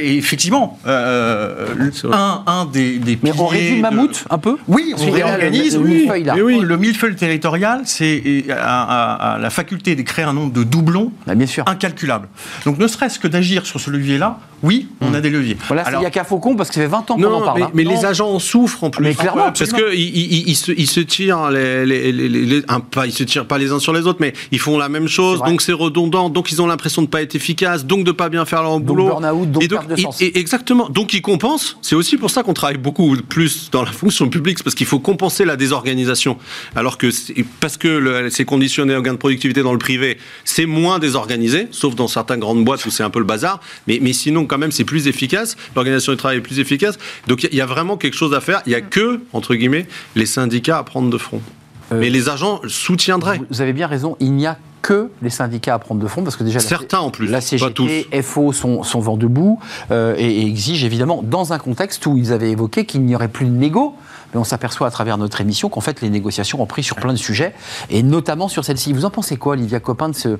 Et 0.00 0.16
effectivement, 0.16 0.78
euh, 0.86 1.66
un, 2.12 2.42
un 2.46 2.64
des, 2.66 2.98
des 2.98 3.18
Mais 3.22 3.32
on 3.38 3.46
réduit 3.46 3.70
le 3.70 3.76
de- 3.76 3.80
mammouth 3.82 4.24
un 4.30 4.38
peu? 4.38 4.56
Oui, 4.68 4.94
on 4.96 5.10
réorganise. 5.10 5.76
le- 5.76 5.82
le 5.82 5.88
millefeuille, 5.88 6.24
là. 6.24 6.34
Mais 6.34 6.42
oui, 6.42 6.60
Le 6.62 6.76
millefeuille 6.76 7.16
territorial, 7.16 7.82
c'est 7.84 8.44
la 8.48 9.50
faculté 9.50 9.94
de 9.96 10.02
créer 10.02 10.24
un 10.24 10.32
nombre 10.32 10.52
de 10.52 10.62
doublons 10.64 11.12
Bah, 11.26 11.34
Bien 11.34 11.46
sûr. 11.46 11.64
incalculable. 11.66 12.28
Donc 12.64 12.78
ne 12.78 12.86
serait-ce 12.86 13.18
que 13.18 13.28
d'agir 13.28 13.66
sur 13.66 13.80
ce 13.80 13.90
levier-là, 13.90 14.38
oui, 14.62 14.88
on 15.00 15.12
a 15.14 15.20
des 15.20 15.30
leviers. 15.30 15.56
Voilà, 15.68 15.84
il 15.92 15.98
n'y 15.98 16.06
a 16.06 16.10
qu'à 16.10 16.24
Faucon 16.24 16.56
parce 16.56 16.70
que 16.70 16.76
ça 16.76 16.80
fait 16.80 16.86
20 16.86 17.10
ans 17.10 17.16
qu'on 17.16 17.24
en 17.24 17.30
Non, 17.40 17.44
parle. 17.44 17.58
mais, 17.58 17.64
hein. 17.66 17.70
mais 17.74 17.84
les 17.84 18.04
agents 18.04 18.30
en 18.30 18.38
souffrent 18.38 18.84
en 18.84 18.90
plus. 18.90 19.04
Mais 19.04 19.14
clairement, 19.14 19.52
parce 19.56 19.72
que 19.72 19.94
ils, 19.94 20.48
ils- 20.48 20.74
ils 20.78 20.86
se, 20.86 21.00
tirent 21.00 21.50
les, 21.50 21.84
les- 21.84 22.12
les- 22.12 22.28
les- 22.28 22.44
les- 22.46 22.62
un, 22.68 22.80
pas, 22.80 23.06
ils 23.06 23.12
se 23.12 23.22
tirent 23.24 23.46
pas 23.46 23.58
les 23.58 23.70
uns 23.72 23.78
sur 23.78 23.92
les 23.92 24.06
autres, 24.06 24.18
mais 24.20 24.32
ils 24.52 24.58
font 24.58 24.78
la 24.78 24.88
même 24.88 25.08
chose, 25.08 25.40
donc 25.46 25.60
c'est 25.62 25.72
redondant, 25.72 26.30
donc 26.30 26.50
ils 26.52 26.62
ont 26.62 26.66
l'impression 26.66 27.02
de 27.02 27.06
pas 27.06 27.22
être 27.22 27.34
efficaces, 27.34 27.84
donc 27.84 28.04
de 28.04 28.12
pas 28.12 28.28
bien 28.28 28.44
faire 28.44 28.62
leur 28.62 28.80
boulot. 28.80 29.06
burn-out, 29.08 29.50
donc 29.50 29.62
et 29.66 29.76
perte 29.78 29.88
de 29.88 29.98
et- 29.98 30.02
sens. 30.02 30.20
et- 30.20 30.38
exactement. 30.38 30.88
Donc 30.88 31.12
ils 31.14 31.22
compensent. 31.22 31.76
C'est 31.82 31.94
aussi 31.94 32.16
pour 32.16 32.30
ça 32.30 32.42
qu'on 32.42 32.54
travaille 32.54 32.78
beaucoup 32.78 33.16
plus 33.28 33.70
dans 33.70 33.82
la 33.82 33.92
fonction 33.92 34.28
publique, 34.28 34.62
parce 34.62 34.74
qu'il 34.74 34.86
faut 34.86 34.98
compenser 35.00 35.44
la 35.44 35.56
désorganisation. 35.56 36.38
Alors 36.74 36.98
que 36.98 37.08
parce 37.60 37.76
que 37.76 38.28
c'est 38.30 38.44
conditionné 38.44 38.94
au 38.96 39.02
gain 39.02 39.12
de 39.12 39.18
productivité 39.18 39.62
dans 39.62 39.72
le 39.72 39.78
privé, 39.78 40.18
c'est 40.44 40.66
moins 40.66 40.98
désorganisé, 40.98 41.68
sauf 41.70 41.94
dans 41.94 42.08
certaines 42.08 42.40
grandes 42.40 42.64
boîtes 42.64 42.84
où 42.86 42.90
c'est 42.90 43.02
un 43.02 43.10
peu 43.10 43.18
le 43.18 43.24
bazar. 43.24 43.60
Mais, 43.86 43.98
mais 44.02 44.12
sinon, 44.12 44.46
quand 44.46 44.58
même, 44.58 44.72
c'est 44.72 44.84
plus 44.84 45.06
efficace. 45.08 45.56
L'organisation 45.74 46.12
du 46.12 46.18
travail 46.18 46.38
est 46.38 46.40
plus 46.42 46.58
efficace. 46.58 46.98
Donc 47.26 47.42
il 47.42 47.46
y, 47.46 47.48
a- 47.48 47.52
il 47.52 47.58
y 47.58 47.60
a 47.60 47.66
vraiment 47.66 47.96
quelque 47.96 48.16
chose 48.16 48.34
à 48.34 48.40
faire. 48.40 48.62
Il 48.66 48.72
y 48.72 48.74
a 48.74 48.80
que 48.80 49.20
entre 49.32 49.54
guillemets 49.54 49.86
les 50.14 50.26
syndicats 50.26 50.78
à 50.78 50.82
prendre 50.82 51.10
de 51.10 51.18
front. 51.18 51.40
Euh, 51.92 52.00
mais 52.00 52.10
les 52.10 52.28
agents 52.28 52.60
soutiendraient. 52.66 53.40
Vous 53.50 53.60
avez 53.60 53.72
bien 53.72 53.86
raison, 53.86 54.16
il 54.20 54.32
n'y 54.32 54.46
a 54.46 54.58
que 54.86 55.10
les 55.20 55.30
syndicats 55.30 55.74
à 55.74 55.78
prendre 55.80 56.00
de 56.00 56.06
front 56.06 56.22
parce 56.22 56.36
que 56.36 56.44
déjà 56.44 56.60
la- 56.60 56.64
en 57.00 57.10
plus, 57.10 57.26
la 57.26 57.38
pas 57.38 57.70
tous. 57.70 57.88
CGT, 57.88 58.22
FO 58.22 58.52
sont, 58.52 58.82
sont 58.84 59.00
vent 59.00 59.16
debout 59.16 59.58
euh, 59.90 60.14
et, 60.16 60.42
et 60.42 60.46
exigent 60.46 60.86
évidemment 60.86 61.22
dans 61.24 61.52
un 61.52 61.58
contexte 61.58 62.06
où 62.06 62.16
ils 62.16 62.32
avaient 62.32 62.50
évoqué 62.50 62.84
qu'il 62.86 63.02
n'y 63.02 63.14
aurait 63.16 63.28
plus 63.28 63.46
de 63.46 63.50
négo. 63.50 63.94
Mais 64.34 64.40
on 64.40 64.44
s'aperçoit 64.44 64.86
à 64.86 64.90
travers 64.90 65.18
notre 65.18 65.40
émission 65.40 65.68
qu'en 65.68 65.80
fait 65.80 66.00
les 66.02 66.10
négociations 66.10 66.60
ont 66.60 66.66
pris 66.66 66.82
sur 66.82 66.96
plein 66.96 67.12
de 67.12 67.18
sujets 67.18 67.52
et 67.90 68.02
notamment 68.02 68.48
sur 68.48 68.64
celle-ci. 68.64 68.92
Vous 68.92 69.04
en 69.04 69.10
pensez 69.10 69.36
quoi, 69.36 69.52
Olivia 69.54 69.80
Copin, 69.80 70.08
de 70.08 70.14
ce, 70.14 70.38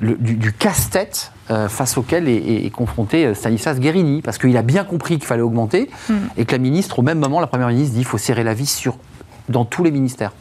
le- 0.00 0.16
du, 0.16 0.34
du 0.34 0.52
casse-tête 0.52 1.32
euh, 1.50 1.68
face 1.68 1.96
auquel 1.98 2.28
est, 2.28 2.34
est- 2.36 2.66
est 2.66 2.70
confronté 2.70 3.26
euh, 3.26 3.34
Stanislas 3.34 3.78
Guérini? 3.80 4.20
Parce 4.22 4.38
qu'il 4.38 4.56
a 4.56 4.62
bien 4.62 4.84
compris 4.84 5.16
qu'il 5.18 5.26
fallait 5.26 5.42
augmenter 5.42 5.90
et 6.36 6.44
que 6.44 6.52
la 6.52 6.58
ministre, 6.58 6.98
au 6.98 7.02
même 7.02 7.18
moment, 7.18 7.40
la 7.40 7.46
première 7.48 7.68
ministre 7.68 7.92
dit 7.94 8.00
qu'il 8.00 8.06
faut 8.08 8.18
serrer 8.18 8.44
la 8.44 8.54
vis 8.54 8.70
sur, 8.70 8.96
dans 9.48 9.64
tous 9.64 9.82
les 9.84 9.90
ministères. 9.90 10.32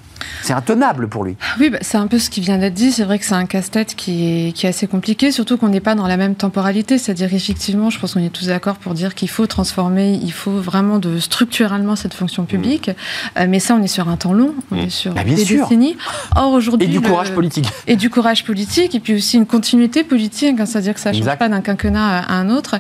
C'est 0.43 0.53
intenable 0.53 1.07
pour 1.07 1.23
lui. 1.23 1.35
Oui, 1.59 1.69
bah, 1.69 1.77
c'est 1.81 1.97
un 1.97 2.07
peu 2.07 2.19
ce 2.19 2.29
qui 2.29 2.41
vient 2.41 2.57
d'être 2.57 2.73
dit. 2.73 2.91
C'est 2.91 3.03
vrai 3.03 3.19
que 3.19 3.25
c'est 3.25 3.33
un 3.35 3.45
casse-tête 3.45 3.95
qui 3.95 4.47
est, 4.47 4.51
qui 4.51 4.65
est 4.65 4.69
assez 4.69 4.87
compliqué, 4.87 5.31
surtout 5.31 5.57
qu'on 5.57 5.69
n'est 5.69 5.79
pas 5.79 5.95
dans 5.95 6.07
la 6.07 6.17
même 6.17 6.35
temporalité. 6.35 6.97
C'est-à-dire, 6.97 7.33
effectivement, 7.33 7.89
je 7.89 7.99
pense 7.99 8.13
qu'on 8.13 8.23
est 8.23 8.29
tous 8.29 8.47
d'accord 8.47 8.77
pour 8.77 8.93
dire 8.93 9.15
qu'il 9.15 9.29
faut 9.29 9.47
transformer, 9.47 10.19
il 10.21 10.31
faut 10.31 10.51
vraiment 10.59 10.99
de 10.99 11.19
structurellement 11.19 11.95
cette 11.95 12.13
fonction 12.13 12.45
publique. 12.45 12.89
Euh, 13.37 13.45
mais 13.49 13.59
ça, 13.59 13.75
on 13.75 13.83
est 13.83 13.87
sur 13.87 14.09
un 14.09 14.17
temps 14.17 14.33
long, 14.33 14.53
on 14.71 14.77
est 14.77 14.89
sur 14.89 15.13
Bah, 15.13 15.23
des 15.23 15.37
sûr. 15.37 15.63
décennies. 15.67 15.95
Or, 16.35 16.51
aujourd'hui. 16.53 16.87
Et 16.87 16.91
du 16.91 16.99
le- 16.99 17.07
courage 17.07 17.33
politique. 17.33 17.67
et 17.87 17.95
du 17.95 18.09
courage 18.09 18.43
politique, 18.43 18.95
et 18.95 18.99
puis 18.99 19.15
aussi 19.15 19.37
une 19.37 19.45
continuité 19.45 20.03
politique, 20.03 20.59
hein, 20.59 20.65
c'est-à-dire 20.65 20.93
que 20.93 20.99
ça 20.99 21.11
ne 21.11 21.17
change 21.21 21.37
pas 21.37 21.49
d'un 21.49 21.61
quinquennat 21.61 22.19
à 22.19 22.33
un 22.33 22.49
autre. 22.49 22.75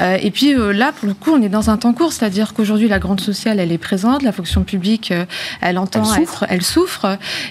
Euh, 0.00 0.16
et 0.20 0.30
puis 0.30 0.54
euh, 0.54 0.72
là, 0.72 0.92
pour 0.92 1.08
le 1.08 1.14
coup, 1.14 1.30
on 1.32 1.42
est 1.42 1.48
dans 1.48 1.70
un 1.70 1.76
temps 1.76 1.92
court, 1.92 2.12
c'est-à-dire 2.12 2.54
qu'aujourd'hui, 2.54 2.88
la 2.88 2.98
grande 2.98 3.20
sociale, 3.20 3.60
elle 3.60 3.72
est 3.72 3.78
présente, 3.78 4.22
la 4.22 4.32
fonction 4.32 4.62
publique, 4.62 5.12
elle 5.60 5.78
entend 5.78 6.00
Elle 6.00 6.06
souffre. 6.26 6.42
être, 6.44 6.46
elle 6.50 6.62
souffre, 6.62 6.77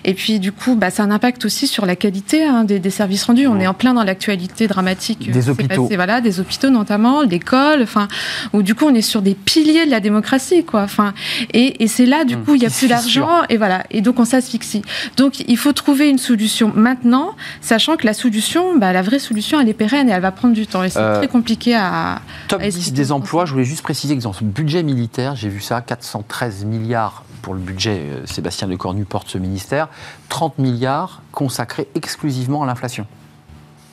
et 0.06 0.14
puis 0.14 0.40
du 0.40 0.52
coup, 0.52 0.76
bah, 0.76 0.90
ça 0.90 1.04
a 1.04 1.06
un 1.06 1.12
impact 1.12 1.46
aussi 1.46 1.68
sur 1.68 1.86
la 1.86 1.96
qualité 1.96 2.44
hein, 2.46 2.64
des, 2.64 2.80
des 2.80 2.90
services 2.90 3.24
rendus. 3.24 3.48
On 3.48 3.60
est 3.60 3.68
en 3.68 3.74
plein 3.74 3.94
dans 3.94 4.04
l'actualité 4.04 4.68
dramatique. 4.68 5.28
euh, 5.30 5.32
Des 5.34 5.50
hôpitaux. 5.50 5.90
voilà, 5.96 6.22
des 6.22 6.40
hôpitaux 6.40 6.70
notamment, 6.70 7.22
l'école, 7.24 7.82
enfin, 7.84 8.08
où 8.54 8.62
du 8.64 8.76
coup, 8.76 8.86
on 8.86 8.94
est 8.96 9.02
sur 9.02 9.22
des 9.22 9.34
piliers 9.36 9.86
de 9.86 9.92
la 9.92 10.00
démocratie, 10.00 10.64
quoi. 10.64 10.84
Enfin, 10.84 11.14
et, 11.54 11.84
et 11.84 11.88
c'est 11.88 12.06
là, 12.06 12.24
du 12.24 12.36
Mmh, 12.38 12.44
coup, 12.44 12.56
il 12.56 12.62
y 12.62 12.66
a 12.66 12.70
plus 12.70 12.88
d'argent, 12.88 13.30
et 13.50 13.58
voilà, 13.58 13.84
et 13.90 14.02
donc 14.02 14.20
on 14.20 14.26
s'asphyxie. 14.26 14.82
Donc 15.18 15.40
il 15.48 15.58
faut 15.58 15.74
trouver 15.74 16.10
une 16.10 16.18
solution 16.20 16.72
maintenant, 16.76 17.36
sachant 17.62 17.96
que 17.98 18.06
la 18.06 18.14
solution, 18.14 18.78
bah, 18.78 18.94
la 18.94 19.02
vraie 19.02 19.20
solution, 19.20 19.60
elle 19.60 19.70
est 19.70 19.74
pérenne 19.74 20.08
et 20.10 20.12
elle 20.12 20.22
va 20.22 20.32
prendre 20.32 20.54
du 20.54 20.68
temps. 20.68 20.84
Et 20.84 20.90
c'est 20.90 21.00
Euh, 21.00 21.18
très 21.18 21.28
compliqué 21.28 21.76
à. 21.76 22.22
Top 22.48 22.60
à 22.62 22.64
10 22.64 22.68
expliquer 22.76 22.92
des 22.98 23.12
emplois, 23.12 23.46
je 23.46 23.54
voulais 23.54 23.64
juste 23.66 23.82
préciser 23.82 24.16
que 24.18 24.22
dans 24.22 24.34
ce 24.34 24.44
budget 24.44 24.84
militaire, 24.84 25.36
j'ai 25.36 25.50
vu 25.50 25.62
ça, 25.62 25.82
413 25.82 26.66
milliards 26.66 27.24
pour 27.48 27.54
le 27.54 27.62
budget, 27.62 28.02
euh, 28.04 28.26
Sébastien 28.26 28.68
Lecornu 28.68 29.06
porte 29.06 29.30
ce 29.30 29.38
ministère, 29.38 29.88
30 30.28 30.60
milliards 30.60 31.22
consacrés 31.32 31.88
exclusivement 31.96 32.62
à 32.62 32.66
l'inflation. 32.66 33.08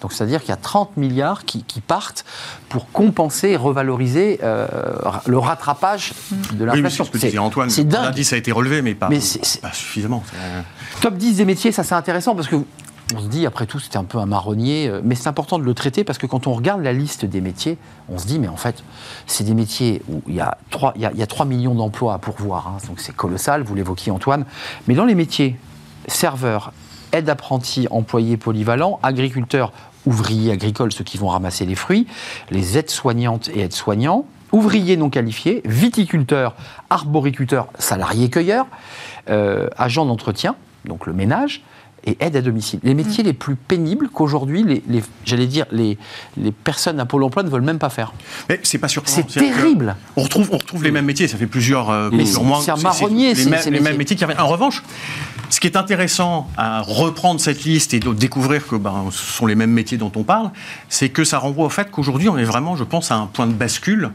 Donc 0.00 0.12
c'est-à-dire 0.12 0.40
qu'il 0.40 0.48
y 0.48 0.52
a 0.52 0.56
30 0.56 0.96
milliards 0.96 1.44
qui, 1.44 1.62
qui 1.62 1.80
partent 1.80 2.24
pour 2.68 2.90
compenser 2.90 3.50
et 3.50 3.56
revaloriser 3.56 4.40
euh, 4.42 4.66
le 5.26 5.38
rattrapage 5.38 6.14
de 6.54 6.64
oui, 6.64 6.66
l'inflation. 6.66 7.06
c'est 7.12 7.30
ce 7.30 7.38
Antoine. 7.38 7.70
c'est 7.70 7.84
dingue. 7.84 8.06
L'indice 8.06 8.32
a 8.32 8.38
été 8.38 8.50
relevé, 8.50 8.82
mais 8.82 8.96
pas, 8.96 9.08
Mais 9.08 9.20
c'est- 9.20 9.44
c'est- 9.44 9.60
pas 9.62 9.72
suffisamment. 9.72 10.24
Top 11.00 11.14
10 11.16 11.36
des 11.36 11.44
métiers, 11.44 11.70
ça 11.70 11.84
c'est 11.84 11.94
intéressant 11.94 12.34
parce 12.34 12.48
que 12.48 12.56
on 13.12 13.20
se 13.20 13.26
dit, 13.26 13.44
après 13.44 13.66
tout, 13.66 13.78
c'était 13.78 13.98
un 13.98 14.04
peu 14.04 14.18
un 14.18 14.26
marronnier, 14.26 14.88
euh, 14.88 15.00
mais 15.04 15.14
c'est 15.14 15.28
important 15.28 15.58
de 15.58 15.64
le 15.64 15.74
traiter 15.74 16.04
parce 16.04 16.18
que 16.18 16.26
quand 16.26 16.46
on 16.46 16.54
regarde 16.54 16.82
la 16.82 16.92
liste 16.92 17.24
des 17.24 17.40
métiers, 17.40 17.76
on 18.08 18.18
se 18.18 18.26
dit, 18.26 18.38
mais 18.38 18.48
en 18.48 18.56
fait, 18.56 18.82
c'est 19.26 19.44
des 19.44 19.54
métiers 19.54 20.02
où 20.08 20.22
il 20.26 20.34
y 20.34 20.40
a 20.40 20.56
3, 20.70 20.94
il 20.96 21.02
y 21.02 21.06
a, 21.06 21.12
il 21.12 21.18
y 21.18 21.22
a 21.22 21.26
3 21.26 21.44
millions 21.44 21.74
d'emplois 21.74 22.14
à 22.14 22.18
pourvoir, 22.18 22.68
hein, 22.68 22.78
donc 22.88 23.00
c'est 23.00 23.14
colossal, 23.14 23.62
vous 23.62 23.74
l'évoquiez 23.74 24.10
Antoine, 24.10 24.46
mais 24.88 24.94
dans 24.94 25.04
les 25.04 25.14
métiers, 25.14 25.56
serveurs, 26.06 26.72
aide-apprenti, 27.12 27.86
employés 27.90 28.36
polyvalents, 28.36 28.98
agriculteurs, 29.02 29.72
ouvriers 30.06 30.52
agricoles, 30.52 30.92
ceux 30.92 31.04
qui 31.04 31.18
vont 31.18 31.28
ramasser 31.28 31.66
les 31.66 31.74
fruits, 31.74 32.06
les 32.50 32.78
aides-soignantes 32.78 33.48
et 33.50 33.60
aides-soignants, 33.60 34.26
ouvriers 34.52 34.96
non 34.96 35.10
qualifiés, 35.10 35.62
viticulteurs, 35.64 36.54
arboriculteurs, 36.90 37.68
salariés 37.78 38.30
cueilleurs, 38.30 38.66
euh, 39.28 39.68
agents 39.76 40.06
d'entretien, 40.06 40.56
donc 40.84 41.06
le 41.06 41.12
ménage, 41.12 41.62
et 42.06 42.16
aide 42.20 42.36
à 42.36 42.42
domicile. 42.42 42.80
Les 42.82 42.94
métiers 42.94 43.24
les 43.24 43.32
plus 43.32 43.56
pénibles 43.56 44.08
qu'aujourd'hui, 44.08 44.62
les, 44.62 44.82
les- 44.88 45.02
j'allais 45.24 45.46
dire, 45.46 45.66
les, 45.72 45.96
les 46.36 46.52
personnes 46.52 47.00
à 47.00 47.06
Pôle 47.06 47.22
emploi 47.24 47.42
ne 47.42 47.48
veulent 47.48 47.62
même 47.62 47.78
pas 47.78 47.88
faire. 47.90 48.12
Mais 48.48 48.60
c'est 48.62 48.78
pas 48.78 48.88
surprenant. 48.88 49.26
C'est 49.28 49.38
terrible. 49.40 49.96
On 50.16 50.22
retrouve, 50.22 50.48
on 50.52 50.58
retrouve 50.58 50.84
les 50.84 50.90
mêmes 50.90 51.06
métiers, 51.06 51.28
ça 51.28 51.36
fait 51.38 51.46
plusieurs, 51.46 51.90
euh, 51.90 52.10
Mais 52.10 52.18
plusieurs 52.18 52.40
c'est- 52.42 52.46
mois. 52.46 52.60
c'est 52.64 52.70
un 52.72 52.76
marronnier, 52.76 53.28
les, 53.28 53.34
ces- 53.34 53.50
mêmes, 53.50 53.58
ces 53.60 53.64
les 53.66 53.70
métiers. 53.78 53.88
mêmes 53.90 53.98
métiers 53.98 54.16
qui 54.16 54.24
reviennent. 54.24 54.40
En 54.42 54.48
revanche, 54.48 54.82
ce 55.50 55.60
qui 55.60 55.66
est 55.66 55.76
intéressant 55.76 56.48
à 56.56 56.80
reprendre 56.82 57.40
cette 57.40 57.64
liste 57.64 57.94
et 57.94 58.00
de 58.00 58.12
découvrir 58.12 58.66
que 58.66 58.76
ben, 58.76 59.04
ce 59.10 59.24
sont 59.32 59.46
les 59.46 59.54
mêmes 59.54 59.70
métiers 59.70 59.96
dont 59.98 60.12
on 60.16 60.24
parle, 60.24 60.50
c'est 60.88 61.08
que 61.08 61.24
ça 61.24 61.38
renvoie 61.38 61.64
au 61.66 61.70
fait 61.70 61.90
qu'aujourd'hui, 61.90 62.28
on 62.28 62.36
est 62.36 62.44
vraiment, 62.44 62.76
je 62.76 62.84
pense, 62.84 63.10
à 63.10 63.16
un 63.16 63.26
point 63.26 63.46
de 63.46 63.52
bascule 63.52 64.10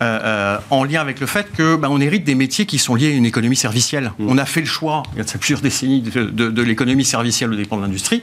euh, 0.00 0.04
euh, 0.22 0.58
en 0.70 0.84
lien 0.84 1.00
avec 1.00 1.18
le 1.20 1.26
fait 1.26 1.50
que 1.52 1.76
ben, 1.76 1.88
on 1.90 2.00
hérite 2.00 2.24
des 2.24 2.36
métiers 2.36 2.64
qui 2.66 2.78
sont 2.78 2.94
liés 2.94 3.08
à 3.08 3.10
une 3.16 3.26
économie 3.26 3.56
servicielle. 3.56 4.12
On 4.20 4.38
a 4.38 4.44
fait 4.46 4.60
le 4.60 4.66
choix, 4.66 5.02
il 5.14 5.18
y 5.18 5.20
a 5.20 5.24
plusieurs 5.38 5.60
décennies, 5.60 6.00
de, 6.02 6.22
de- 6.24 6.50
de 6.50 6.62
l'économie 6.62 7.04
servicielle 7.04 7.17
au 7.18 7.54
dépend 7.54 7.76
de 7.76 7.82
l'industrie. 7.82 8.22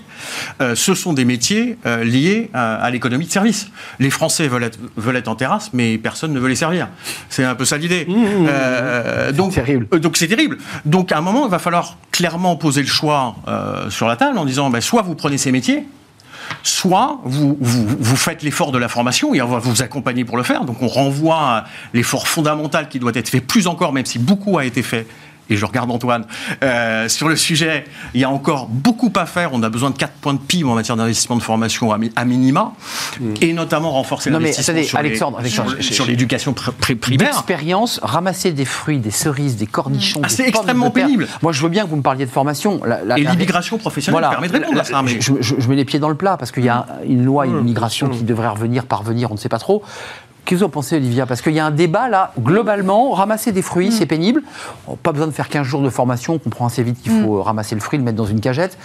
Euh, 0.61 0.75
ce 0.75 0.93
sont 0.93 1.13
des 1.13 1.25
métiers 1.25 1.77
euh, 1.85 2.03
liés 2.03 2.49
à, 2.53 2.75
à 2.75 2.89
l'économie 2.89 3.25
de 3.25 3.31
service. 3.31 3.67
Les 3.99 4.09
Français 4.09 4.47
veulent 4.47 4.63
être, 4.63 4.79
veulent 4.95 5.17
être 5.17 5.27
en 5.27 5.35
terrasse, 5.35 5.71
mais 5.73 5.97
personne 5.97 6.33
ne 6.33 6.39
veut 6.39 6.49
les 6.49 6.55
servir. 6.55 6.87
C'est 7.29 7.43
un 7.43 7.55
peu 7.55 7.65
ça 7.65 7.77
l'idée. 7.77 8.07
Euh, 8.09 9.31
donc, 9.31 9.53
terrible. 9.53 9.87
euh, 9.93 9.99
donc 9.99 10.17
c'est 10.17 10.27
terrible. 10.27 10.57
Donc 10.85 11.11
à 11.11 11.17
un 11.17 11.21
moment, 11.21 11.45
il 11.45 11.51
va 11.51 11.59
falloir 11.59 11.97
clairement 12.11 12.55
poser 12.55 12.81
le 12.81 12.87
choix 12.87 13.35
sur 13.89 14.07
la 14.07 14.15
table 14.15 14.37
en 14.37 14.45
disant, 14.45 14.69
ben, 14.69 14.81
soit 14.81 15.01
vous 15.01 15.15
prenez 15.15 15.37
ces 15.37 15.51
métiers, 15.51 15.83
soit 16.63 17.19
vous, 17.23 17.57
vous, 17.59 17.87
vous 17.99 18.15
faites 18.15 18.43
l'effort 18.43 18.71
de 18.71 18.77
la 18.77 18.87
formation 18.87 19.33
et 19.33 19.41
on 19.41 19.47
va 19.47 19.59
vous 19.59 19.81
accompagner 19.81 20.25
pour 20.25 20.37
le 20.37 20.43
faire. 20.43 20.63
Donc 20.65 20.81
on 20.81 20.87
renvoie 20.87 21.37
à 21.39 21.65
l'effort 21.93 22.27
fondamental 22.27 22.87
qui 22.87 22.99
doit 22.99 23.11
être 23.15 23.29
fait 23.29 23.41
plus 23.41 23.67
encore, 23.67 23.93
même 23.93 24.05
si 24.05 24.19
beaucoup 24.19 24.57
a 24.57 24.65
été 24.65 24.81
fait 24.81 25.07
et 25.49 25.55
je 25.57 25.65
regarde 25.65 25.91
Antoine, 25.91 26.25
euh, 26.63 27.07
sur 27.09 27.27
le 27.27 27.35
sujet, 27.35 27.85
il 28.13 28.21
y 28.21 28.23
a 28.23 28.29
encore 28.29 28.67
beaucoup 28.67 29.11
à 29.15 29.25
faire. 29.25 29.51
On 29.53 29.61
a 29.63 29.69
besoin 29.69 29.89
de 29.91 29.97
4 29.97 30.13
points 30.13 30.33
de 30.33 30.39
PIB 30.39 30.69
en 30.69 30.75
matière 30.75 30.95
d'investissement 30.97 31.35
de 31.35 31.41
formation 31.43 31.91
à, 31.91 31.97
mi- 31.97 32.11
à 32.15 32.25
minima, 32.25 32.73
et 33.41 33.53
notamment 33.53 33.91
renforcer 33.91 34.29
Non, 34.31 34.39
mais 34.39 34.45
l'investissement 34.45 34.73
attendez, 34.73 34.87
sur 34.87 34.97
les- 35.01 35.07
Alexandre, 35.09 35.39
Alexandre, 35.39 35.75
sur- 35.81 36.05
l'éducation 36.05 36.51
pr- 36.53 36.71
pr- 36.79 36.95
primaire. 36.95 37.29
D'expérience, 37.31 37.99
ramasser 38.03 38.51
des 38.51 38.65
fruits, 38.65 38.99
des 38.99 39.11
cerises, 39.11 39.55
des 39.57 39.67
cornichons. 39.67 40.21
Ah, 40.23 40.27
des 40.27 40.33
c'est 40.33 40.47
extrêmement 40.47 40.87
de 40.89 40.93
pénible. 40.93 41.27
Moi, 41.41 41.51
je 41.51 41.61
veux 41.61 41.69
bien 41.69 41.83
que 41.85 41.89
vous 41.89 41.95
me 41.97 42.01
parliez 42.01 42.25
de 42.25 42.31
formation. 42.31 42.81
La- 42.85 43.03
la- 43.03 43.17
Et 43.19 43.23
l'immigration 43.23 43.77
professionnelle 43.77 44.21
permet 44.29 44.47
de 44.47 44.53
répondre 44.53 44.75
la- 44.75 44.81
à 44.81 44.85
ça. 44.85 45.01
mais- 45.01 45.19
Je, 45.21 45.33
je- 45.39 45.55
je 45.57 45.69
mets 45.69 45.75
les 45.75 45.85
pieds 45.85 45.99
dans 45.99 46.09
le 46.09 46.15
plat 46.15 46.37
parce 46.37 46.51
qu'il 46.51 46.63
y 46.65 46.69
a 46.69 46.85
une 47.07 47.23
loi, 47.23 47.45
une 47.45 47.59
immigration 47.59 48.09
qui 48.09 48.23
devrait 48.23 48.47
revenir, 48.47 48.85
parvenir, 48.85 49.31
on 49.31 49.35
ne 49.35 49.39
sait 49.39 49.49
pas 49.49 49.59
trop. 49.59 49.83
Qu'est-ce 50.45 50.59
que 50.59 50.63
vous 50.63 50.67
en 50.67 50.69
pensez, 50.69 50.95
Olivia? 50.95 51.25
Parce 51.25 51.41
qu'il 51.41 51.53
y 51.53 51.59
a 51.59 51.65
un 51.65 51.71
débat 51.71 52.07
là, 52.07 52.31
globalement, 52.39 53.11
ramasser 53.11 53.51
des 53.51 53.63
fruits, 53.63 53.91
c'est 53.91 54.05
pénible. 54.05 54.43
Oh, 54.87 54.95
Pas 54.95 55.11
besoin 55.11 55.25
de 55.25 55.31
faire 55.31 55.49
15 55.49 55.65
jours 55.65 55.81
de 55.81 55.89
formation, 55.89 56.35
on 56.35 56.39
comprend 56.39 56.67
assez 56.67 56.83
vite 56.83 57.01
qu'il 57.01 57.11
faut 57.23 57.37
euh, 57.37 57.41
ramasser 57.41 57.73
le 57.73 57.81
fruit, 57.81 57.97
le 57.97 58.05
mettre 58.05 58.17
dans 58.17 58.27
une 58.27 58.39
cagette. 58.41 58.77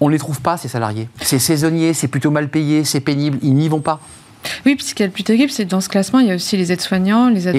On 0.00 0.08
ne 0.08 0.12
les 0.12 0.18
trouve 0.18 0.42
pas, 0.42 0.58
ces 0.58 0.68
salariés. 0.68 1.08
C'est 1.22 1.38
saisonnier, 1.38 1.94
c'est 1.94 2.08
plutôt 2.08 2.30
mal 2.30 2.48
payé, 2.48 2.84
c'est 2.84 3.00
pénible, 3.00 3.38
ils 3.42 3.54
n'y 3.54 3.68
vont 3.68 3.80
pas. 3.80 4.00
Oui, 4.66 4.74
puis 4.76 4.84
ce 4.86 4.94
qui 4.94 5.02
est 5.02 5.06
le 5.06 5.12
plus 5.12 5.22
terrible, 5.24 5.50
c'est 5.50 5.64
que 5.64 5.70
dans 5.70 5.80
ce 5.80 5.88
classement, 5.88 6.18
il 6.18 6.26
y 6.26 6.30
a 6.32 6.34
aussi 6.34 6.56
les 6.56 6.72
aides-soignants, 6.72 7.28
les 7.28 7.48
aides 7.48 7.56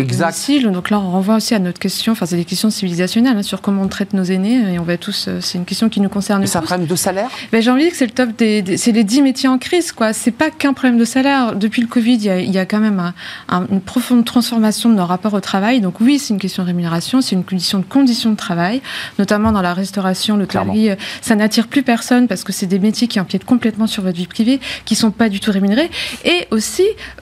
domicile. 0.57 0.71
Donc 0.71 0.89
là, 0.89 0.99
on 0.99 1.11
renvoie 1.11 1.35
aussi 1.35 1.53
à 1.53 1.59
notre 1.59 1.79
question, 1.79 2.13
enfin, 2.13 2.25
c'est 2.25 2.35
des 2.35 2.45
questions 2.45 2.69
civilisationnelles 2.69 3.37
hein, 3.37 3.43
sur 3.43 3.61
comment 3.61 3.81
on 3.83 3.87
traite 3.87 4.13
nos 4.13 4.23
aînés. 4.23 4.73
Et 4.73 4.79
on 4.79 4.83
va 4.83 4.97
tous, 4.97 5.25
euh, 5.27 5.39
c'est 5.41 5.57
une 5.57 5.65
question 5.65 5.89
qui 5.89 6.01
nous 6.01 6.09
concerne 6.09 6.45
c'est 6.47 6.57
un 6.57 6.61
problème 6.61 6.87
de 6.87 6.95
salaire 6.95 7.29
Ben, 7.51 7.61
j'ai 7.61 7.69
envie 7.71 7.81
de 7.81 7.85
dire 7.85 7.91
que 7.91 7.97
c'est 7.97 8.05
le 8.05 8.11
top 8.11 8.29
des, 8.37 8.61
des- 8.61 8.77
c'est 8.77 8.91
les 8.91 9.03
10 9.03 9.21
métiers 9.21 9.49
en 9.49 9.57
crise, 9.57 9.91
quoi. 9.91 10.13
C'est 10.13 10.31
pas 10.31 10.49
qu'un 10.49 10.73
problème 10.73 10.97
de 10.99 11.05
salaire. 11.05 11.55
Depuis 11.55 11.81
le 11.81 11.87
Covid, 11.87 12.13
il 12.15 12.23
y 12.23 12.29
a, 12.29 12.39
il 12.39 12.51
y 12.51 12.57
a 12.57 12.65
quand 12.65 12.79
même 12.79 12.99
un- 12.99 13.13
un- 13.49 13.67
une 13.71 13.81
profonde 13.81 14.25
transformation 14.25 14.89
de 14.89 14.95
nos 14.95 15.05
rapports 15.05 15.33
au 15.33 15.39
travail. 15.39 15.81
Donc 15.81 15.99
oui, 16.01 16.19
c'est 16.19 16.33
une 16.33 16.39
question 16.39 16.63
de 16.63 16.67
rémunération, 16.67 17.21
c'est 17.21 17.35
une 17.35 17.43
condition 17.43 17.79
de 17.79 17.85
conditions 17.85 18.31
de 18.31 18.35
travail, 18.37 18.81
notamment 19.19 19.51
dans 19.51 19.61
la 19.61 19.73
restauration, 19.73 20.37
l'hôtellerie. 20.37 20.89
Euh, 20.91 20.95
Ça 21.21 21.35
n'attire 21.35 21.67
plus 21.67 21.83
personne 21.83 22.27
parce 22.27 22.43
que 22.43 22.51
c'est 22.53 22.65
des 22.65 22.79
métiers 22.79 23.07
qui 23.07 23.19
empiètent 23.19 23.45
complètement 23.45 23.87
sur 23.87 24.03
votre 24.03 24.17
vie 24.17 24.27
privée, 24.27 24.59
qui 24.85 24.95
sont 24.95 25.11
pas 25.11 25.29
du 25.29 25.39
tout 25.39 25.51
rémunérés. 25.51 25.89
Et 26.25 26.47
aussi, 26.51 26.70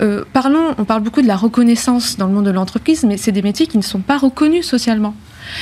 euh, 0.01 0.23
parlons, 0.33 0.75
on 0.77 0.85
parle 0.85 1.03
beaucoup 1.03 1.21
de 1.21 1.27
la 1.27 1.35
reconnaissance 1.35 2.17
dans 2.17 2.27
le 2.27 2.33
monde 2.33 2.45
de 2.45 2.51
l'entreprise, 2.51 3.03
mais 3.03 3.17
c'est 3.17 3.31
des 3.31 3.41
métiers 3.41 3.67
qui 3.67 3.77
ne 3.77 3.83
sont 3.83 3.99
pas 3.99 4.17
reconnus 4.17 4.65
socialement. 4.65 5.13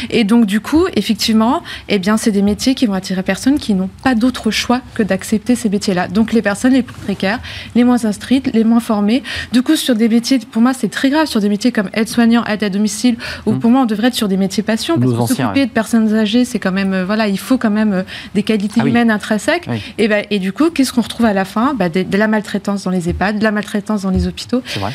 Et 0.10 0.24
donc, 0.24 0.46
du 0.46 0.60
coup, 0.62 0.86
effectivement, 0.96 1.64
eh 1.90 2.00
bien, 2.00 2.18
c'est 2.18 2.32
des 2.32 2.42
métiers 2.42 2.76
qui 2.76 2.86
vont 2.86 2.94
attirer 2.94 3.24
personnes 3.24 3.58
qui 3.60 3.74
n'ont 3.74 3.90
pas 4.04 4.16
d'autre 4.16 4.52
choix 4.52 4.82
que 4.96 5.04
d'accepter 5.04 5.56
ces 5.56 5.70
métiers-là. 5.70 6.08
Donc, 6.08 6.34
les 6.34 6.42
personnes 6.42 6.74
les 6.74 6.84
plus 6.84 6.96
précaires, 6.96 7.40
les 7.76 7.84
moins 7.84 8.06
instruites, 8.06 8.52
les 8.54 8.64
moins 8.64 8.80
formées. 8.80 9.24
Du 9.52 9.62
coup, 9.62 9.76
sur 9.76 9.96
des 9.96 10.10
métiers, 10.10 10.40
pour 10.40 10.62
moi, 10.62 10.74
c'est 10.74 10.90
très 10.90 11.10
grave, 11.10 11.28
sur 11.28 11.40
des 11.42 11.50
métiers 11.50 11.72
comme 11.72 11.90
aide-soignant, 11.94 12.44
aide 12.46 12.64
à 12.64 12.70
domicile, 12.70 13.18
où 13.46 13.54
pour 13.54 13.72
moi, 13.72 13.82
on 13.82 13.86
devrait 13.86 14.08
être 14.08 14.14
sur 14.16 14.28
des 14.28 14.38
métiers 14.38 14.64
passion, 14.64 14.98
parce 15.00 15.12
que 15.12 15.36
s'occuper 15.36 15.66
de 15.66 15.72
personnes 15.72 16.14
âgées, 16.16 16.46
c'est 16.46 16.60
quand 16.60 16.72
même, 16.72 16.94
euh, 16.94 17.06
voilà, 17.06 17.28
il 17.28 17.40
faut 17.40 17.58
quand 17.58 17.70
même 17.70 17.94
euh, 17.94 18.04
des 18.36 18.44
qualités 18.44 18.80
Ah 18.80 18.84
oui. 18.84 18.90
humaines 18.92 19.12
intrinsèques. 19.12 19.66
Oui. 19.68 19.82
Et, 19.98 20.08
ben, 20.08 20.26
et 20.30 20.40
du 20.40 20.54
coup, 20.54 20.70
qu'est-ce 20.70 20.92
qu'on 20.94 21.02
retrouve 21.02 21.26
à 21.26 21.34
la 21.34 21.46
fin? 21.46 21.74
Bah, 21.74 21.90
de, 21.90 22.04
de 22.04 22.18
la 22.18 22.28
maltraitance 22.28 22.84
dans 22.84 22.92
les 22.92 23.10
EHPAD, 23.10 23.40
de 23.40 23.44
la 23.44 23.52
maltraitance 23.52 24.02
dans 24.04 24.10
les 24.12 24.28
hôpitaux. 24.28 24.62
C'est 24.66 24.80
vrai. 24.80 24.92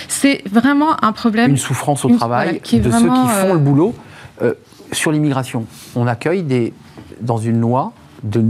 Vraiment 0.51 1.03
un 1.05 1.13
problème. 1.13 1.51
une 1.51 1.57
souffrance 1.57 2.05
au 2.05 2.09
Une- 2.09 2.17
travail 2.17 2.45
voilà, 2.47 2.59
qui 2.61 2.79
de 2.81 2.89
vraiment, 2.89 3.27
ceux 3.27 3.33
qui 3.35 3.41
font 3.41 3.51
euh, 3.51 3.53
le 3.55 3.59
boulot. 3.59 3.95
Euh, 4.43 4.55
sur 4.93 5.11
l'immigration, 5.13 5.67
on 5.97 6.07
accueille 6.07 6.43
des, 6.43 6.73
dans 7.21 7.39
une 7.39 7.61
loi 7.61 7.93
de 8.23 8.41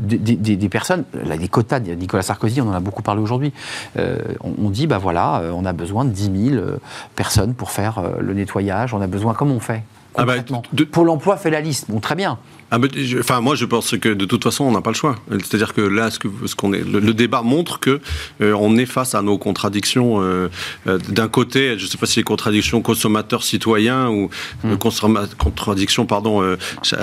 des, 0.00 0.18
des- 0.34 0.56
des 0.56 0.68
personnes, 0.68 1.04
là, 1.24 1.36
des 1.36 1.46
quotas, 1.46 1.78
Nicolas 1.78 2.22
Sarkozy, 2.22 2.60
on 2.60 2.68
en 2.68 2.72
a 2.72 2.80
beaucoup 2.80 3.02
parlé 3.02 3.22
aujourd'hui. 3.22 3.52
Euh, 3.96 4.18
on, 4.42 4.54
on 4.66 4.70
dit, 4.70 4.88
bah 4.88 4.98
voilà, 4.98 5.40
euh, 5.40 5.52
on 5.54 5.64
a 5.64 5.72
besoin 5.72 6.04
de 6.04 6.10
10 6.10 6.48
000 6.50 6.56
euh, 6.60 6.78
personnes 7.14 7.54
pour 7.54 7.70
faire 7.70 8.02
le 8.18 8.34
nettoyage, 8.34 8.92
on 8.92 9.00
a 9.00 9.06
besoin, 9.06 9.34
comment 9.34 9.54
on 9.54 9.60
fait 9.60 9.84
Ah 10.16 10.24
bah, 10.24 10.32
concrètement 10.34 10.62
de- 10.72 10.82
Pôle 10.84 11.10
emploi 11.10 11.36
fait 11.36 11.50
la 11.50 11.60
liste, 11.60 11.88
bon 11.90 12.00
très 12.00 12.16
bien. 12.16 12.38
Ah, 12.70 12.78
mais 12.78 12.88
je- 12.94 13.18
enfin, 13.18 13.40
moi, 13.40 13.54
je 13.56 13.64
pense 13.64 13.96
que 13.98 14.08
de 14.10 14.24
toute 14.24 14.44
façon, 14.44 14.64
on 14.64 14.72
n'a 14.72 14.80
pas 14.80 14.90
le 14.90 14.96
choix. 14.96 15.16
C'est-à-dire 15.30 15.74
que 15.74 15.80
là, 15.80 16.10
ce 16.10 16.18
que, 16.18 16.28
ce 16.46 16.54
qu'on 16.54 16.72
est, 16.72 16.84
le, 16.88 17.00
le 17.00 17.14
débat 17.14 17.42
montre 17.42 17.80
que 17.80 18.00
euh, 18.40 18.54
on 18.58 18.76
est 18.76 18.86
face 18.86 19.14
à 19.14 19.22
nos 19.22 19.38
contradictions. 19.38 20.20
euh, 20.22 20.48
euh, 20.86 20.98
D'un 21.08 21.28
côté, 21.28 21.78
je 21.78 21.84
ne 21.84 21.88
sais 21.90 21.98
pas 21.98 22.06
si 22.06 22.18
les 22.20 22.22
contradictions 22.24 22.80
consommateurs-citoyens 22.82 24.08
ou 24.10 24.30
euh, 24.64 24.76
consomma- 24.76 25.28
contradictions, 25.36 26.06
pardon, 26.06 26.42
euh, 26.42 26.56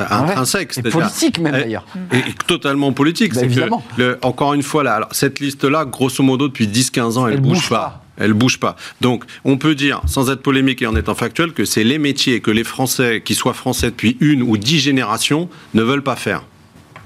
intrinsèques. 0.09 0.72
Et 0.72 0.74
c'est-à-dire- 0.76 0.91
politique 0.99 1.39
même 1.39 1.53
d'ailleurs. 1.53 1.86
et, 2.13 2.18
et 2.18 2.34
totalement 2.45 2.91
politique. 2.93 3.34
Bah, 3.34 3.41
c'est 3.41 3.47
que 3.49 3.70
le- 3.97 4.18
encore 4.22 4.53
une 4.53 4.63
fois, 4.63 4.84
là, 4.84 4.93
alors, 4.95 5.09
cette 5.11 5.39
liste-là, 5.39 5.86
grosso 5.86 6.24
modo, 6.24 6.47
depuis 6.47 6.68
10-15 6.68 7.18
ans, 7.18 7.28
elle, 7.28 7.36
Elle 7.36 7.41
bouge, 7.41 7.53
bouge 7.57 7.70
pas. 7.70 7.78
pas. 7.80 8.03
Elle 8.18 8.34
bouge 8.34 8.59
pas. 8.59 8.76
Donc, 9.01 9.24
on 9.45 9.57
peut 9.57 9.76
dire, 9.76 10.01
sans 10.07 10.30
être 10.30 10.41
polémique 10.41 10.82
et 10.82 10.88
en 10.88 10.95
étant 10.95 11.15
factuel, 11.15 11.53
que 11.53 11.65
c'est 11.65 11.84
les 11.84 11.99
métiers 11.99 12.39
que 12.41 12.51
les 12.51 12.63
Français, 12.63 13.22
qui 13.24 13.36
soient 13.36 13.53
Français 13.53 13.88
depuis 13.88 14.18
une 14.20 14.41
ou 14.41 14.57
dix 14.57 14.80
générations, 14.80 15.49
ne 15.74 15.84
veulent 15.84 16.03
pas 16.03 16.15
faire. 16.15 16.43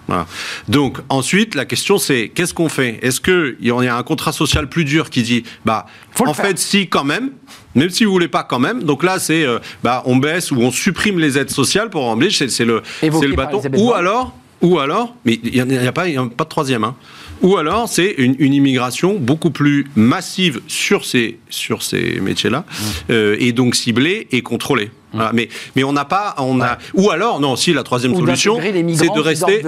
Voilà. 0.08 0.26
Donc 0.68 0.98
ensuite, 1.10 1.56
la 1.56 1.66
question 1.66 1.98
c'est 1.98 2.30
qu'est-ce 2.30 2.54
qu'on 2.54 2.70
fait? 2.70 3.00
Est-ce 3.02 3.22
qu'il 3.22 3.56
y 3.62 3.72
a 3.72 3.96
un 3.96 4.04
contrat 4.04 4.32
social 4.34 4.68
plus 4.68 4.84
dur 4.84 5.10
qui 5.10 5.22
dit 5.22 5.44
bah 5.64 5.86
Faut 6.12 6.28
en 6.28 6.34
faire. 6.34 6.48
fait 6.48 6.58
si 6.58 6.90
quand 6.90 7.04
même, 7.04 7.32
même 7.76 7.90
si 7.90 8.04
vous 8.04 8.12
voulez 8.12 8.28
pas 8.28 8.44
quand 8.44 8.60
même. 8.60 8.84
Donc 8.84 9.04
là 9.04 9.20
c'est 9.20 9.46
euh, 9.46 9.60
bah 9.84 10.02
on 10.06 10.18
baisse 10.18 10.52
ou 10.52 10.58
on 10.58 10.72
supprime 10.72 11.20
les 11.20 11.38
aides 11.38 11.52
sociales 11.52 11.90
pour 11.90 12.04
remplir, 12.04 12.32
c'est 12.32 12.66
le 12.66 12.82
c'est 13.00 13.10
le 13.10 13.36
bâton. 13.36 13.62
Ou 13.78 13.94
alors 13.94 14.36
ou 14.62 14.80
alors, 14.80 15.16
mais 15.26 15.40
il 15.44 15.64
n'y 15.66 15.88
a, 15.88 15.92
pas 15.92 16.08
il 16.08 16.14
y 16.14 16.18
a 16.18 16.26
pas 16.26 16.44
de 16.44 16.50
troisième. 16.50 16.84
Hein. 16.84 16.96
Ou 17.42 17.58
alors, 17.58 17.90
c'est 17.90 18.14
une, 18.18 18.36
une 18.40 18.54
immigration 18.54 19.18
beaucoup 19.20 19.50
plus 19.52 19.88
massive 19.96 20.62
sur 20.68 21.06
ces, 21.06 21.40
sur 21.50 21.82
ces 21.84 22.20
métiers-là, 22.20 22.66
Mmh. 22.70 22.84
euh, 23.12 23.36
et 23.40 23.52
donc 23.52 23.76
ciblée 23.76 24.28
et 24.32 24.42
contrôlée. 24.42 24.92
Voilà. 25.14 25.32
Mais, 25.34 25.50
mais 25.76 25.84
on 25.84 25.94
n'a 25.94 26.06
pas, 26.06 26.36
on 26.38 26.62
a. 26.62 26.78
Ou 26.94 27.10
alors, 27.12 27.40
non, 27.40 27.56
si 27.56 27.74
la 27.74 27.84
troisième 27.84 28.14
Ou 28.14 28.20
solution, 28.20 28.58
c'est 28.62 28.72
de 29.14 29.20
rester. 29.20 29.62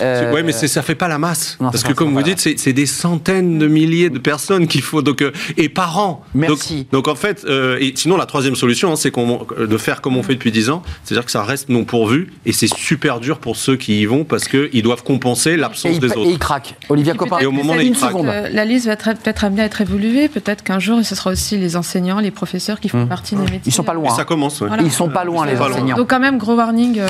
Euh, 0.00 0.32
Ouais, 0.32 0.42
mais 0.42 0.52
ça 0.52 0.82
fait 0.82 0.94
pas 0.94 1.08
la 1.08 1.18
masse. 1.18 1.56
Non, 1.60 1.70
Parce 1.70 1.82
que 1.84 1.92
comme 1.92 2.12
vous 2.14 2.22
dites, 2.22 2.40
c'est 2.40 2.72
des 2.72 2.86
centaines 2.86 3.58
de 3.58 3.66
milliers 3.66 4.10
de 4.10 4.18
personnes 4.18 4.66
qu'il 4.66 4.82
faut 4.82 5.02
donc 5.02 5.22
euh, 5.22 5.32
et 5.56 5.68
par 5.68 5.98
an. 5.98 6.22
Merci. 6.34 6.86
Donc, 6.92 7.04
donc 7.04 7.08
en 7.08 7.14
fait, 7.14 7.44
euh, 7.48 7.78
et 7.80 7.92
sinon 7.96 8.16
la 8.16 8.26
troisième 8.26 8.54
solution, 8.56 8.92
hein, 8.92 8.96
c'est 8.96 9.10
qu'on- 9.10 9.46
euh, 9.58 9.66
de 9.66 9.76
faire 9.78 10.00
comme 10.00 10.16
on 10.16 10.22
fait 10.22 10.34
depuis 10.34 10.52
10 10.52 10.70
ans, 10.70 10.82
c'est-à-dire 11.04 11.24
que 11.24 11.30
ça 11.30 11.42
reste 11.42 11.68
non 11.68 11.84
pourvu 11.84 12.32
et 12.46 12.52
c'est 12.52 12.72
super 12.74 13.20
dur 13.20 13.38
pour 13.38 13.56
ceux 13.56 13.76
qui 13.76 14.00
y 14.00 14.06
vont 14.06 14.24
parce 14.24 14.48
que 14.48 14.68
ils 14.72 14.82
doivent 14.82 15.02
compenser 15.02 15.52
et, 15.52 15.56
l'absence 15.56 15.98
des 15.98 16.08
et 16.08 16.16
autres. 16.16 16.30
il 16.30 16.38
craque. 16.38 16.74
Olivia 16.88 17.14
Et 17.14 17.16
Copin, 17.16 17.38
Et 17.38 17.46
au 17.46 17.52
moment 17.52 17.74
une 17.78 17.94
seconde. 17.94 18.26
que 18.26 18.54
La 18.54 18.64
liste 18.64 18.86
va 18.86 18.92
être- 18.92 19.14
peut-être 19.14 19.44
amenée 19.44 19.62
à 19.62 19.66
être 19.66 19.80
évoluée. 19.80 20.28
Peut-être 20.28 20.62
qu'un 20.62 20.78
jour, 20.78 21.00
ce 21.04 21.14
sera 21.14 21.30
aussi 21.30 21.56
les 21.56 21.76
enseignants, 21.76 22.20
les 22.20 22.30
professeurs 22.30 22.80
qui 22.80 22.88
font 22.88 23.04
Mmh. 23.04 23.08
partie 23.08 23.34
des 23.34 23.42
métiers. 23.42 23.60
Ils 23.66 23.72
sont 23.72 23.82
pas 23.84 23.92
Et 23.92 23.96
loin. 23.96 24.14
ça 24.14 24.22
hein. 24.22 24.24
commence. 24.24 24.60
ouais. 24.60 24.68
Voilà. 24.68 24.79
Ils 24.82 24.92
sont 24.92 25.08
pas 25.08 25.24
loin, 25.24 25.46
les 25.46 25.58
enseignants. 25.58 25.96
Donc 25.96 26.10
quand 26.10 26.20
même, 26.20 26.38
gros 26.38 26.54
warning. 26.54 27.02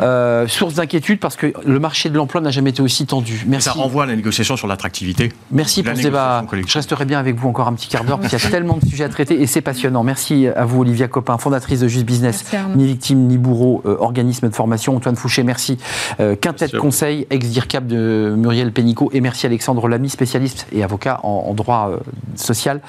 Euh, 0.00 0.46
source 0.46 0.74
d'inquiétude 0.74 1.20
parce 1.20 1.36
que 1.36 1.52
le 1.64 1.78
marché 1.80 2.10
de 2.10 2.16
l'emploi 2.16 2.40
n'a 2.40 2.50
jamais 2.50 2.70
été 2.70 2.82
aussi 2.82 3.06
tendu. 3.06 3.44
Merci. 3.46 3.66
Ça 3.66 3.72
renvoie 3.72 4.04
à 4.04 4.06
la 4.06 4.16
négociation 4.16 4.56
sur 4.56 4.66
l'attractivité. 4.66 5.32
Merci 5.50 5.82
La 5.82 5.90
pour 5.90 5.98
ce 5.98 6.04
débat. 6.04 6.44
Je 6.66 6.74
resterai 6.74 7.04
bien 7.04 7.18
avec 7.18 7.36
vous 7.36 7.48
encore 7.48 7.68
un 7.68 7.74
petit 7.74 7.88
quart 7.88 8.04
d'heure 8.04 8.18
parce 8.18 8.34
qu'il 8.34 8.42
y 8.42 8.46
a 8.46 8.50
tellement 8.50 8.76
de 8.76 8.86
sujets 8.86 9.04
à 9.04 9.08
traiter 9.08 9.40
et 9.40 9.46
c'est 9.46 9.60
passionnant. 9.60 10.02
Merci 10.02 10.46
à 10.46 10.64
vous, 10.64 10.80
Olivia 10.80 11.08
Copin, 11.08 11.38
fondatrice 11.38 11.80
de 11.80 11.88
Just 11.88 12.04
Business, 12.04 12.44
ni 12.76 12.86
victime 12.86 13.26
ni 13.26 13.38
bourreau, 13.38 13.82
euh, 13.86 13.96
organisme 13.98 14.48
de 14.48 14.54
formation. 14.54 14.96
Antoine 14.96 15.16
Fouché, 15.16 15.42
merci. 15.42 15.78
Euh, 16.20 16.36
Quintet. 16.36 16.68
Conseil, 16.78 17.26
ex-DIRCAP 17.30 17.86
de 17.86 18.34
Muriel 18.36 18.72
Pénicaud 18.72 19.10
et 19.12 19.20
merci 19.20 19.46
Alexandre 19.46 19.88
Lamy, 19.88 20.10
spécialiste 20.10 20.66
et 20.72 20.82
avocat 20.82 21.20
en, 21.22 21.46
en 21.48 21.54
droit 21.54 21.90
euh, 21.92 21.98
social. 22.34 22.80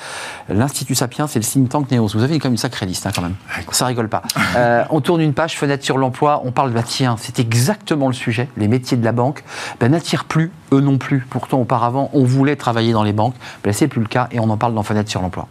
L'Institut 0.50 0.96
Sapiens, 0.96 1.28
c'est 1.28 1.40
le 1.40 1.46
think 1.46 1.70
tank 1.70 1.92
Néos. 1.92 2.10
Vous 2.14 2.24
avez 2.24 2.40
quand 2.40 2.48
même 2.48 2.54
une 2.54 2.58
sacrée 2.58 2.86
liste 2.86 3.06
hein, 3.06 3.12
quand 3.16 3.22
même. 3.22 3.36
Ça 3.72 3.86
rigole 3.86 4.10
pas. 4.10 4.24
Euh, 4.56 4.84
on 4.90 5.02
tourne 5.02 5.22
une 5.22 5.34
page, 5.34 5.58
fenêtre 5.58 5.84
sur 5.84 5.98
l'emploi. 5.98 6.42
On 6.44 6.52
parle, 6.52 6.72
bah 6.72 6.84
tiens, 6.90 7.16
c'est 7.18 7.40
exactement 7.40 8.08
le 8.08 8.14
sujet. 8.14 8.50
Les 8.58 8.68
métiers 8.68 8.98
de 8.98 9.06
la 9.06 9.12
banque 9.12 9.44
ben, 9.80 9.92
n'attirent 9.92 10.26
plus, 10.26 10.52
eux 10.74 10.82
non 10.82 10.98
plus. 10.98 11.26
Pourtant, 11.30 11.62
auparavant, 11.62 12.10
on 12.14 12.24
voulait 12.24 12.56
travailler 12.56 12.92
dans 12.92 13.04
les 13.04 13.14
banques. 13.14 13.36
Ben, 13.64 13.72
c'est 13.72 13.88
plus 13.88 14.02
le 14.02 14.08
cas 14.08 14.28
et 14.32 14.40
on 14.40 14.50
en 14.50 14.58
parle 14.58 14.74
dans 14.74 14.84
Fenêtre 14.84 15.10
sur 15.10 15.22
l'emploi. 15.22 15.48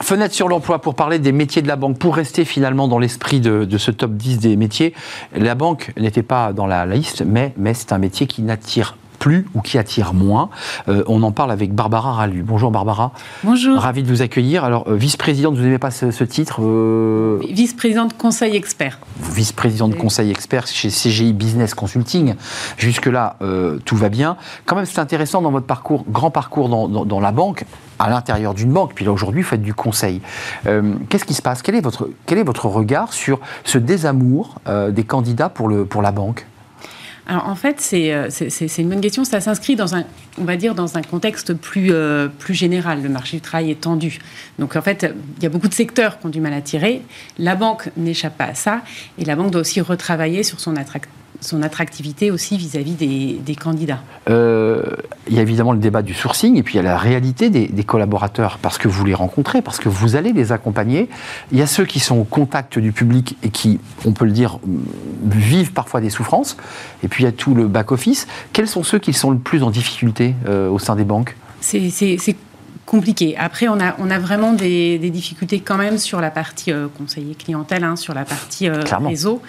Fenêtre 0.00 0.34
sur 0.34 0.48
l'emploi 0.48 0.80
pour 0.80 0.94
parler 0.94 1.18
des 1.18 1.32
métiers 1.32 1.62
de 1.62 1.68
la 1.68 1.76
banque, 1.76 1.98
pour 1.98 2.16
rester 2.16 2.44
finalement 2.44 2.88
dans 2.88 2.98
l'esprit 2.98 3.40
de, 3.40 3.66
ce 3.76 3.90
top 3.90 4.12
10 4.12 4.38
des 4.38 4.56
métiers. 4.56 4.94
La 5.36 5.54
banque 5.54 5.92
n'était 5.98 6.22
pas 6.22 6.52
dans 6.52 6.66
la 6.66 6.86
liste, 6.86 7.22
mais, 7.26 7.52
mais 7.56 7.74
c'est 7.74 7.92
un 7.92 7.98
métier 7.98 8.26
qui 8.26 8.42
n'attire 8.42 8.96
plus 9.22 9.46
ou 9.54 9.60
qui 9.60 9.78
attire 9.78 10.14
moins 10.14 10.50
euh, 10.88 11.04
On 11.06 11.22
en 11.22 11.30
parle 11.30 11.52
avec 11.52 11.72
Barbara 11.72 12.12
Ralu. 12.12 12.42
Bonjour 12.42 12.72
Barbara. 12.72 13.12
Bonjour. 13.44 13.78
Ravi 13.78 14.02
de 14.02 14.08
vous 14.08 14.20
accueillir. 14.20 14.64
Alors, 14.64 14.84
euh, 14.88 14.96
vice-présidente, 14.96 15.54
vous 15.54 15.62
n'aimez 15.62 15.78
pas 15.78 15.92
ce, 15.92 16.10
ce 16.10 16.24
titre 16.24 16.60
euh, 16.60 17.38
Vice-présidente 17.48 18.16
conseil 18.18 18.56
expert. 18.56 18.98
Vice-présidente 19.32 19.92
Oui. 19.92 19.98
conseil 20.00 20.30
expert 20.32 20.66
chez 20.66 20.88
CGI 20.88 21.32
Business 21.34 21.72
Consulting. 21.72 22.34
Jusque-là, 22.78 23.36
euh, 23.42 23.78
tout 23.84 23.94
va 23.94 24.08
bien. 24.08 24.36
Quand 24.66 24.74
même, 24.74 24.86
c'est 24.86 24.98
intéressant 24.98 25.40
dans 25.40 25.52
votre 25.52 25.66
parcours, 25.66 26.04
grand 26.10 26.32
parcours 26.32 26.68
dans, 26.68 26.88
dans- 26.88 27.04
dans 27.04 27.20
la 27.20 27.30
banque, 27.30 27.64
à 28.00 28.10
l'intérieur 28.10 28.54
d'une 28.54 28.72
banque, 28.72 28.92
puis 28.96 29.04
là 29.04 29.12
aujourd'hui, 29.12 29.42
vous 29.42 29.48
faites 29.48 29.62
du 29.62 29.72
conseil. 29.74 30.20
Qu'est-ce 30.64 31.24
qui 31.24 31.34
se 31.34 31.42
passe? 31.42 31.62
Quel 31.62 31.76
est, 31.76 31.80
votre, 31.80 32.08
quel 32.26 32.38
est 32.38 32.42
votre 32.42 32.66
regard 32.66 33.12
sur 33.12 33.38
ce 33.62 33.78
désamour 33.78 34.56
des 34.90 35.04
candidats 35.04 35.48
pour, 35.48 35.68
le, 35.68 35.84
pour 35.84 36.02
la 36.02 36.10
banque? 36.10 36.46
Alors 37.26 37.48
en 37.48 37.54
fait, 37.54 37.80
c'est 37.80 38.12
euh, 38.12 38.28
c'est- 38.30 38.78
une 38.78 38.88
bonne 38.88 39.00
question. 39.00 39.24
Ça 39.24 39.40
s'inscrit 39.40 39.76
dans 39.76 39.94
un, 39.94 40.04
on 40.38 40.44
va 40.44 40.56
dire, 40.56 40.74
dans 40.74 40.98
un 40.98 41.02
contexte 41.02 41.54
plus, 41.54 41.92
euh, 41.92 42.26
plus 42.26 42.54
général. 42.54 43.00
Le 43.02 43.08
marché 43.08 43.36
du 43.36 43.40
travail 43.40 43.70
est 43.70 43.80
tendu. 43.80 44.18
Donc 44.58 44.74
en 44.74 44.82
fait, 44.82 45.06
il 45.38 45.42
y 45.42 45.46
a 45.46 45.48
beaucoup 45.48 45.68
de 45.68 45.74
secteurs 45.74 46.18
qui 46.18 46.26
ont 46.26 46.30
du 46.30 46.40
mal 46.40 46.52
à 46.52 46.60
tirer. 46.60 47.02
La 47.38 47.54
banque 47.54 47.90
n'échappe 47.96 48.36
pas 48.36 48.46
à 48.46 48.54
ça. 48.54 48.80
Et 49.18 49.24
la 49.24 49.36
banque 49.36 49.52
doit 49.52 49.60
aussi 49.60 49.80
retravailler 49.80 50.42
sur 50.42 50.58
son, 50.58 50.74
attrac- 50.74 51.04
son 51.42 51.62
attractivité 51.62 52.30
aussi 52.30 52.56
vis-à-vis 52.56 52.92
des, 52.94 53.40
des 53.44 53.54
candidats. 53.54 54.00
Euh, 54.30 54.82
il 55.28 55.34
y 55.34 55.38
a 55.38 55.42
évidemment 55.42 55.72
le 55.72 55.78
débat 55.78 56.02
du 56.02 56.14
sourcing 56.14 56.56
et 56.56 56.62
puis 56.62 56.74
il 56.74 56.76
y 56.76 56.80
a 56.80 56.82
la 56.82 56.96
réalité 56.96 57.50
des, 57.50 57.66
des 57.66 57.84
collaborateurs 57.84 58.58
parce 58.62 58.78
que 58.78 58.88
vous 58.88 59.04
les 59.04 59.14
rencontrez, 59.14 59.60
parce 59.60 59.78
que 59.78 59.88
vous 59.88 60.16
allez 60.16 60.32
les 60.32 60.52
accompagner. 60.52 61.08
Il 61.50 61.58
y 61.58 61.62
a 61.62 61.66
ceux 61.66 61.84
qui 61.84 62.00
sont 62.00 62.16
au 62.16 62.24
contact 62.24 62.78
du 62.78 62.92
public 62.92 63.36
et 63.42 63.50
qui, 63.50 63.80
on 64.04 64.12
peut 64.12 64.24
le 64.24 64.32
dire, 64.32 64.58
vivent 65.24 65.72
parfois 65.72 66.00
des 66.00 66.10
souffrances. 66.10 66.56
Et 67.02 67.08
puis 67.08 67.24
il 67.24 67.26
y 67.26 67.28
a 67.28 67.32
tout 67.32 67.54
le 67.54 67.68
back-office. 67.68 68.26
Quels 68.52 68.68
sont 68.68 68.82
ceux 68.82 68.98
qui 68.98 69.12
sont 69.12 69.30
le 69.30 69.38
plus 69.38 69.62
en 69.62 69.70
difficulté 69.70 70.34
euh, 70.46 70.68
au 70.68 70.78
sein 70.78 70.96
des 70.96 71.04
banques? 71.04 71.36
C'est- 71.60 71.90
compliqué. 72.84 73.36
Après, 73.38 73.68
on 73.68 73.80
a, 73.80 73.94
on 73.98 74.10
a 74.10 74.18
vraiment 74.18 74.52
des, 74.52 74.98
des 74.98 75.10
difficultés 75.10 75.60
quand 75.60 75.78
même 75.78 75.98
sur 75.98 76.20
la 76.20 76.30
partie 76.30 76.72
euh, 76.72 76.88
conseiller 76.98 77.34
clientèle, 77.34 77.84
hein, 77.84 77.96
sur 77.96 78.12
la 78.12 78.24
partie 78.24 78.68
euh, 78.68 78.82
réseau, 79.06 79.40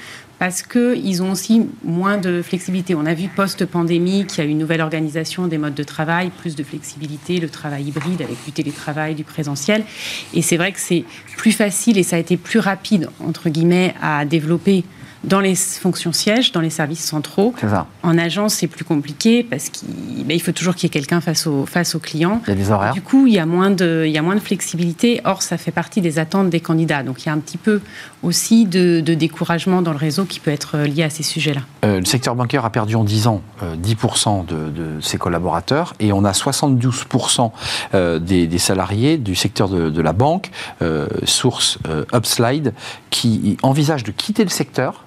parce 0.43 0.61
qu'ils 0.61 1.23
ont 1.23 1.31
aussi 1.31 1.69
moins 1.85 2.17
de 2.17 2.41
flexibilité. 2.41 2.95
On 2.95 3.05
a 3.05 3.13
vu 3.13 3.29
post-pandémie 3.29 4.25
qu'il 4.25 4.43
y 4.43 4.45
a 4.45 4.49
une 4.49 4.57
nouvelle 4.57 4.81
organisation 4.81 5.47
des 5.47 5.57
modes 5.57 5.73
de 5.73 5.83
travail, 5.83 6.31
plus 6.31 6.57
de 6.57 6.63
flexibilité, 6.63 7.39
le 7.39 7.47
travail 7.47 7.85
hybride 7.85 8.21
avec 8.21 8.35
du 8.43 8.51
télétravail, 8.51 9.15
du 9.15 9.23
présentiel. 9.23 9.85
Et 10.33 10.41
c'est 10.41 10.57
vrai 10.57 10.73
que 10.73 10.81
c'est 10.81 11.05
plus 11.37 11.53
facile 11.53 11.97
et 11.97 12.03
ça 12.03 12.17
a 12.17 12.19
été 12.19 12.35
plus 12.35 12.59
rapide, 12.59 13.07
entre 13.25 13.47
guillemets, 13.47 13.95
à 14.01 14.25
développer 14.25 14.83
dans 15.23 15.39
les 15.39 15.55
fonctions 15.55 16.11
sièges, 16.11 16.51
dans 16.51 16.61
les 16.61 16.69
services 16.69 17.03
centraux. 17.03 17.53
Ça. 17.59 17.87
En 18.03 18.17
agence, 18.17 18.55
c'est 18.55 18.67
plus 18.67 18.85
compliqué 18.85 19.43
parce 19.43 19.69
qu'il 19.69 20.25
ben, 20.25 20.39
faut 20.39 20.51
toujours 20.51 20.75
qu'il 20.75 20.83
y 20.83 20.87
ait 20.87 20.89
quelqu'un 20.89 21.21
face 21.21 21.47
au, 21.47 21.65
face 21.65 21.95
au 21.95 21.99
client. 21.99 22.41
Il 22.47 22.49
y 22.49 22.53
a 22.53 22.55
des 22.55 22.71
horaires. 22.71 22.93
Du 22.93 23.01
coup, 23.01 23.27
il 23.27 23.33
y, 23.33 23.39
a 23.39 23.45
moins 23.45 23.71
de, 23.71 24.03
il 24.05 24.11
y 24.11 24.17
a 24.17 24.21
moins 24.21 24.35
de 24.35 24.41
flexibilité. 24.41 25.21
Or, 25.25 25.41
ça 25.41 25.57
fait 25.57 25.71
partie 25.71 26.01
des 26.01 26.19
attentes 26.19 26.49
des 26.49 26.59
candidats. 26.59 27.03
Donc, 27.03 27.23
il 27.23 27.27
y 27.27 27.29
a 27.29 27.33
un 27.33 27.39
petit 27.39 27.57
peu 27.57 27.81
aussi 28.21 28.65
de, 28.65 29.01
de 29.01 29.13
découragement 29.13 29.81
dans 29.81 29.91
le 29.91 29.97
réseau 29.97 30.25
qui 30.25 30.39
peut 30.39 30.51
être 30.51 30.79
lié 30.79 31.03
à 31.03 31.09
ces 31.09 31.23
sujets-là. 31.23 31.61
Euh, 31.85 31.99
le 31.99 32.05
secteur 32.05 32.35
bancaire 32.35 32.65
a 32.65 32.69
perdu 32.69 32.95
en 32.95 33.03
10 33.03 33.27
ans 33.27 33.41
euh, 33.61 33.75
10% 33.75 34.45
de, 34.45 34.69
de 34.69 35.01
ses 35.01 35.17
collaborateurs 35.17 35.93
et 35.99 36.11
on 36.11 36.23
a 36.23 36.31
72% 36.31 37.51
euh, 37.93 38.19
des, 38.19 38.47
des 38.47 38.57
salariés 38.57 39.17
du 39.17 39.35
secteur 39.35 39.69
de, 39.69 39.89
de 39.89 40.01
la 40.01 40.13
banque, 40.13 40.51
euh, 40.81 41.07
source 41.23 41.77
euh, 41.87 42.05
Upslide, 42.13 42.73
qui 43.09 43.57
envisagent 43.63 44.03
de 44.03 44.11
quitter 44.11 44.43
le 44.43 44.49
secteur 44.49 45.05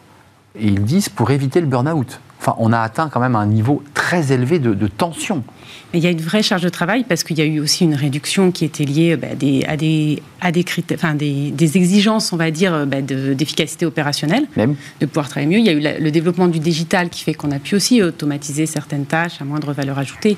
et 0.58 0.66
ils 0.66 0.84
disent 0.84 1.08
pour 1.08 1.30
éviter 1.30 1.60
le 1.60 1.66
burn-out. 1.66 2.20
Enfin, 2.40 2.54
on 2.58 2.72
a 2.72 2.80
atteint 2.80 3.08
quand 3.08 3.20
même 3.20 3.36
un 3.36 3.46
niveau 3.46 3.82
très 3.94 4.32
élevé 4.32 4.58
de, 4.58 4.74
de 4.74 4.86
tension. 4.86 5.42
Mais 5.96 6.00
il 6.00 6.04
y 6.04 6.08
a 6.08 6.10
une 6.10 6.20
vraie 6.20 6.42
charge 6.42 6.60
de 6.60 6.68
travail 6.68 7.04
parce 7.08 7.24
qu'il 7.24 7.38
y 7.38 7.40
a 7.40 7.46
eu 7.46 7.58
aussi 7.58 7.84
une 7.84 7.94
réduction 7.94 8.50
qui 8.52 8.66
était 8.66 8.84
liée 8.84 9.16
bah, 9.16 9.28
des- 9.34 9.64
à, 9.66 9.78
des, 9.78 10.20
à 10.42 10.52
des, 10.52 10.62
critères, 10.62 10.98
enfin, 11.00 11.14
des, 11.14 11.50
des 11.52 11.78
exigences, 11.78 12.34
on 12.34 12.36
va 12.36 12.50
dire, 12.50 12.86
bah, 12.86 13.00
de- 13.00 13.32
d'efficacité 13.32 13.86
opérationnelle. 13.86 14.44
Même 14.58 14.76
de 15.00 15.06
pouvoir 15.06 15.30
travailler 15.30 15.50
mieux. 15.50 15.58
Il 15.58 15.64
y 15.64 15.70
a 15.70 15.72
eu 15.72 15.80
la- 15.80 15.98
le 15.98 16.10
développement 16.10 16.48
du 16.48 16.58
digital 16.58 17.08
qui 17.08 17.22
fait 17.24 17.32
qu'on 17.32 17.50
a 17.50 17.58
pu 17.58 17.76
aussi 17.76 18.02
automatiser 18.02 18.66
certaines 18.66 19.06
tâches 19.06 19.40
à 19.40 19.44
moindre 19.46 19.72
valeur 19.72 19.98
ajoutée. 19.98 20.36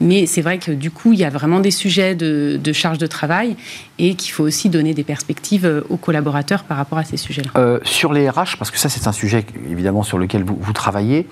Mais 0.00 0.26
c'est 0.26 0.42
vrai 0.42 0.58
que 0.58 0.70
du 0.70 0.92
coup, 0.92 1.12
il 1.12 1.18
y 1.18 1.24
a 1.24 1.30
vraiment 1.30 1.58
des 1.58 1.72
sujets 1.72 2.14
de, 2.14 2.60
de 2.62 2.72
charge 2.72 2.98
de 2.98 3.08
travail 3.08 3.56
et 3.98 4.14
qu'il 4.14 4.30
faut 4.30 4.44
aussi 4.44 4.68
donner 4.68 4.94
des 4.94 5.02
perspectives 5.02 5.66
euh, 5.66 5.80
aux 5.88 5.96
collaborateurs 5.96 6.62
par 6.62 6.76
rapport 6.76 6.98
à 6.98 7.04
ces 7.04 7.16
sujets-là. 7.16 7.50
Euh, 7.56 7.80
sur 7.82 8.12
les 8.12 8.30
RH, 8.30 8.58
parce 8.60 8.70
que 8.70 8.78
ça 8.78 8.88
c'est 8.88 9.08
un 9.08 9.12
sujet 9.12 9.44
évidemment 9.68 10.04
sur 10.04 10.18
lequel 10.18 10.44
vous, 10.44 10.56
vous 10.60 10.72
travaillez, 10.72 11.26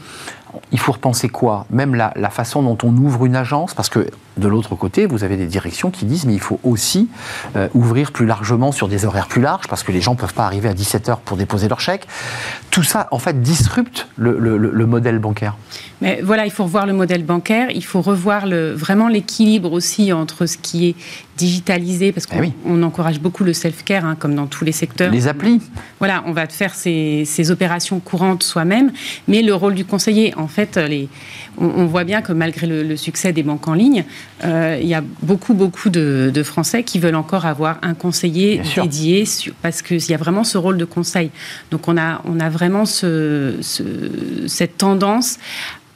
il 0.73 0.79
faut 0.79 0.93
repenser 0.93 1.29
quoi? 1.29 1.67
Même 1.71 1.95
la, 1.95 2.13
la 2.17 2.31
façon 2.31 2.63
dont 2.63 2.79
on 2.83 2.97
ouvre 2.97 3.27
une 3.27 3.37
agence, 3.37 3.75
parce 3.75 3.89
que 3.89 4.09
de 4.39 4.49
l'autre 4.49 4.75
côté, 4.77 5.07
vous 5.07 5.25
avez 5.25 5.37
des 5.37 5.47
directions 5.47 5.91
qui 5.91 6.05
disent 6.05 6.25
mais 6.27 6.35
il 6.35 6.41
faut 6.41 6.61
aussi 6.63 7.09
euh, 7.57 7.69
ouvrir 7.75 8.13
plus 8.13 8.27
largement 8.27 8.73
sur 8.73 8.89
des 8.89 9.05
horaires 9.05 9.27
plus 9.29 9.43
larges, 9.43 9.67
parce 9.69 9.83
que 9.83 9.93
les 9.93 10.01
gens 10.01 10.13
ne 10.13 10.19
peuvent 10.19 10.35
pas 10.35 10.45
arriver 10.47 10.69
à 10.69 10.75
17h 10.75 11.19
pour 11.25 11.37
déposer 11.37 11.69
leur 11.69 11.81
chèque. 11.81 12.07
Tout 12.71 12.83
ça, 12.83 13.09
en 13.11 13.19
fait, 13.19 13.43
disrupte 13.43 14.09
le, 14.17 14.39
le- 14.39 14.57
le- 14.57 14.71
le 14.71 14.87
modèle 14.87 15.19
bancaire. 15.19 15.57
Mais 16.01 16.21
voilà, 16.23 16.47
il 16.47 16.53
faut 16.53 16.63
revoir 16.65 16.87
le 16.87 16.93
modèle 16.93 17.25
bancaire, 17.25 17.69
il 17.75 17.85
faut 17.85 18.01
revoir 18.01 18.47
le, 18.47 18.73
vraiment 18.73 19.09
l'équilibre 19.09 19.73
aussi 19.73 20.13
entre 20.13 20.47
ce 20.47 20.57
qui 20.57 20.89
est 20.91 20.95
digitalisé, 21.37 22.13
parce 22.13 22.27
qu'on 22.27 22.37
Eh 22.39 22.41
oui. 22.41 22.53
on 22.65 22.83
encourage 22.83 23.21
beaucoup 23.21 23.45
le 23.45 23.53
self-care, 23.53 24.05
hein, 24.05 24.17
comme 24.19 24.35
dans 24.35 24.47
tous 24.47 24.65
les 24.65 24.73
secteurs. 24.73 25.11
Les 25.11 25.29
applis, 25.29 25.61
Voilà, 25.99 26.23
on 26.27 26.33
va 26.33 26.47
faire 26.47 26.75
ces, 26.75 27.25
ces 27.27 27.51
opérations 27.51 28.01
courantes 28.01 28.43
soi-même, 28.43 28.93
mais 29.27 29.43
le 29.43 29.55
rôle 29.55 29.75
du 29.75 29.85
conseiller, 29.85 30.35
en 30.37 30.49
fait, 30.49 30.77
les, 30.77 31.09
on, 31.59 31.67
on 31.67 31.87
voit 31.87 32.05
bien 32.05 32.23
que 32.23 32.33
malgré 32.33 32.67
le, 32.67 32.83
le 32.83 32.97
succès 32.97 33.33
des 33.33 33.43
banques 33.43 33.67
en 33.69 33.75
ligne, 33.75 34.05
euh, 34.45 34.79
il 34.81 34.87
y 34.87 34.95
a 34.95 35.03
beaucoup, 35.23 35.53
beaucoup 35.55 35.91
de, 35.91 36.31
de 36.33 36.43
Français 36.45 36.85
qui 36.85 36.99
veulent 37.01 37.17
encore 37.17 37.45
avoir 37.47 37.79
un 37.83 37.95
conseiller 37.95 38.59
Bien 38.59 38.85
dédié, 38.85 39.25
sur- 39.25 39.53
parce 39.63 39.83
qu'il 39.83 40.05
y 40.11 40.15
a 40.15 40.17
vraiment 40.17 40.45
ce 40.45 40.59
rôle 40.59 40.79
de 40.79 40.85
conseil. 40.85 41.31
Donc 41.73 41.89
on 41.89 41.97
a, 41.99 42.23
on 42.25 42.39
a 42.39 42.49
vraiment 42.49 42.87
ce, 42.87 43.57
ce- 43.63 44.47
cette 44.47 44.79
tendance 44.79 45.39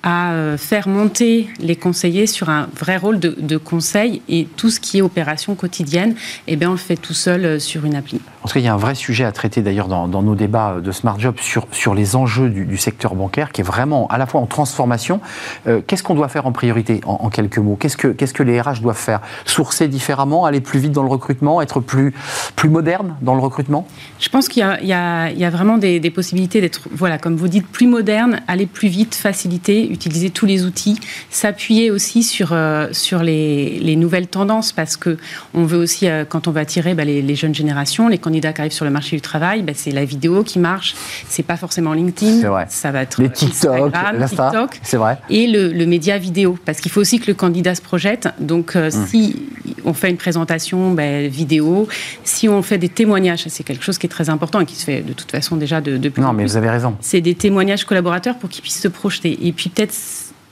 à 0.03 0.33
euh, 0.33 0.57
faire 0.59 0.89
monter 0.89 1.49
les 1.61 1.77
conseillers 1.77 2.27
sur 2.27 2.49
un 2.51 2.69
vrai 2.79 2.97
rôle 2.97 3.21
de, 3.21 3.37
de 3.39 3.57
conseil 3.57 4.23
et 4.29 4.49
tout 4.57 4.71
ce 4.71 4.81
qui 4.81 4.99
est 4.99 5.03
opération 5.03 5.55
quotidienne, 5.55 6.15
eh 6.49 6.57
bien 6.57 6.69
on 6.69 6.73
le 6.73 6.79
fait 6.79 6.97
tout 6.97 7.15
seul 7.15 7.45
euh, 7.45 7.59
sur 7.59 7.85
une 7.85 7.95
appli. 7.95 8.21
En 8.43 8.49
tout 8.49 8.55
cas, 8.55 8.61
il 8.61 8.65
y 8.65 8.69
a 8.69 8.75
un 8.75 8.79
vrai 8.79 8.97
sujet 8.97 9.25
à 9.25 9.31
traiter 9.31 9.63
d'ailleurs 9.63 9.87
dans, 9.87 10.09
dans 10.09 10.23
nos 10.23 10.35
débats 10.35 10.79
de 10.83 10.91
Smart 10.91 11.19
Job 11.21 11.37
sur, 11.41 11.67
sur 11.71 11.95
les 11.95 12.17
enjeux 12.17 12.49
du, 12.49 12.65
du 12.65 12.77
secteur 12.77 13.15
bancaire 13.15 13.53
qui 13.53 13.61
est 13.61 13.65
vraiment 13.65 14.09
à 14.09 14.19
la 14.19 14.27
fois 14.27 14.41
en 14.41 14.47
transformation. 14.47 15.21
Euh, 15.69 15.81
Qu'est-ce 15.87 16.03
qu'on 16.03 16.15
doit 16.17 16.29
faire 16.29 16.47
en 16.47 16.53
priorité 16.53 17.01
en, 17.07 17.19
en 17.23 17.31
quelques 17.31 17.59
mots? 17.59 17.77
Qu'est-ce 17.79 17.97
que, 17.97 18.09
qu'est-ce 18.09 18.35
que 18.35 18.43
les 18.43 18.61
RH 18.61 18.81
doivent 18.81 18.97
faire? 18.99 19.21
Sourcer 19.45 19.87
différemment, 19.87 20.45
aller 20.45 20.61
plus 20.61 20.81
vite 20.81 20.93
dans 20.93 21.05
le 21.05 21.09
recrutement, 21.09 21.63
être 21.63 21.79
plus, 21.81 22.13
plus 22.57 22.69
moderne 22.69 23.15
dans 23.23 23.35
le 23.35 23.41
recrutement? 23.41 23.87
Je 24.19 24.29
pense 24.29 24.49
qu'il 24.49 24.61
y 24.61 24.65
a, 24.65 24.81
il 24.81 24.89
y 24.89 24.93
a- 24.93 25.31
il 25.31 25.39
y 25.39 25.45
a 25.45 25.51
vraiment 25.51 25.79
des, 25.79 26.01
des 26.01 26.11
possibilités 26.11 26.61
d'être, 26.61 26.89
voilà, 26.93 27.19
comme 27.19 27.37
vous 27.37 27.49
dites, 27.49 27.67
plus 27.67 27.87
moderne, 27.87 28.41
aller 28.49 28.67
plus 28.67 28.89
vite, 28.89 29.15
faciliter, 29.15 29.92
utiliser 29.93 30.31
tous 30.31 30.47
les 30.47 30.65
outils, 30.65 30.99
s'appuyer 31.31 31.91
aussi 31.91 32.23
sur, 32.23 32.51
euh, 32.53 32.89
sur 32.93 33.23
les, 33.23 33.79
les 33.81 33.97
nouvelles 33.97 34.27
tendances, 34.27 34.73
parce 34.73 34.97
que 34.97 35.17
on 35.55 35.65
veut 35.65 35.79
aussi, 35.79 36.09
euh, 36.09 36.25
quand 36.29 36.49
on 36.49 36.51
va 36.51 36.61
attirer 36.61 36.95
bah, 36.95 37.05
les, 37.05 37.23
les 37.23 37.35
jeunes 37.35 37.55
générations, 37.55 38.09
les 38.09 38.19
candidats 38.19 38.53
qui 38.53 38.61
arrivent 38.61 38.73
sur 38.73 38.85
le 38.85 38.91
marché 38.91 39.17
du 39.17 39.23
travail, 39.23 39.63
bah, 39.63 39.73
c'est 39.75 39.91
la 39.91 40.05
vidéo 40.05 40.43
qui 40.43 40.59
marche, 40.59 40.95
c'est 41.29 41.43
pas 41.43 41.57
forcément 41.57 41.93
LinkedIn, 41.93 42.49
vrai. 42.49 42.67
ça 42.69 42.91
va 42.91 43.03
être 43.03 43.21
Les 43.21 43.27
euh, 43.27 43.31
TikTok, 43.31 43.93
TikTok 44.29 44.81
c'est 44.83 44.97
vrai. 44.97 45.19
et 45.31 45.47
le, 45.47 45.73
le 45.73 45.87
média 45.87 46.19
vidéo, 46.19 46.59
parce 46.65 46.81
qu'il 46.81 46.91
faut 46.91 47.01
aussi 47.01 47.21
que 47.21 47.27
le 47.27 47.35
candidat 47.35 47.75
se 47.75 47.83
projette. 47.83 48.29
Donc, 48.41 48.77
euh, 48.77 48.91
Mmh. 48.93 49.07
si 49.07 49.37
on 49.85 49.95
fait 49.95 50.11
une 50.11 50.17
présentation 50.17 50.93
ben, 50.93 51.27
vidéo, 51.29 51.89
si 52.25 52.49
on 52.49 52.63
fait 52.63 52.79
des 52.79 52.89
témoignages, 52.89 53.45
c'est 53.49 53.63
quelque 53.65 53.85
chose 53.85 53.99
qui 53.99 54.07
est 54.07 54.11
très 54.11 54.29
important 54.31 54.61
et 54.61 54.67
qui 54.67 54.75
se 54.77 54.85
fait 54.85 55.01
de 55.03 55.13
toute 55.13 55.31
façon 55.31 55.57
déjà 55.57 55.81
de, 55.81 55.97
de 55.97 56.09
plus 56.09 56.23
Non, 56.23 56.33
mais 56.33 56.45
vous 56.45 56.57
avez 56.57 56.69
raison. 56.71 56.95
C'est 57.01 57.21
des 57.21 57.35
témoignages 57.35 57.85
collaborateurs 57.85 58.37
pour 58.39 58.49
qu'ils 58.51 58.63
puissent 58.63 58.81
se 58.81 58.89
projeter. 58.89 59.47
Et 59.47 59.53
puis 59.53 59.71
peut-être 59.71 59.82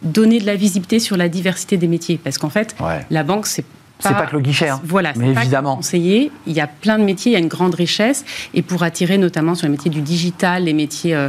donner 0.02 0.38
de 0.40 0.46
la 0.46 0.56
visibilité 0.56 0.98
sur 0.98 1.16
la 1.16 1.28
diversité 1.28 1.76
des 1.76 1.88
métiers, 1.88 2.18
parce 2.22 2.38
qu'en 2.38 2.48
fait, 2.50 2.74
Ouais. 2.80 3.04
la 3.10 3.22
banque, 3.22 3.46
c'est 3.46 3.64
C'est 4.02 4.14
pas 4.14 4.24
que 4.26 4.34
le 4.34 4.40
guichet, 4.40 4.70
hein. 4.70 4.80
Voilà, 4.82 5.12
Mais 5.16 5.28
c'est 5.28 5.34
pas 5.34 5.40
évidemment. 5.42 5.72
que 5.72 5.80
conseiller. 5.82 6.32
Il 6.46 6.54
y 6.54 6.60
a 6.60 6.66
plein 6.66 6.98
de 6.98 7.04
métiers, 7.04 7.32
il 7.32 7.34
y 7.34 7.36
a 7.36 7.40
une 7.40 7.48
grande 7.48 7.74
richesse. 7.74 8.24
Et 8.54 8.62
pour 8.62 8.82
attirer 8.82 9.18
notamment 9.18 9.54
sur 9.54 9.66
les 9.66 9.72
métiers 9.72 9.90
du 9.90 10.00
digital, 10.00 10.64
les 10.64 10.72
métiers, 10.72 11.14
euh, 11.14 11.28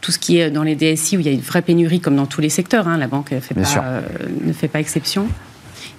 tout 0.00 0.12
ce 0.12 0.20
qui 0.20 0.38
est 0.38 0.48
dans 0.52 0.62
les 0.62 0.76
DSI 0.76 1.16
où 1.16 1.20
il 1.20 1.26
y 1.26 1.28
a 1.28 1.32
une 1.32 1.40
vraie 1.40 1.62
pénurie, 1.62 1.98
comme 1.98 2.14
dans 2.14 2.26
tous 2.26 2.40
les 2.40 2.48
secteurs, 2.48 2.86
hein, 2.86 2.96
la 2.96 3.08
banque 3.08 3.30
fait 3.40 3.54
pas, 3.54 3.62
euh, 3.82 4.02
ne 4.40 4.52
fait 4.52 4.68
pas 4.68 4.78
exception. 4.78 5.26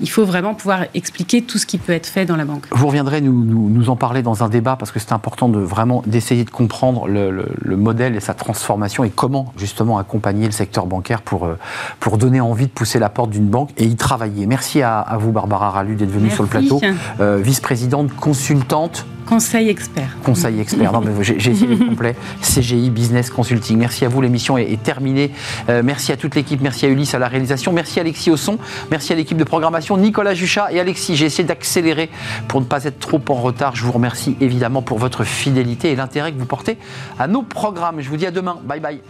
Il 0.03 0.09
faut 0.09 0.25
vraiment 0.25 0.53
pouvoir 0.53 0.81
expliquer 0.93 1.41
tout 1.41 1.57
ce 1.57 1.65
qui 1.65 1.77
peut 1.79 1.93
être 1.93 2.05
fait 2.07 2.25
dans 2.25 2.35
la 2.35 2.43
banque. 2.45 2.65
Vous 2.71 2.85
reviendrez 2.87 3.21
nous, 3.21 3.43
nous, 3.45 3.69
nous 3.69 3.89
en 3.89 3.95
parler 3.95 4.21
dans 4.21 4.43
un 4.43 4.49
débat 4.49 4.75
parce 4.75 4.91
que 4.91 4.99
c'est 4.99 5.13
important 5.13 5.47
de 5.49 5.57
vraiment 5.59 6.03
d'essayer 6.05 6.43
de 6.43 6.49
comprendre 6.51 7.07
le, 7.07 7.31
le- 7.31 7.47
le 7.61 7.77
modèle 7.77 8.15
et 8.15 8.19
sa 8.19 8.33
transformation 8.33 9.03
et 9.05 9.09
comment 9.09 9.53
justement 9.57 9.97
accompagner 9.97 10.45
le 10.45 10.51
secteur 10.51 10.85
bancaire 10.85 11.21
pour, 11.21 11.45
euh, 11.45 11.57
pour 12.01 12.17
donner 12.17 12.41
envie 12.41 12.65
de 12.67 12.71
pousser 12.71 12.99
la 12.99 13.09
porte 13.09 13.29
d'une 13.31 13.47
banque 13.47 13.69
et 13.77 13.85
y 13.85 13.95
travailler. 13.95 14.45
Merci 14.45 14.81
à, 14.81 14.99
à 14.99 15.17
vous 15.17 15.31
Barbara 15.31 15.71
Ralu 15.71 15.95
d'être 15.95 16.11
venue 16.11 16.29
sur 16.29 16.43
le 16.43 16.49
plateau, 16.49 16.79
Euh, 17.21 17.39
vice-présidente 17.41 18.13
consultante 18.15 19.05
Conseil 19.25 19.69
expert. 19.69 20.17
Conseil 20.23 20.59
expert. 20.59 20.91
Non, 20.91 21.01
mais 21.01 21.23
j'ai 21.23 21.35
essayé 21.51 21.67
le 21.67 21.77
complet. 21.77 22.15
CGI 22.41 22.89
Business 22.89 23.29
Consulting. 23.29 23.77
Merci 23.77 24.05
à 24.05 24.09
vous. 24.09 24.21
L'émission 24.21 24.57
est, 24.57 24.81
terminée. 24.81 25.31
Euh, 25.69 25.81
merci 25.83 26.11
à 26.11 26.17
toute 26.17 26.35
l'équipe. 26.35 26.61
Merci 26.61 26.85
à 26.85 26.89
Ulysse 26.89 27.13
à 27.13 27.19
la 27.19 27.27
réalisation. 27.27 27.71
Merci 27.73 27.99
à 27.99 28.01
Alexis 28.01 28.31
au 28.31 28.37
son. 28.37 28.57
Merci 28.91 29.13
à 29.13 29.15
l'équipe 29.15 29.37
de 29.37 29.43
programmation, 29.43 29.97
Nicolas 29.97 30.33
Juchat 30.33 30.71
et 30.71 30.79
Alexis. 30.79 31.15
J'ai 31.15 31.25
essayé 31.25 31.47
d'accélérer 31.47 32.09
pour 32.47 32.59
ne 32.61 32.65
pas 32.65 32.83
être 32.83 32.99
trop 32.99 33.21
en 33.29 33.35
retard. 33.35 33.75
Je 33.75 33.83
vous 33.83 33.91
remercie 33.91 34.35
évidemment 34.41 34.81
pour 34.81 34.99
votre 34.99 35.23
fidélité 35.23 35.91
et 35.91 35.95
l'intérêt 35.95 36.31
que 36.31 36.39
vous 36.39 36.45
portez 36.45 36.77
à 37.19 37.27
nos 37.27 37.43
programmes. 37.43 38.01
Je 38.01 38.09
vous 38.09 38.17
dis 38.17 38.25
à 38.25 38.31
demain. 38.31 38.59
Bye 38.65 38.79
bye. 38.79 39.01